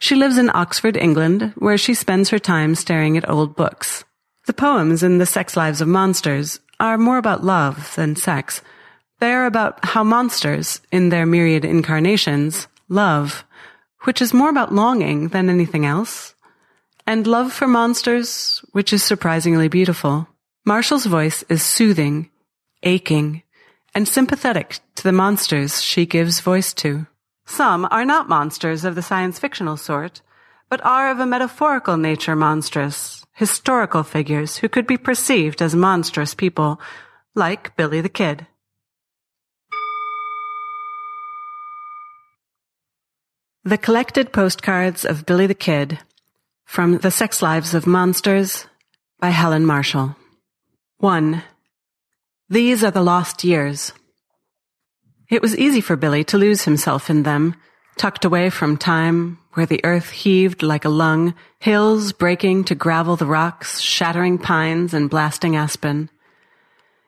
She 0.03 0.17
lives 0.17 0.37
in 0.37 0.51
Oxford, 0.53 0.97
England, 0.97 1.53
where 1.55 1.79
she 1.79 1.95
spends 1.95 2.31
her 2.31 2.41
time 2.41 2.75
staring 2.75 3.17
at 3.17 3.31
old 3.31 3.55
books. 3.55 4.03
The 4.47 4.53
poems 4.53 5.05
in 5.05 5.19
The 5.19 5.27
Sex 5.27 5.57
Lives 5.57 5.81
of 5.81 5.87
Monsters 5.87 6.59
are 6.81 6.99
more 6.99 7.19
about 7.19 7.45
love 7.45 7.95
than 7.95 8.17
sex. 8.17 8.63
They 9.21 9.31
are 9.33 9.47
about 9.47 9.85
how 9.85 10.03
monsters, 10.03 10.81
in 10.91 11.11
their 11.11 11.25
myriad 11.25 11.65
incarnations, 11.65 12.67
love, 12.89 13.45
which 14.01 14.21
is 14.21 14.35
more 14.35 14.51
about 14.51 14.75
longing 14.75 15.29
than 15.29 15.49
anything 15.49 15.87
else. 15.87 16.35
And 17.07 17.25
love 17.25 17.53
for 17.53 17.69
monsters, 17.69 18.59
which 18.73 18.93
is 18.93 19.05
surprisingly 19.05 19.69
beautiful. 19.69 20.27
Marshall's 20.65 21.07
voice 21.07 21.45
is 21.49 21.63
soothing, 21.63 22.29
aching, 22.83 23.45
and 23.95 24.09
sympathetic 24.09 24.81
to 24.97 25.05
the 25.05 25.13
monsters 25.13 25.81
she 25.81 26.07
gives 26.07 26.41
voice 26.41 26.75
to. 26.83 27.07
Some 27.53 27.87
are 27.91 28.07
not 28.07 28.31
monsters 28.31 28.83
of 28.83 28.95
the 28.95 29.03
science 29.03 29.39
fictional 29.39 29.77
sort, 29.77 30.23
but 30.71 30.83
are 30.87 31.11
of 31.11 31.21
a 31.21 31.27
metaphorical 31.27 31.99
nature 31.99 32.35
monstrous, 32.35 33.27
historical 33.35 34.03
figures 34.03 34.57
who 34.57 34.71
could 34.71 34.87
be 34.87 34.97
perceived 34.97 35.61
as 35.61 35.75
monstrous 35.75 36.33
people, 36.33 36.81
like 37.35 37.77
Billy 37.77 38.01
the 38.01 38.09
Kid. 38.09 38.47
The 43.65 43.77
Collected 43.77 44.33
Postcards 44.33 45.05
of 45.05 45.27
Billy 45.27 45.47
the 45.47 45.55
Kid 45.55 45.99
from 46.65 46.99
The 47.01 47.11
Sex 47.11 47.43
Lives 47.43 47.75
of 47.75 47.87
Monsters 47.87 48.67
by 49.21 49.29
Helen 49.29 49.67
Marshall. 49.67 50.17
1. 51.01 51.43
These 52.49 52.83
are 52.83 52.91
the 52.91 53.03
lost 53.03 53.45
years. 53.45 53.93
It 55.33 55.41
was 55.41 55.57
easy 55.57 55.81
for 55.81 55.97
Billy 55.97 56.25
to 56.25 56.37
lose 56.37 56.65
himself 56.65 57.09
in 57.09 57.23
them, 57.23 57.57
tucked 57.97 58.27
away 58.27 58.51
from 58.51 58.77
time, 58.77 59.39
where 59.55 59.65
the 59.65 59.83
earth 59.83 60.11
heaved 60.11 60.63
like 60.63 60.85
a 60.85 60.91
lung, 60.91 61.33
hills 61.59 62.13
breaking 62.13 62.65
to 62.65 62.75
gravel 62.75 63.17
the 63.17 63.25
rocks, 63.25 63.81
shattering 63.81 64.37
pines 64.37 64.93
and 64.93 65.09
blasting 65.09 65.57
aspen. 65.57 66.11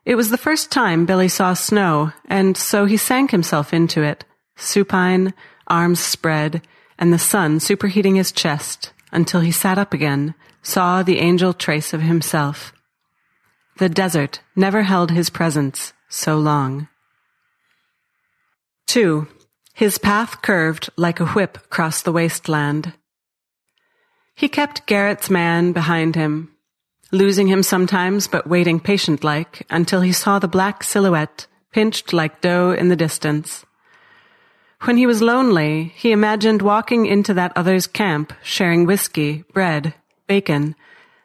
It 0.07 0.15
was 0.15 0.31
the 0.31 0.39
first 0.39 0.73
time 0.73 1.05
Billy 1.05 1.29
saw 1.29 1.53
snow, 1.53 2.13
and 2.25 2.57
so 2.57 2.87
he 2.87 2.97
sank 2.97 3.31
himself 3.31 3.75
into 3.75 4.03
it, 4.03 4.25
supine, 4.57 5.35
arms 5.67 6.01
spread, 6.01 6.67
and 6.99 7.13
the 7.13 7.19
sun 7.19 7.59
superheating 7.59 8.17
his 8.17 8.33
chest, 8.33 8.95
until 9.13 9.41
he 9.41 9.53
sat 9.53 9.77
up 9.77 9.93
again, 9.93 10.35
saw 10.63 11.03
the 11.03 11.19
angel 11.19 11.53
trace 11.53 11.93
of 11.93 12.01
himself. 12.01 12.73
The 13.77 13.91
desert 13.91 14.41
never 14.57 14.85
held 14.85 15.11
his 15.11 15.29
presence 15.29 15.93
so 16.09 16.39
long. 16.39 16.89
2. 18.87 19.27
His 19.75 19.99
path 19.99 20.41
curved 20.43 20.91
like 20.97 21.21
a 21.21 21.27
whip 21.27 21.57
across 21.57 22.03
the 22.03 22.13
wasteland. 22.13 22.93
He 24.35 24.49
kept 24.49 24.87
Garrett's 24.87 25.31
man 25.31 25.73
behind 25.73 26.15
him, 26.15 26.53
losing 27.11 27.49
him 27.49 27.63
sometimes 27.63 28.29
but 28.29 28.47
waiting 28.47 28.81
patient-like 28.81 29.67
until 29.71 30.01
he 30.01 30.13
saw 30.13 30.39
the 30.39 30.49
black 30.49 30.83
silhouette 30.83 31.47
pinched 31.73 32.13
like 32.13 32.41
dough 32.41 32.73
in 32.73 32.89
the 32.89 32.97
distance. 32.97 33.65
When 34.83 34.97
he 34.97 35.07
was 35.07 35.23
lonely, 35.23 35.93
he 35.97 36.13
imagined 36.13 36.63
walking 36.63 37.07
into 37.07 37.35
that 37.35 37.53
other's 37.57 37.87
camp, 37.87 38.33
sharing 38.43 38.87
whiskey, 38.87 39.45
bread, 39.53 39.95
bacon, 40.27 40.77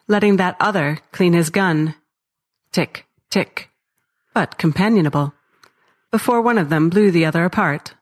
letting 0.07 0.37
that 0.37 0.55
other 0.59 0.99
clean 1.11 1.33
his 1.33 1.49
gun. 1.49 1.95
Tick, 2.71 3.05
tick, 3.29 3.69
but 4.33 4.57
companionable 4.57 5.33
before 6.11 6.41
one 6.41 6.57
of 6.57 6.69
them 6.69 6.89
blew 6.89 7.11
the 7.11 7.25
other 7.25 7.45
apart. 7.45 7.93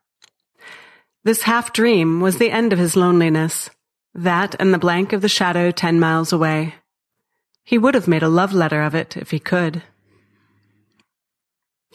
This 1.23 1.41
half 1.43 1.73
dream 1.73 2.21
was 2.21 2.37
the 2.37 2.51
end 2.51 2.71
of 2.71 2.79
his 2.79 2.95
loneliness, 2.95 3.69
that 4.13 4.55
and 4.59 4.73
the 4.73 4.79
blank 4.79 5.13
of 5.13 5.21
the 5.21 5.29
shadow 5.29 5.71
ten 5.71 5.99
miles 5.99 6.31
away. 6.31 6.75
He 7.63 7.77
would 7.77 7.95
have 7.95 8.07
made 8.07 8.23
a 8.23 8.29
love 8.29 8.53
letter 8.53 8.81
of 8.81 8.95
it 8.95 9.17
if 9.17 9.31
he 9.31 9.39
could. 9.39 9.83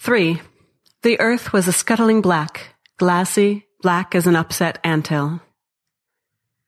3. 0.01 0.41
The 1.03 1.19
earth 1.19 1.53
was 1.53 1.67
a 1.67 1.73
scuttling 1.73 2.21
black, 2.21 2.75
glassy, 2.99 3.67
black 3.81 4.15
as 4.15 4.27
an 4.27 4.37
upset 4.37 4.79
anthill. 4.85 5.41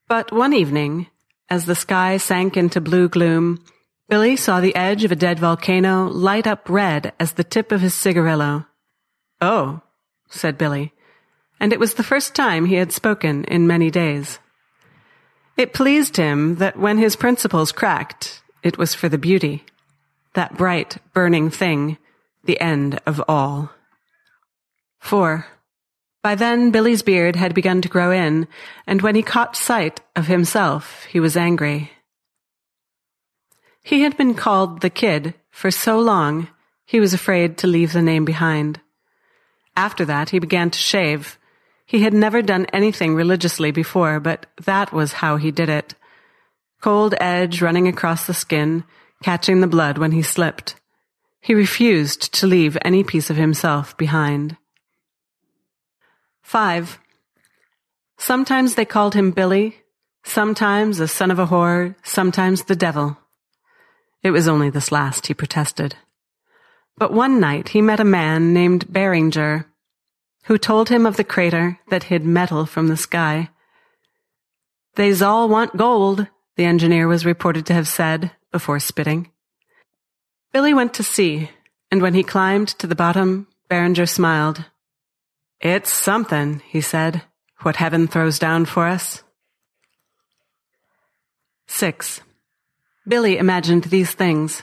But 0.08 0.32
one 0.32 0.52
evening, 0.52 1.08
as 1.50 1.66
the 1.66 1.74
sky 1.74 2.16
sank 2.16 2.56
into 2.56 2.80
blue 2.80 3.08
gloom, 3.08 3.62
Billy 4.08 4.36
saw 4.36 4.60
the 4.60 4.74
edge 4.74 5.04
of 5.04 5.12
a 5.12 5.16
dead 5.16 5.38
volcano 5.38 6.08
light 6.08 6.46
up 6.46 6.68
red 6.68 7.12
as 7.20 7.32
the 7.32 7.44
tip 7.44 7.72
of 7.72 7.80
his 7.80 7.94
cigarillo. 7.94 8.66
Oh, 9.40 9.80
said 10.28 10.58
Billy, 10.58 10.92
and 11.60 11.72
it 11.72 11.80
was 11.80 11.94
the 11.94 12.02
first 12.02 12.34
time 12.34 12.66
he 12.66 12.76
had 12.76 12.92
spoken 12.92 13.44
in 13.44 13.66
many 13.66 13.90
days. 13.90 14.38
It 15.56 15.72
pleased 15.72 16.16
him 16.16 16.56
that 16.56 16.78
when 16.78 16.98
his 16.98 17.16
principles 17.16 17.72
cracked, 17.72 18.42
it 18.62 18.78
was 18.78 18.94
for 18.94 19.08
the 19.08 19.18
beauty, 19.18 19.64
that 20.34 20.56
bright, 20.56 20.98
burning 21.12 21.50
thing, 21.50 21.98
the 22.44 22.60
end 22.60 23.00
of 23.06 23.22
all. 23.28 23.70
4. 24.98 25.46
By 26.22 26.34
then 26.34 26.70
Billy's 26.70 27.02
beard 27.02 27.36
had 27.36 27.54
begun 27.54 27.82
to 27.82 27.88
grow 27.88 28.10
in, 28.10 28.48
and 28.86 29.02
when 29.02 29.14
he 29.14 29.22
caught 29.22 29.56
sight 29.56 30.00
of 30.16 30.26
himself, 30.26 31.04
he 31.04 31.20
was 31.20 31.36
angry. 31.36 31.92
He 33.82 34.00
had 34.00 34.16
been 34.16 34.34
called 34.34 34.80
the 34.80 34.90
kid 34.90 35.34
for 35.50 35.70
so 35.70 36.00
long, 36.00 36.48
he 36.86 36.98
was 36.98 37.12
afraid 37.12 37.58
to 37.58 37.66
leave 37.66 37.92
the 37.92 38.02
name 38.02 38.24
behind. 38.24 38.80
After 39.76 40.04
that, 40.04 40.30
he 40.30 40.38
began 40.38 40.70
to 40.70 40.78
shave. 40.78 41.38
He 41.86 42.02
had 42.02 42.14
never 42.14 42.42
done 42.42 42.66
anything 42.72 43.14
religiously 43.14 43.70
before, 43.70 44.20
but 44.20 44.46
that 44.64 44.92
was 44.92 45.14
how 45.14 45.36
he 45.36 45.50
did 45.50 45.68
it. 45.68 45.94
Cold 46.80 47.14
edge 47.20 47.60
running 47.60 47.88
across 47.88 48.26
the 48.26 48.34
skin, 48.34 48.84
catching 49.22 49.60
the 49.60 49.66
blood 49.66 49.98
when 49.98 50.12
he 50.12 50.22
slipped. 50.22 50.76
He 51.40 51.54
refused 51.54 52.32
to 52.34 52.46
leave 52.46 52.78
any 52.82 53.04
piece 53.04 53.30
of 53.30 53.36
himself 53.36 53.96
behind. 53.96 54.56
5. 56.42 56.98
Sometimes 58.16 58.74
they 58.74 58.84
called 58.84 59.14
him 59.14 59.30
Billy, 59.30 59.76
sometimes 60.24 61.00
a 61.00 61.08
son 61.08 61.30
of 61.30 61.38
a 61.38 61.46
whore, 61.46 61.96
sometimes 62.02 62.64
the 62.64 62.76
devil. 62.76 63.18
It 64.22 64.30
was 64.30 64.48
only 64.48 64.70
this 64.70 64.92
last, 64.92 65.26
he 65.26 65.34
protested. 65.34 65.96
But 66.96 67.12
one 67.12 67.40
night 67.40 67.70
he 67.70 67.82
met 67.82 68.00
a 68.00 68.04
man 68.04 68.52
named 68.52 68.92
Barringer, 68.92 69.66
who 70.44 70.58
told 70.58 70.88
him 70.88 71.06
of 71.06 71.16
the 71.16 71.24
crater 71.24 71.80
that 71.88 72.04
hid 72.04 72.24
metal 72.24 72.66
from 72.66 72.88
the 72.88 72.96
sky. 72.96 73.50
They's 74.94 75.22
all 75.22 75.48
want 75.48 75.76
gold, 75.76 76.28
the 76.56 76.64
engineer 76.64 77.08
was 77.08 77.26
reported 77.26 77.66
to 77.66 77.74
have 77.74 77.88
said 77.88 78.30
before 78.52 78.78
spitting. 78.78 79.30
Billy 80.52 80.72
went 80.72 80.94
to 80.94 81.02
see, 81.02 81.50
and 81.90 82.00
when 82.00 82.14
he 82.14 82.22
climbed 82.22 82.68
to 82.68 82.86
the 82.86 82.94
bottom, 82.94 83.48
Barringer 83.68 84.06
smiled. 84.06 84.64
It's 85.60 85.92
something, 85.92 86.62
he 86.68 86.80
said, 86.80 87.22
what 87.62 87.76
heaven 87.76 88.06
throws 88.06 88.38
down 88.38 88.66
for 88.66 88.86
us. 88.86 89.24
6. 91.66 92.20
Billy 93.08 93.36
imagined 93.36 93.84
these 93.84 94.12
things. 94.12 94.62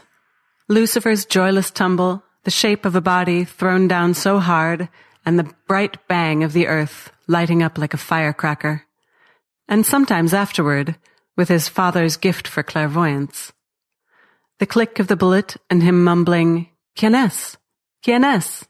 Lucifer's 0.72 1.26
joyless 1.26 1.69
tumble, 1.69 2.23
the 2.45 2.49
shape 2.49 2.85
of 2.85 2.95
a 2.95 3.02
body 3.02 3.43
thrown 3.43 3.89
down 3.89 4.14
so 4.14 4.39
hard, 4.39 4.88
and 5.26 5.38
the 5.38 5.53
bright 5.68 6.07
bang 6.07 6.45
of 6.45 6.53
the 6.53 6.68
earth 6.68 7.11
lighting 7.27 7.61
up 7.61 7.77
like 7.77 7.93
a 7.93 7.98
firecracker. 7.98 8.84
And 9.68 9.85
sometimes 9.85 10.34
afterward, 10.34 10.95
with 11.35 11.49
his 11.49 11.68
father's 11.68 12.15
gift 12.15 12.48
for 12.48 12.64
clairvoyance. 12.64 13.52
The 14.60 14.65
click 14.65 14.98
of 14.99 15.07
the 15.07 15.18
bullet 15.18 15.57
and 15.69 15.84
him 15.84 16.06
mumbling, 16.06 16.69
Quien 16.98 17.15
es? 17.15 17.57
Quien 18.02 18.23
es? 18.23 18.65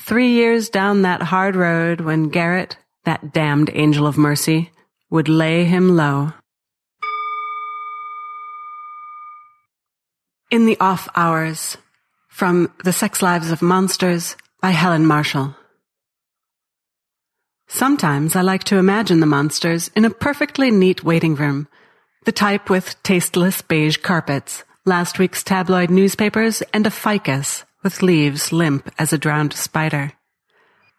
Three 0.00 0.30
years 0.30 0.68
down 0.68 1.02
that 1.02 1.22
hard 1.22 1.54
road 1.54 2.00
when 2.00 2.28
Garrett, 2.28 2.76
that 3.04 3.32
damned 3.32 3.70
angel 3.72 4.08
of 4.08 4.18
mercy, 4.18 4.72
would 5.10 5.28
lay 5.28 5.64
him 5.64 5.96
low. 5.96 6.32
In 10.50 10.64
the 10.64 10.80
Off 10.80 11.10
Hours, 11.14 11.76
from 12.28 12.72
The 12.82 12.92
Sex 12.94 13.20
Lives 13.20 13.50
of 13.50 13.60
Monsters 13.60 14.34
by 14.62 14.70
Helen 14.70 15.04
Marshall. 15.04 15.54
Sometimes 17.66 18.34
I 18.34 18.40
like 18.40 18.64
to 18.64 18.78
imagine 18.78 19.20
the 19.20 19.26
monsters 19.26 19.90
in 19.94 20.06
a 20.06 20.10
perfectly 20.10 20.70
neat 20.70 21.04
waiting 21.04 21.34
room, 21.34 21.68
the 22.24 22.32
type 22.32 22.70
with 22.70 22.96
tasteless 23.02 23.60
beige 23.60 23.98
carpets, 23.98 24.64
last 24.86 25.18
week's 25.18 25.42
tabloid 25.42 25.90
newspapers, 25.90 26.62
and 26.72 26.86
a 26.86 26.90
ficus 26.90 27.64
with 27.82 28.00
leaves 28.00 28.50
limp 28.50 28.90
as 28.98 29.12
a 29.12 29.18
drowned 29.18 29.52
spider. 29.52 30.12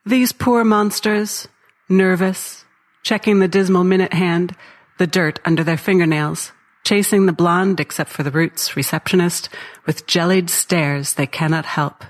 These 0.05 0.31
poor 0.31 0.63
monsters, 0.63 1.47
nervous, 1.89 2.65
checking 3.01 3.39
the 3.39 3.47
dismal 3.47 3.84
minute 3.84 4.13
hand, 4.13 4.55
the 4.99 5.07
dirt 5.07 5.39
under 5.43 5.63
their 5.63 5.76
fingernails, 5.76 6.51
chasing 6.90 7.28
the 7.28 7.32
blonde, 7.32 7.80
except 7.80 8.10
for 8.10 8.24
the 8.24 8.32
roots, 8.32 8.76
receptionist, 8.76 9.48
with 9.86 10.07
jellied 10.07 10.49
stares 10.49 11.14
they 11.14 11.28
cannot 11.28 11.64
help. 11.64 12.03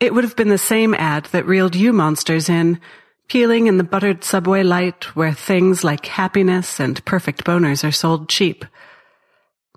It 0.00 0.14
would 0.14 0.24
have 0.24 0.36
been 0.36 0.48
the 0.48 0.56
same 0.56 0.94
ad 0.94 1.26
that 1.32 1.44
reeled 1.44 1.76
you 1.76 1.92
monsters 1.92 2.48
in, 2.48 2.80
peeling 3.28 3.66
in 3.66 3.76
the 3.76 3.84
buttered 3.84 4.24
subway 4.24 4.62
light 4.62 5.14
where 5.14 5.34
things 5.34 5.84
like 5.84 6.06
happiness 6.06 6.80
and 6.80 7.04
perfect 7.04 7.44
boners 7.44 7.86
are 7.86 7.92
sold 7.92 8.30
cheap. 8.30 8.64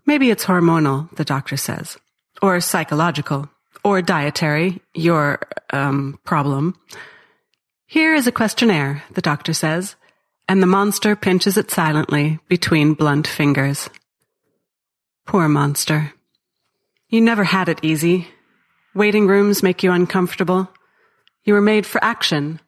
Maybe 0.05 0.29
it's 0.29 0.45
hormonal, 0.45 1.13
the 1.17 1.25
doctor 1.25 1.57
says, 1.57 1.97
or 2.41 2.61
psychological, 2.61 3.49
or 3.83 4.01
dietary, 4.01 4.81
your, 4.93 5.41
um, 5.71 6.17
problem. 6.23 6.79
Here 7.87 8.15
is 8.15 8.25
a 8.25 8.31
questionnaire, 8.31 9.03
the 9.11 9.21
doctor 9.21 9.51
says, 9.51 9.97
and 10.51 10.61
the 10.61 10.67
monster 10.67 11.15
pinches 11.15 11.55
it 11.55 11.71
silently 11.71 12.37
between 12.49 12.93
blunt 12.93 13.25
fingers. 13.25 13.89
Poor 15.25 15.47
monster. 15.47 16.11
You 17.07 17.21
never 17.21 17.45
had 17.45 17.69
it 17.69 17.79
easy. 17.83 18.27
Waiting 18.93 19.27
rooms 19.27 19.63
make 19.63 19.81
you 19.81 19.93
uncomfortable. 19.93 20.69
You 21.45 21.53
were 21.53 21.61
made 21.61 21.85
for 21.85 22.03
action. 22.03 22.59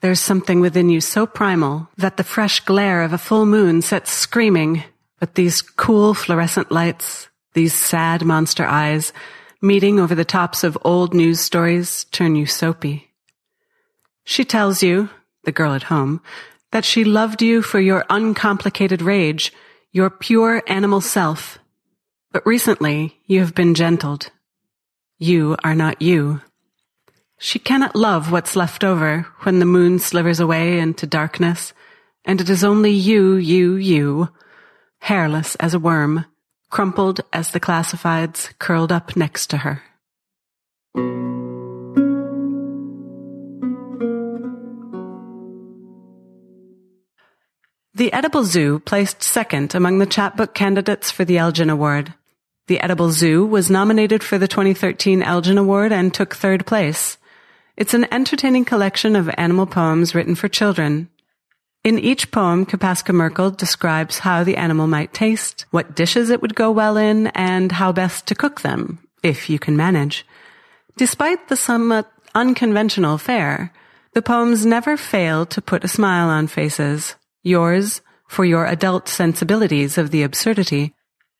There's 0.00 0.18
something 0.18 0.60
within 0.60 0.88
you 0.88 1.02
so 1.02 1.26
primal 1.26 1.90
that 1.98 2.16
the 2.16 2.24
fresh 2.24 2.60
glare 2.60 3.02
of 3.02 3.12
a 3.12 3.18
full 3.18 3.44
moon 3.44 3.82
sets 3.82 4.10
screaming, 4.12 4.82
but 5.20 5.34
these 5.34 5.60
cool 5.60 6.14
fluorescent 6.14 6.72
lights, 6.72 7.28
these 7.52 7.74
sad 7.74 8.24
monster 8.24 8.64
eyes, 8.64 9.12
meeting 9.60 10.00
over 10.00 10.14
the 10.14 10.24
tops 10.24 10.64
of 10.64 10.78
old 10.84 11.12
news 11.12 11.40
stories 11.40 12.04
turn 12.04 12.34
you 12.34 12.46
soapy. 12.46 13.10
She 14.24 14.46
tells 14.46 14.82
you, 14.82 15.10
the 15.44 15.52
girl 15.52 15.74
at 15.74 15.82
home, 15.82 16.22
that 16.72 16.84
she 16.84 17.04
loved 17.04 17.42
you 17.42 17.62
for 17.62 17.80
your 17.80 18.04
uncomplicated 18.10 19.02
rage, 19.02 19.52
your 19.92 20.10
pure 20.10 20.62
animal 20.66 21.00
self. 21.00 21.58
But 22.32 22.46
recently 22.46 23.18
you 23.26 23.40
have 23.40 23.54
been 23.54 23.74
gentled. 23.74 24.30
You 25.18 25.56
are 25.64 25.74
not 25.74 26.02
you. 26.02 26.40
She 27.38 27.58
cannot 27.58 27.94
love 27.94 28.32
what's 28.32 28.56
left 28.56 28.82
over 28.82 29.26
when 29.40 29.58
the 29.58 29.66
moon 29.66 29.98
slivers 29.98 30.40
away 30.40 30.78
into 30.78 31.06
darkness, 31.06 31.72
and 32.24 32.40
it 32.40 32.48
is 32.48 32.64
only 32.64 32.90
you, 32.90 33.34
you, 33.34 33.76
you, 33.76 34.28
hairless 35.00 35.54
as 35.56 35.74
a 35.74 35.78
worm, 35.78 36.24
crumpled 36.70 37.20
as 37.32 37.50
the 37.50 37.60
classifieds 37.60 38.50
curled 38.58 38.90
up 38.90 39.16
next 39.16 39.48
to 39.48 39.58
her. 39.58 39.82
The 47.96 48.12
Edible 48.12 48.44
Zoo 48.44 48.80
placed 48.80 49.22
second 49.22 49.74
among 49.74 50.00
the 50.00 50.04
chapbook 50.04 50.52
candidates 50.52 51.10
for 51.10 51.24
the 51.24 51.38
Elgin 51.38 51.70
Award. 51.70 52.12
The 52.66 52.78
Edible 52.80 53.10
Zoo 53.10 53.46
was 53.46 53.70
nominated 53.70 54.22
for 54.22 54.36
the 54.36 54.46
2013 54.46 55.22
Elgin 55.22 55.56
Award 55.56 55.92
and 55.92 56.12
took 56.12 56.34
third 56.34 56.66
place. 56.66 57.16
It's 57.74 57.94
an 57.94 58.06
entertaining 58.12 58.66
collection 58.66 59.16
of 59.16 59.30
animal 59.38 59.64
poems 59.64 60.14
written 60.14 60.34
for 60.34 60.46
children. 60.46 61.08
In 61.84 61.98
each 61.98 62.30
poem, 62.30 62.66
Kopaska-Merkel 62.66 63.52
describes 63.52 64.18
how 64.18 64.44
the 64.44 64.58
animal 64.58 64.86
might 64.86 65.14
taste, 65.14 65.64
what 65.70 65.96
dishes 65.96 66.28
it 66.28 66.42
would 66.42 66.54
go 66.54 66.70
well 66.70 66.98
in, 66.98 67.28
and 67.28 67.72
how 67.72 67.92
best 67.92 68.26
to 68.26 68.34
cook 68.34 68.60
them, 68.60 68.98
if 69.22 69.48
you 69.48 69.58
can 69.58 69.74
manage. 69.74 70.26
Despite 70.98 71.48
the 71.48 71.56
somewhat 71.56 72.12
unconventional 72.34 73.16
fare, 73.16 73.72
the 74.12 74.20
poems 74.20 74.66
never 74.66 74.98
fail 74.98 75.46
to 75.46 75.62
put 75.62 75.82
a 75.82 75.88
smile 75.88 76.28
on 76.28 76.46
faces 76.46 77.16
yours 77.46 78.00
for 78.26 78.44
your 78.44 78.66
adult 78.66 79.08
sensibilities 79.08 79.96
of 79.96 80.10
the 80.10 80.22
absurdity, 80.22 80.94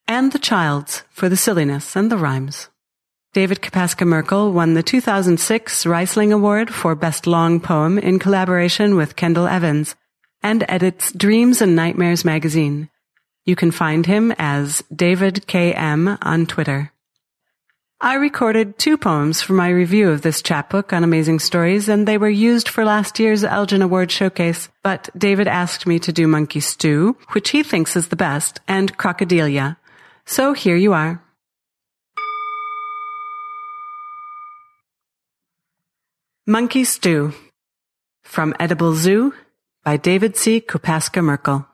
and 0.06 0.32
the 0.32 0.38
child's 0.38 1.02
for 1.10 1.28
the 1.28 1.36
silliness 1.36 1.96
and 1.96 2.10
the 2.10 2.16
rhymes. 2.16 2.68
David 3.32 3.60
Kopaska-Merkel 3.60 4.52
won 4.52 4.74
the 4.74 4.82
2006 4.82 5.84
Rhysling 5.84 6.32
Award 6.32 6.72
for 6.72 6.94
Best 6.94 7.26
Long 7.26 7.60
Poem 7.60 7.98
in 7.98 8.18
collaboration 8.18 8.96
with 8.96 9.16
Kendall 9.16 9.46
Evans 9.46 9.94
and 10.42 10.64
edits 10.68 11.12
Dreams 11.12 11.60
and 11.60 11.76
Nightmares 11.76 12.24
magazine. 12.24 12.88
You 13.44 13.56
can 13.56 13.72
find 13.72 14.06
him 14.06 14.32
as 14.38 14.82
David 14.94 15.46
KM 15.46 16.18
on 16.22 16.46
Twitter. 16.46 16.92
I 18.06 18.14
recorded 18.14 18.78
two 18.78 18.96
poems 18.96 19.42
for 19.42 19.54
my 19.54 19.68
review 19.68 20.10
of 20.10 20.22
this 20.22 20.40
chapbook 20.40 20.92
on 20.92 21.02
Amazing 21.02 21.40
Stories, 21.40 21.88
and 21.88 22.06
they 22.06 22.18
were 22.18 22.28
used 22.28 22.68
for 22.68 22.84
last 22.84 23.18
year's 23.18 23.42
Elgin 23.42 23.82
Award 23.82 24.12
showcase. 24.12 24.68
But 24.84 25.10
David 25.18 25.48
asked 25.48 25.88
me 25.88 25.98
to 25.98 26.12
do 26.12 26.28
Monkey 26.28 26.60
Stew, 26.60 27.16
which 27.32 27.50
he 27.50 27.64
thinks 27.64 27.96
is 27.96 28.06
the 28.06 28.14
best, 28.14 28.60
and 28.68 28.96
Crocodilia. 28.96 29.76
So 30.24 30.52
here 30.52 30.76
you 30.76 30.92
are. 30.92 31.20
Monkey 36.46 36.84
Stew 36.84 37.32
from 38.22 38.54
Edible 38.60 38.94
Zoo 38.94 39.34
by 39.82 39.96
David 39.96 40.36
C. 40.36 40.60
Kopaska-Merkel. 40.60 41.66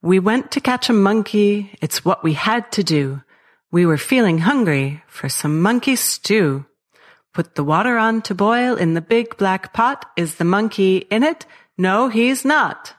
We 0.00 0.18
went 0.18 0.50
to 0.52 0.62
catch 0.62 0.88
a 0.88 0.94
monkey. 0.94 1.76
It's 1.82 2.06
what 2.06 2.24
we 2.24 2.32
had 2.32 2.72
to 2.72 2.82
do. 2.82 3.22
We 3.74 3.86
were 3.86 3.98
feeling 3.98 4.38
hungry 4.38 5.02
for 5.08 5.28
some 5.28 5.60
monkey 5.60 5.96
stew. 5.96 6.64
Put 7.32 7.56
the 7.56 7.64
water 7.64 7.98
on 7.98 8.22
to 8.22 8.32
boil 8.32 8.76
in 8.76 8.94
the 8.94 9.00
big 9.00 9.36
black 9.36 9.72
pot. 9.72 10.06
Is 10.16 10.36
the 10.36 10.44
monkey 10.44 10.98
in 11.10 11.24
it? 11.24 11.44
No, 11.76 12.06
he's 12.06 12.44
not. 12.44 12.94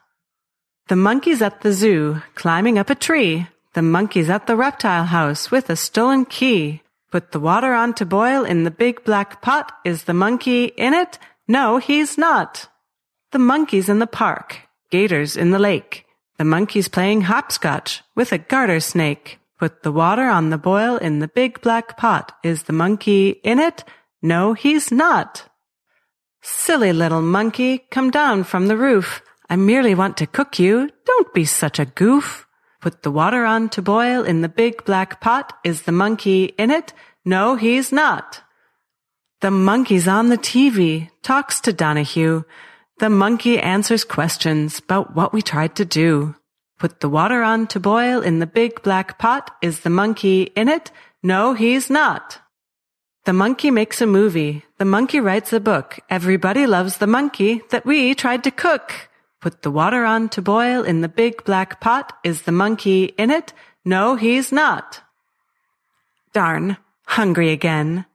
The 0.90 0.98
monkey's 0.98 1.42
at 1.42 1.62
the 1.62 1.72
zoo, 1.72 2.22
climbing 2.34 2.78
up 2.78 2.90
a 2.90 2.96
tree. 3.08 3.48
The 3.72 3.82
monkey's 3.82 4.30
at 4.30 4.48
the 4.48 4.58
reptile 4.58 5.06
house 5.06 5.50
with 5.50 5.70
a 5.70 5.78
stolen 5.78 6.26
key. 6.26 6.82
Put 7.10 7.32
the 7.32 7.40
water 7.40 7.72
on 7.72 7.94
to 7.94 8.06
boil 8.06 8.44
in 8.44 8.66
the 8.66 8.70
big 8.84 9.06
black 9.06 9.42
pot. 9.42 9.72
Is 9.86 10.04
the 10.04 10.14
monkey 10.14 10.66
in 10.66 10.94
it? 10.94 11.18
No, 11.48 11.78
he's 11.78 12.18
not. 12.18 12.68
The 13.32 13.40
monkey's 13.40 13.88
in 13.88 14.00
the 14.00 14.08
park. 14.08 14.68
Gators 14.92 15.38
in 15.38 15.52
the 15.52 15.66
lake. 15.72 16.04
The 16.38 16.44
monkey's 16.44 16.90
playing 16.90 17.22
hopscotch 17.22 18.04
with 18.14 18.34
a 18.34 18.38
garter 18.38 18.82
snake. 18.82 19.40
Put 19.66 19.82
the 19.82 19.92
water 19.92 20.30
on 20.30 20.52
the 20.52 20.60
boil 20.60 20.98
in 20.98 21.18
the 21.18 21.28
big 21.28 21.60
black 21.62 21.98
pot. 21.98 22.38
Is 22.44 22.66
the 22.66 22.72
monkey 22.72 23.30
in 23.44 23.58
it? 23.58 23.84
No, 24.22 24.54
he's 24.54 24.92
not. 24.92 25.50
Silly 26.44 26.94
little 26.94 27.24
monkey, 27.24 27.80
come 27.90 28.12
down 28.12 28.44
from 28.44 28.68
the 28.68 28.78
roof. 28.78 29.24
I 29.50 29.56
merely 29.56 29.96
want 29.96 30.18
to 30.18 30.28
cook 30.28 30.60
you. 30.60 30.92
Don't 31.08 31.34
be 31.34 31.46
such 31.46 31.80
a 31.80 31.86
goof. 31.88 32.46
Put 32.80 33.02
the 33.02 33.10
water 33.10 33.44
on 33.44 33.70
to 33.70 33.82
boil 33.82 34.22
in 34.22 34.42
the 34.42 34.50
big 34.50 34.86
black 34.86 35.20
pot. 35.20 35.54
Is 35.64 35.82
the 35.82 35.92
monkey 35.92 36.54
in 36.60 36.70
it? 36.70 36.94
No, 37.26 37.56
he's 37.56 37.92
not. 37.92 38.44
The 39.42 39.50
monkey's 39.50 40.08
on 40.08 40.30
the 40.30 40.38
TV, 40.38 41.10
talks 41.24 41.60
to 41.62 41.74
Donahue. 41.74 42.44
The 43.00 43.10
monkey 43.10 43.58
answers 43.60 44.04
questions 44.04 44.78
about 44.78 45.16
what 45.16 45.34
we 45.34 45.42
tried 45.42 45.76
to 45.78 45.86
do. 45.86 46.36
Put 46.78 47.00
the 47.00 47.10
water 47.10 47.42
on 47.42 47.68
to 47.68 47.80
boil 47.80 48.22
in 48.22 48.40
the 48.40 48.48
big 48.48 48.84
black 48.84 49.18
pot. 49.18 49.52
Is 49.62 49.82
the 49.82 49.90
monkey 49.90 50.44
in 50.56 50.68
it? 50.68 50.92
No, 51.24 51.54
he's 51.54 51.90
not. 51.90 52.40
The 53.26 53.34
monkey 53.34 53.72
makes 53.72 54.02
a 54.02 54.06
movie. 54.06 54.64
The 54.78 54.86
monkey 54.86 55.20
writes 55.20 55.54
a 55.54 55.60
book. 55.60 56.00
Everybody 56.10 56.68
loves 56.68 56.98
the 56.98 57.08
monkey 57.08 57.62
that 57.72 57.86
we 57.86 58.14
tried 58.14 58.44
to 58.44 58.52
cook. 58.52 59.10
Put 59.42 59.62
the 59.62 59.72
water 59.72 60.06
on 60.06 60.30
to 60.30 60.42
boil 60.42 60.84
in 60.84 61.02
the 61.02 61.08
big 61.08 61.44
black 61.46 61.80
pot. 61.80 62.14
Is 62.24 62.44
the 62.44 62.52
monkey 62.52 63.06
in 63.18 63.32
it? 63.32 63.54
No, 63.86 64.16
he's 64.16 64.52
not. 64.52 65.02
Darn, 66.34 66.78
hungry 67.06 67.52
again. 67.52 68.06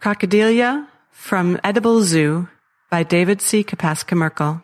Crocodilia 0.00 0.88
from 1.16 1.58
Edible 1.64 2.02
Zoo 2.02 2.48
by 2.88 3.02
David 3.02 3.40
C. 3.40 3.64
Kopaska-Merkel. 3.64 4.62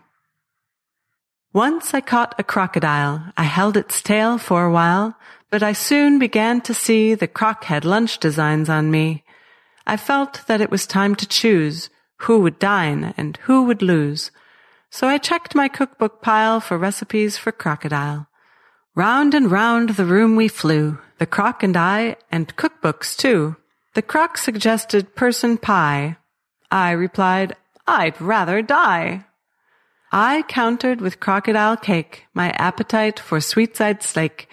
Once 1.52 1.92
I 1.92 2.00
caught 2.00 2.38
a 2.38 2.44
crocodile. 2.44 3.32
I 3.36 3.44
held 3.44 3.76
its 3.76 4.00
tail 4.00 4.38
for 4.38 4.64
a 4.64 4.70
while, 4.70 5.16
but 5.50 5.64
I 5.64 5.72
soon 5.72 6.20
began 6.20 6.60
to 6.60 6.72
see 6.72 7.14
the 7.14 7.26
croc 7.26 7.64
had 7.64 7.84
lunch 7.84 8.18
designs 8.18 8.68
on 8.68 8.92
me. 8.92 9.24
I 9.88 9.96
felt 9.96 10.46
that 10.46 10.60
it 10.60 10.70
was 10.70 10.86
time 10.86 11.16
to 11.16 11.26
choose 11.26 11.90
who 12.18 12.38
would 12.40 12.60
dine 12.60 13.12
and 13.16 13.38
who 13.38 13.64
would 13.64 13.82
lose. 13.82 14.30
So 14.88 15.08
I 15.08 15.18
checked 15.18 15.56
my 15.56 15.66
cookbook 15.66 16.22
pile 16.22 16.60
for 16.60 16.78
recipes 16.78 17.36
for 17.36 17.50
crocodile. 17.50 18.28
Round 18.94 19.34
and 19.34 19.50
round 19.50 19.90
the 19.90 20.04
room 20.04 20.36
we 20.36 20.46
flew, 20.46 20.98
the 21.18 21.26
croc 21.26 21.64
and 21.64 21.76
I, 21.76 22.16
and 22.30 22.54
cookbooks 22.56 23.16
too. 23.16 23.56
The 23.94 24.02
croc 24.02 24.38
suggested 24.38 25.16
person 25.16 25.58
pie. 25.58 26.18
I 26.72 26.92
replied, 26.92 27.54
I'd 27.86 28.18
rather 28.20 28.62
die. 28.62 29.26
I 30.10 30.42
countered 30.48 31.00
with 31.02 31.20
crocodile 31.20 31.76
cake, 31.76 32.24
my 32.32 32.50
appetite 32.52 33.20
for 33.20 33.40
sweet-side 33.40 34.02
steak. 34.02 34.48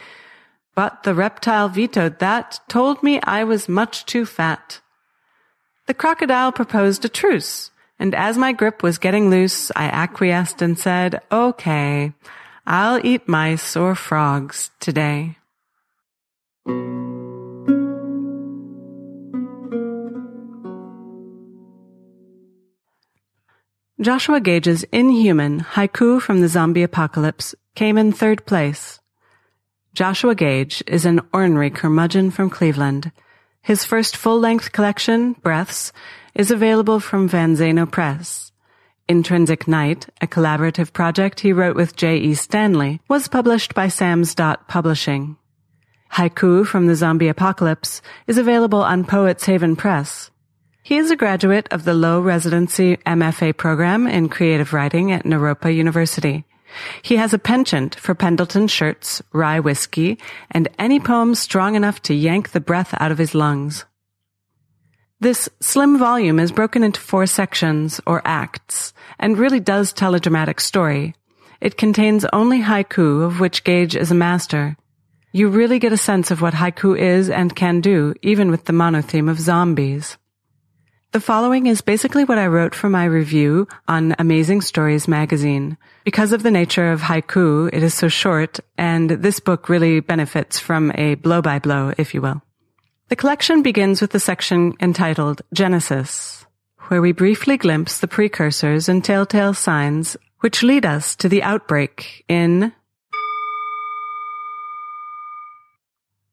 But 0.75 1.03
the 1.03 1.15
reptile 1.15 1.69
vetoed 1.69 2.19
that, 2.19 2.59
told 2.67 3.01
me 3.03 3.21
I 3.23 3.45
was 3.45 3.69
much 3.69 4.05
too 4.05 4.25
fat. 4.25 4.81
The 5.87 5.93
crocodile 5.93 6.51
proposed 6.51 7.05
a 7.05 7.09
truce, 7.09 7.71
and 7.97 8.13
as 8.13 8.37
my 8.37 8.51
grip 8.51 8.83
was 8.83 8.97
getting 8.97 9.29
loose, 9.29 9.71
I 9.75 9.85
acquiesced 9.85 10.61
and 10.61 10.77
said, 10.77 11.21
okay, 11.31 12.13
I'll 12.67 13.03
eat 13.05 13.27
mice 13.27 13.75
or 13.75 13.95
frogs 13.95 14.71
today. 14.79 15.37
Joshua 24.01 24.39
Gage's 24.39 24.85
Inhuman 24.93 25.59
Haiku 25.59 26.21
from 26.21 26.39
the 26.39 26.47
Zombie 26.47 26.83
Apocalypse 26.83 27.53
came 27.75 27.97
in 27.97 28.13
third 28.13 28.45
place. 28.45 29.01
Joshua 29.93 30.35
Gage 30.35 30.81
is 30.87 31.05
an 31.05 31.19
ornery 31.33 31.69
curmudgeon 31.69 32.31
from 32.31 32.49
Cleveland. 32.49 33.11
His 33.61 33.83
first 33.83 34.15
full-length 34.15 34.71
collection, 34.71 35.33
Breaths, 35.33 35.91
is 36.33 36.49
available 36.49 37.01
from 37.01 37.27
VanZeno 37.27 37.91
Press. 37.91 38.53
Intrinsic 39.09 39.67
Night, 39.67 40.07
a 40.21 40.27
collaborative 40.27 40.93
project 40.93 41.41
he 41.41 41.51
wrote 41.51 41.75
with 41.75 41.97
J. 41.97 42.19
E. 42.19 42.35
Stanley, 42.35 43.01
was 43.09 43.27
published 43.27 43.75
by 43.75 43.89
Sam's 43.89 44.33
Dot 44.33 44.69
Publishing. 44.69 45.35
Haiku 46.13 46.65
from 46.65 46.87
the 46.87 46.95
Zombie 46.95 47.27
Apocalypse 47.27 48.01
is 48.27 48.37
available 48.37 48.81
on 48.81 49.03
Poets 49.03 49.45
Haven 49.45 49.75
Press. 49.75 50.31
He 50.81 50.97
is 50.97 51.11
a 51.11 51.15
graduate 51.15 51.67
of 51.71 51.83
the 51.83 51.93
Low 51.93 52.21
Residency 52.21 52.97
MFA 53.05 53.55
program 53.55 54.07
in 54.07 54.29
creative 54.29 54.73
writing 54.73 55.11
at 55.11 55.25
Naropa 55.25 55.73
University. 55.73 56.45
He 57.01 57.17
has 57.17 57.33
a 57.33 57.39
penchant 57.39 57.95
for 57.95 58.15
Pendleton 58.15 58.67
shirts, 58.67 59.21
rye 59.33 59.59
whiskey, 59.59 60.17
and 60.49 60.67
any 60.79 60.99
poem 60.99 61.35
strong 61.35 61.75
enough 61.75 62.01
to 62.03 62.13
yank 62.13 62.51
the 62.51 62.59
breath 62.59 62.95
out 62.99 63.11
of 63.11 63.17
his 63.17 63.35
lungs. 63.35 63.85
This 65.19 65.49
slim 65.59 65.97
volume 65.99 66.39
is 66.39 66.51
broken 66.51 66.83
into 66.83 67.01
four 67.01 67.25
sections, 67.25 67.99
or 68.07 68.21
acts, 68.23 68.93
and 69.19 69.37
really 69.37 69.59
does 69.59 69.91
tell 69.91 70.15
a 70.15 70.19
dramatic 70.19 70.61
story. 70.61 71.13
It 71.59 71.77
contains 71.77 72.25
only 72.31 72.61
haiku, 72.61 73.23
of 73.23 73.39
which 73.39 73.65
Gage 73.65 73.97
is 73.97 74.11
a 74.11 74.15
master. 74.15 74.77
You 75.33 75.49
really 75.49 75.77
get 75.77 75.91
a 75.91 75.97
sense 75.97 76.31
of 76.31 76.41
what 76.41 76.53
haiku 76.53 76.97
is 76.97 77.29
and 77.29 77.55
can 77.55 77.81
do, 77.81 78.13
even 78.21 78.49
with 78.49 78.65
the 78.65 78.73
monotheme 78.73 79.29
of 79.29 79.39
zombies. 79.39 80.17
The 81.11 81.19
following 81.19 81.65
is 81.65 81.81
basically 81.81 82.23
what 82.23 82.37
I 82.37 82.45
wrote 82.45 82.75
for 82.75 82.87
my 82.87 83.05
review 83.05 83.67
on 83.87 84.13
Amazing 84.19 84.61
Stories 84.61 85.07
magazine. 85.07 85.75
Because 86.03 86.33
of 86.33 86.43
the 86.43 86.51
nature 86.51 86.91
of 86.91 87.01
haiku, 87.01 87.67
it 87.73 87.81
is 87.81 87.95
so 87.95 88.09
short, 88.09 88.59
and 88.77 89.09
this 89.09 89.39
book 89.39 89.69
really 89.69 90.01
benefits 90.01 90.59
from 90.59 90.91
a 90.93 91.15
blow 91.15 91.41
by 91.41 91.57
blow, 91.57 91.91
if 91.97 92.13
you 92.13 92.21
will. 92.21 92.43
The 93.07 93.15
collection 93.15 93.63
begins 93.63 94.01
with 94.01 94.11
the 94.11 94.19
section 94.19 94.75
entitled 94.79 95.41
Genesis, 95.51 96.45
where 96.89 97.01
we 97.01 97.11
briefly 97.11 97.57
glimpse 97.57 97.97
the 97.97 98.07
precursors 98.07 98.87
and 98.87 99.03
telltale 99.03 99.55
signs 99.55 100.15
which 100.41 100.61
lead 100.61 100.85
us 100.85 101.15
to 101.15 101.27
the 101.27 101.41
outbreak 101.41 102.23
in 102.27 102.71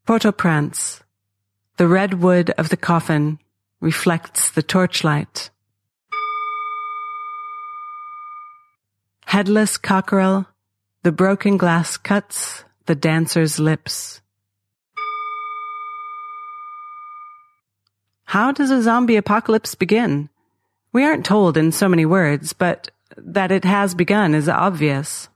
Port-au-Prince, 0.04 1.02
the 1.78 1.88
red 1.88 2.20
wood 2.20 2.50
of 2.58 2.68
the 2.68 2.76
coffin 2.76 3.38
reflects 3.80 4.50
the 4.50 4.62
torchlight. 4.62 5.50
Headless 9.26 9.76
cockerel, 9.76 10.46
the 11.02 11.12
broken 11.12 11.56
glass 11.56 11.96
cuts 11.96 12.64
the 12.86 12.94
dancer's 12.94 13.58
lips. 13.58 14.20
How 18.24 18.52
does 18.52 18.70
a 18.70 18.82
zombie 18.82 19.16
apocalypse 19.16 19.74
begin? 19.74 20.28
We 20.92 21.04
aren't 21.04 21.26
told 21.26 21.56
in 21.56 21.72
so 21.72 21.88
many 21.88 22.06
words, 22.06 22.52
but 22.52 22.90
that 23.16 23.52
it 23.52 23.64
has 23.64 23.94
begun 23.94 24.34
is 24.34 24.48
obvious. 24.48 25.28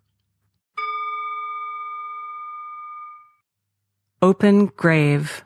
Open 4.23 4.67
grave. 4.67 5.45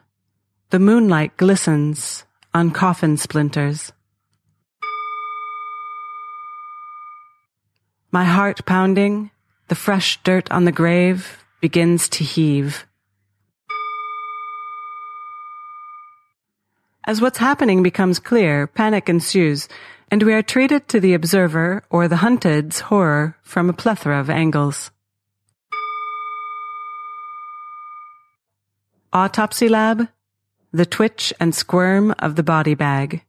The 0.71 0.79
moonlight 0.79 1.37
glistens 1.37 2.25
on 2.55 2.71
coffin 2.71 3.17
splinters. 3.17 3.93
My 8.13 8.25
heart 8.25 8.65
pounding, 8.65 9.33
the 9.67 9.75
fresh 9.75 10.23
dirt 10.23 10.49
on 10.53 10.65
the 10.65 10.73
grave 10.73 11.45
begins 11.61 12.09
to 12.11 12.23
heave. 12.23 12.87
As 17.07 17.21
what's 17.21 17.39
happening 17.39 17.83
becomes 17.83 18.21
clear, 18.21 18.69
panic 18.69 19.09
ensues, 19.09 19.69
and 20.11 20.23
we 20.23 20.33
are 20.33 20.43
treated 20.43 20.87
to 20.89 21.01
the 21.01 21.15
observer 21.15 21.83
or 21.91 22.07
the 22.07 22.23
hunted's 22.23 22.81
horror 22.81 23.37
from 23.43 23.69
a 23.69 23.73
plethora 23.73 24.21
of 24.21 24.31
angles. 24.31 24.93
Autopsy 29.13 29.69
lab, 29.69 30.09
the 30.75 30.85
twitch 30.85 31.33
and 31.39 31.55
squirm 31.55 32.13
of 32.19 32.35
the 32.35 32.43
body 32.43 32.75
bag. 32.75 33.23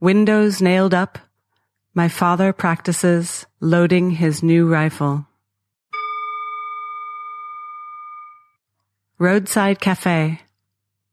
Windows 0.00 0.60
nailed 0.60 0.92
up, 0.92 1.16
my 1.94 2.08
father 2.08 2.52
practices 2.52 3.46
loading 3.60 4.10
his 4.10 4.42
new 4.42 4.66
rifle. 4.66 5.26
Roadside 9.20 9.78
cafe, 9.78 10.40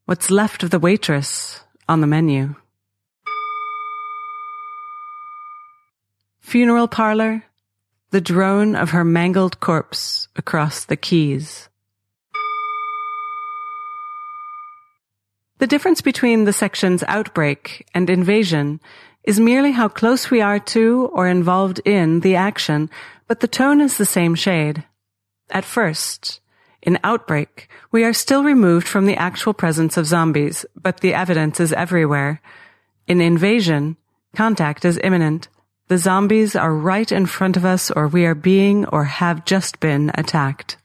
what's 0.05 0.31
left 0.31 0.63
of 0.63 0.71
the 0.71 0.79
waitress 0.79 1.59
on 1.87 2.01
the 2.01 2.07
menu. 2.07 2.55
Funeral 6.39 6.87
parlor, 6.87 7.43
the 8.09 8.21
drone 8.21 8.75
of 8.75 8.89
her 8.89 9.03
mangled 9.03 9.59
corpse 9.59 10.29
across 10.35 10.83
the 10.83 10.97
keys. 10.97 11.69
The 15.59 15.67
difference 15.67 16.01
between 16.01 16.43
the 16.43 16.53
sections 16.53 17.03
outbreak 17.07 17.87
and 17.93 18.09
invasion 18.09 18.79
is 19.23 19.39
merely 19.39 19.71
how 19.71 19.87
close 19.87 20.29
we 20.29 20.39
are 20.39 20.59
to 20.59 21.09
or 21.13 21.27
involved 21.27 21.81
in 21.83 22.21
the 22.21 22.35
action, 22.35 22.89
but 23.27 23.39
the 23.39 23.47
tone 23.47 23.81
is 23.81 23.97
the 23.97 24.05
same 24.05 24.35
shade. 24.35 24.85
At 25.49 25.65
first, 25.65 26.39
in 26.81 26.99
outbreak, 27.03 27.69
we 27.91 28.03
are 28.03 28.13
still 28.13 28.43
removed 28.43 28.87
from 28.87 29.05
the 29.05 29.17
actual 29.17 29.53
presence 29.53 29.97
of 29.97 30.05
zombies, 30.05 30.65
but 30.75 31.01
the 31.01 31.13
evidence 31.13 31.59
is 31.59 31.73
everywhere. 31.73 32.39
In 33.07 33.19
invasion, 33.19 33.97
contact 34.35 34.85
is 34.85 34.99
imminent. 35.03 35.49
The 35.87 35.97
zombies 35.97 36.55
are 36.55 36.73
right 36.73 37.11
in 37.11 37.25
front 37.25 37.57
of 37.57 37.65
us 37.65 37.89
or 37.89 38.07
we 38.07 38.25
are 38.25 38.35
being 38.35 38.85
or 38.85 39.05
have 39.05 39.45
just 39.45 39.79
been 39.79 40.11
attacked. 40.13 40.77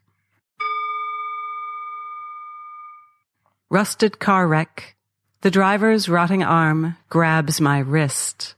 Rusted 3.72 4.18
car 4.18 4.46
wreck, 4.46 4.96
The 5.40 5.50
driver's 5.50 6.06
rotting 6.06 6.42
arm 6.42 6.98
grabs 7.08 7.58
my 7.58 7.78
wrist. 7.78 8.54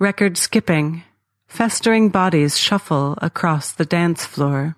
Record 0.00 0.36
skipping. 0.36 1.04
Festering 1.46 2.08
bodies 2.08 2.58
shuffle 2.58 3.16
across 3.22 3.70
the 3.70 3.84
dance 3.84 4.26
floor. 4.26 4.74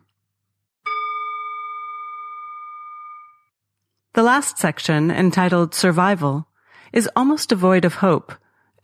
The 4.13 4.23
last 4.23 4.59
section, 4.59 5.11
entitled 5.11 5.73
Survival, 5.73 6.49
is 6.93 7.09
almost 7.17 7.49
devoid 7.49 7.87
of 7.87 7.95
hope 7.95 8.35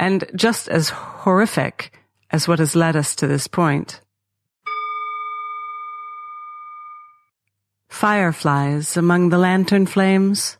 and 0.00 0.24
just 0.34 0.68
as 0.68 0.88
horrific 0.88 1.92
as 2.30 2.48
what 2.48 2.60
has 2.60 2.74
led 2.74 2.96
us 2.96 3.14
to 3.16 3.26
this 3.26 3.46
point. 3.46 4.00
Fireflies 7.88 8.96
among 8.96 9.30
the 9.30 9.38
lantern 9.38 9.86
flames. 9.86 10.58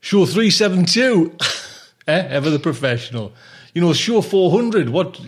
Show 0.00 0.26
372. 0.26 1.36
eh? 2.08 2.26
Ever 2.28 2.50
the 2.50 2.58
professional 2.58 3.32
you 3.76 3.82
know, 3.82 3.92
show 3.92 4.22
400. 4.22 4.88
What 4.88 5.20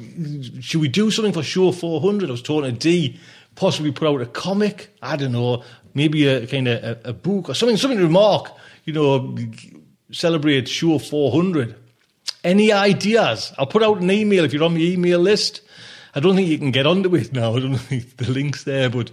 should 0.61 0.81
we 0.81 0.89
do 0.89 1.11
something 1.11 1.35
for 1.35 1.43
show 1.43 1.71
400? 1.71 2.31
I 2.31 2.33
was 2.33 2.41
talking 2.41 2.73
to 2.73 2.79
D, 2.79 3.21
possibly 3.57 3.93
put 3.93 4.09
out 4.09 4.23
a 4.23 4.25
comic. 4.25 4.97
I 5.03 5.17
don't 5.17 5.33
know, 5.33 5.63
maybe 5.93 6.27
a 6.27 6.47
kind 6.47 6.67
of 6.67 6.83
a, 6.83 7.11
a 7.11 7.13
book 7.13 7.51
or 7.51 7.55
something, 7.55 7.77
something 7.77 7.99
to 7.99 8.07
remark. 8.07 8.51
You 8.87 8.95
know, 8.95 9.37
celebrate 10.13 10.67
show 10.67 10.99
400. 10.99 11.77
Any 12.43 12.73
ideas? 12.73 13.53
I'll 13.59 13.67
put 13.67 13.83
out 13.83 14.01
an 14.01 14.11
email 14.11 14.47
if 14.47 14.55
you're 14.55 14.65
on 14.65 14.73
the 14.73 14.93
email 14.95 15.19
list. 15.19 15.61
I 16.15 16.21
don't 16.21 16.35
think 16.35 16.49
you 16.49 16.57
can 16.57 16.71
get 16.71 16.87
onto 16.87 17.15
it 17.17 17.31
now. 17.35 17.55
I 17.55 17.61
don't 17.61 17.77
think 17.77 18.17
the 18.17 18.31
link's 18.31 18.65
there, 18.65 18.89
but 18.89 19.11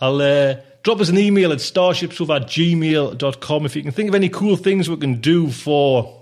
I'll 0.00 0.22
uh, 0.22 0.54
drop 0.82 1.00
us 1.00 1.10
an 1.10 1.18
email 1.18 1.52
at 1.52 1.58
starshipsofa 1.58 2.36
at 2.36 2.46
gmail.com 2.46 3.66
if 3.66 3.76
you 3.76 3.82
can 3.82 3.92
think 3.92 4.08
of 4.08 4.14
any 4.14 4.30
cool 4.30 4.56
things 4.56 4.88
we 4.88 4.96
can 4.96 5.20
do 5.20 5.50
for 5.50 6.17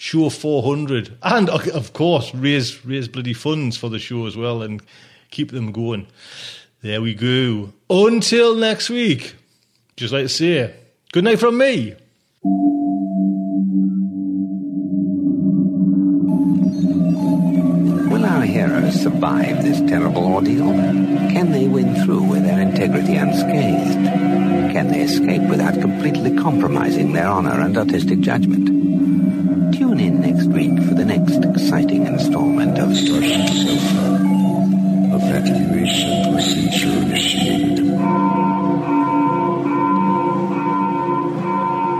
show 0.00 0.30
400 0.30 1.18
and 1.22 1.50
of 1.50 1.92
course 1.92 2.34
raise 2.34 2.86
raise 2.86 3.06
bloody 3.06 3.34
funds 3.34 3.76
for 3.76 3.90
the 3.90 3.98
show 3.98 4.24
as 4.24 4.34
well 4.34 4.62
and 4.62 4.82
keep 5.30 5.50
them 5.50 5.72
going 5.72 6.06
there 6.80 7.02
we 7.02 7.12
go 7.12 7.70
until 7.90 8.54
next 8.54 8.88
week 8.88 9.34
just 9.96 10.10
like 10.10 10.22
to 10.22 10.28
say 10.30 10.74
good 11.12 11.24
night 11.24 11.38
from 11.38 11.58
me 11.58 11.94
Will 18.10 18.24
our 18.24 18.40
heroes 18.40 19.02
survive 19.02 19.62
this 19.62 19.80
terrible 19.80 20.24
ordeal? 20.24 20.72
Can 21.30 21.52
they 21.52 21.68
win 21.68 21.94
through 22.06 22.22
with 22.22 22.44
their 22.44 22.58
integrity 22.58 23.16
unscathed? 23.16 24.06
Can 24.72 24.88
they 24.88 25.02
escape 25.02 25.42
without 25.42 25.74
completely 25.74 26.34
compromising 26.34 27.12
their 27.12 27.28
honor 27.28 27.60
and 27.60 27.76
artistic 27.76 28.20
judgment? 28.20 28.89
Tune 29.90 29.98
in 29.98 30.20
next 30.20 30.46
week 30.46 30.78
for 30.84 30.94
the 30.94 31.04
next 31.04 31.44
exciting 31.44 32.06
installment 32.06 32.78
of 32.78 32.96
Starship 32.96 33.48
Sofa. 33.48 34.20
Evacuation 35.16 36.32
procedure 36.32 36.96
initiated. 37.02 37.78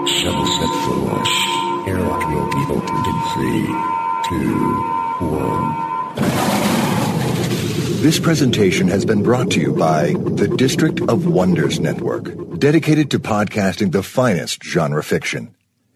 Shuttle 0.07 0.47
set 0.47 0.73
for 0.85 0.95
launch. 1.03 1.35
Airlock 1.89 2.23
will 2.29 2.51
be 2.53 2.63
opened 2.71 3.07
in 3.11 3.19
three, 3.35 3.67
two, 4.29 4.55
one. 5.27 5.71
This 8.03 8.21
presentation 8.21 8.87
has 8.87 9.05
been 9.05 9.25
brought 9.25 9.51
to 9.51 9.61
you 9.61 9.73
by 9.73 10.13
the 10.13 10.47
District 10.47 11.01
of 11.01 11.27
Wonders 11.27 11.81
Network, 11.81 12.57
dedicated 12.57 13.11
to 13.11 13.19
podcasting 13.19 13.91
the 13.91 14.05
finest 14.05 14.63
genre 14.63 15.03
fiction. 15.03 15.57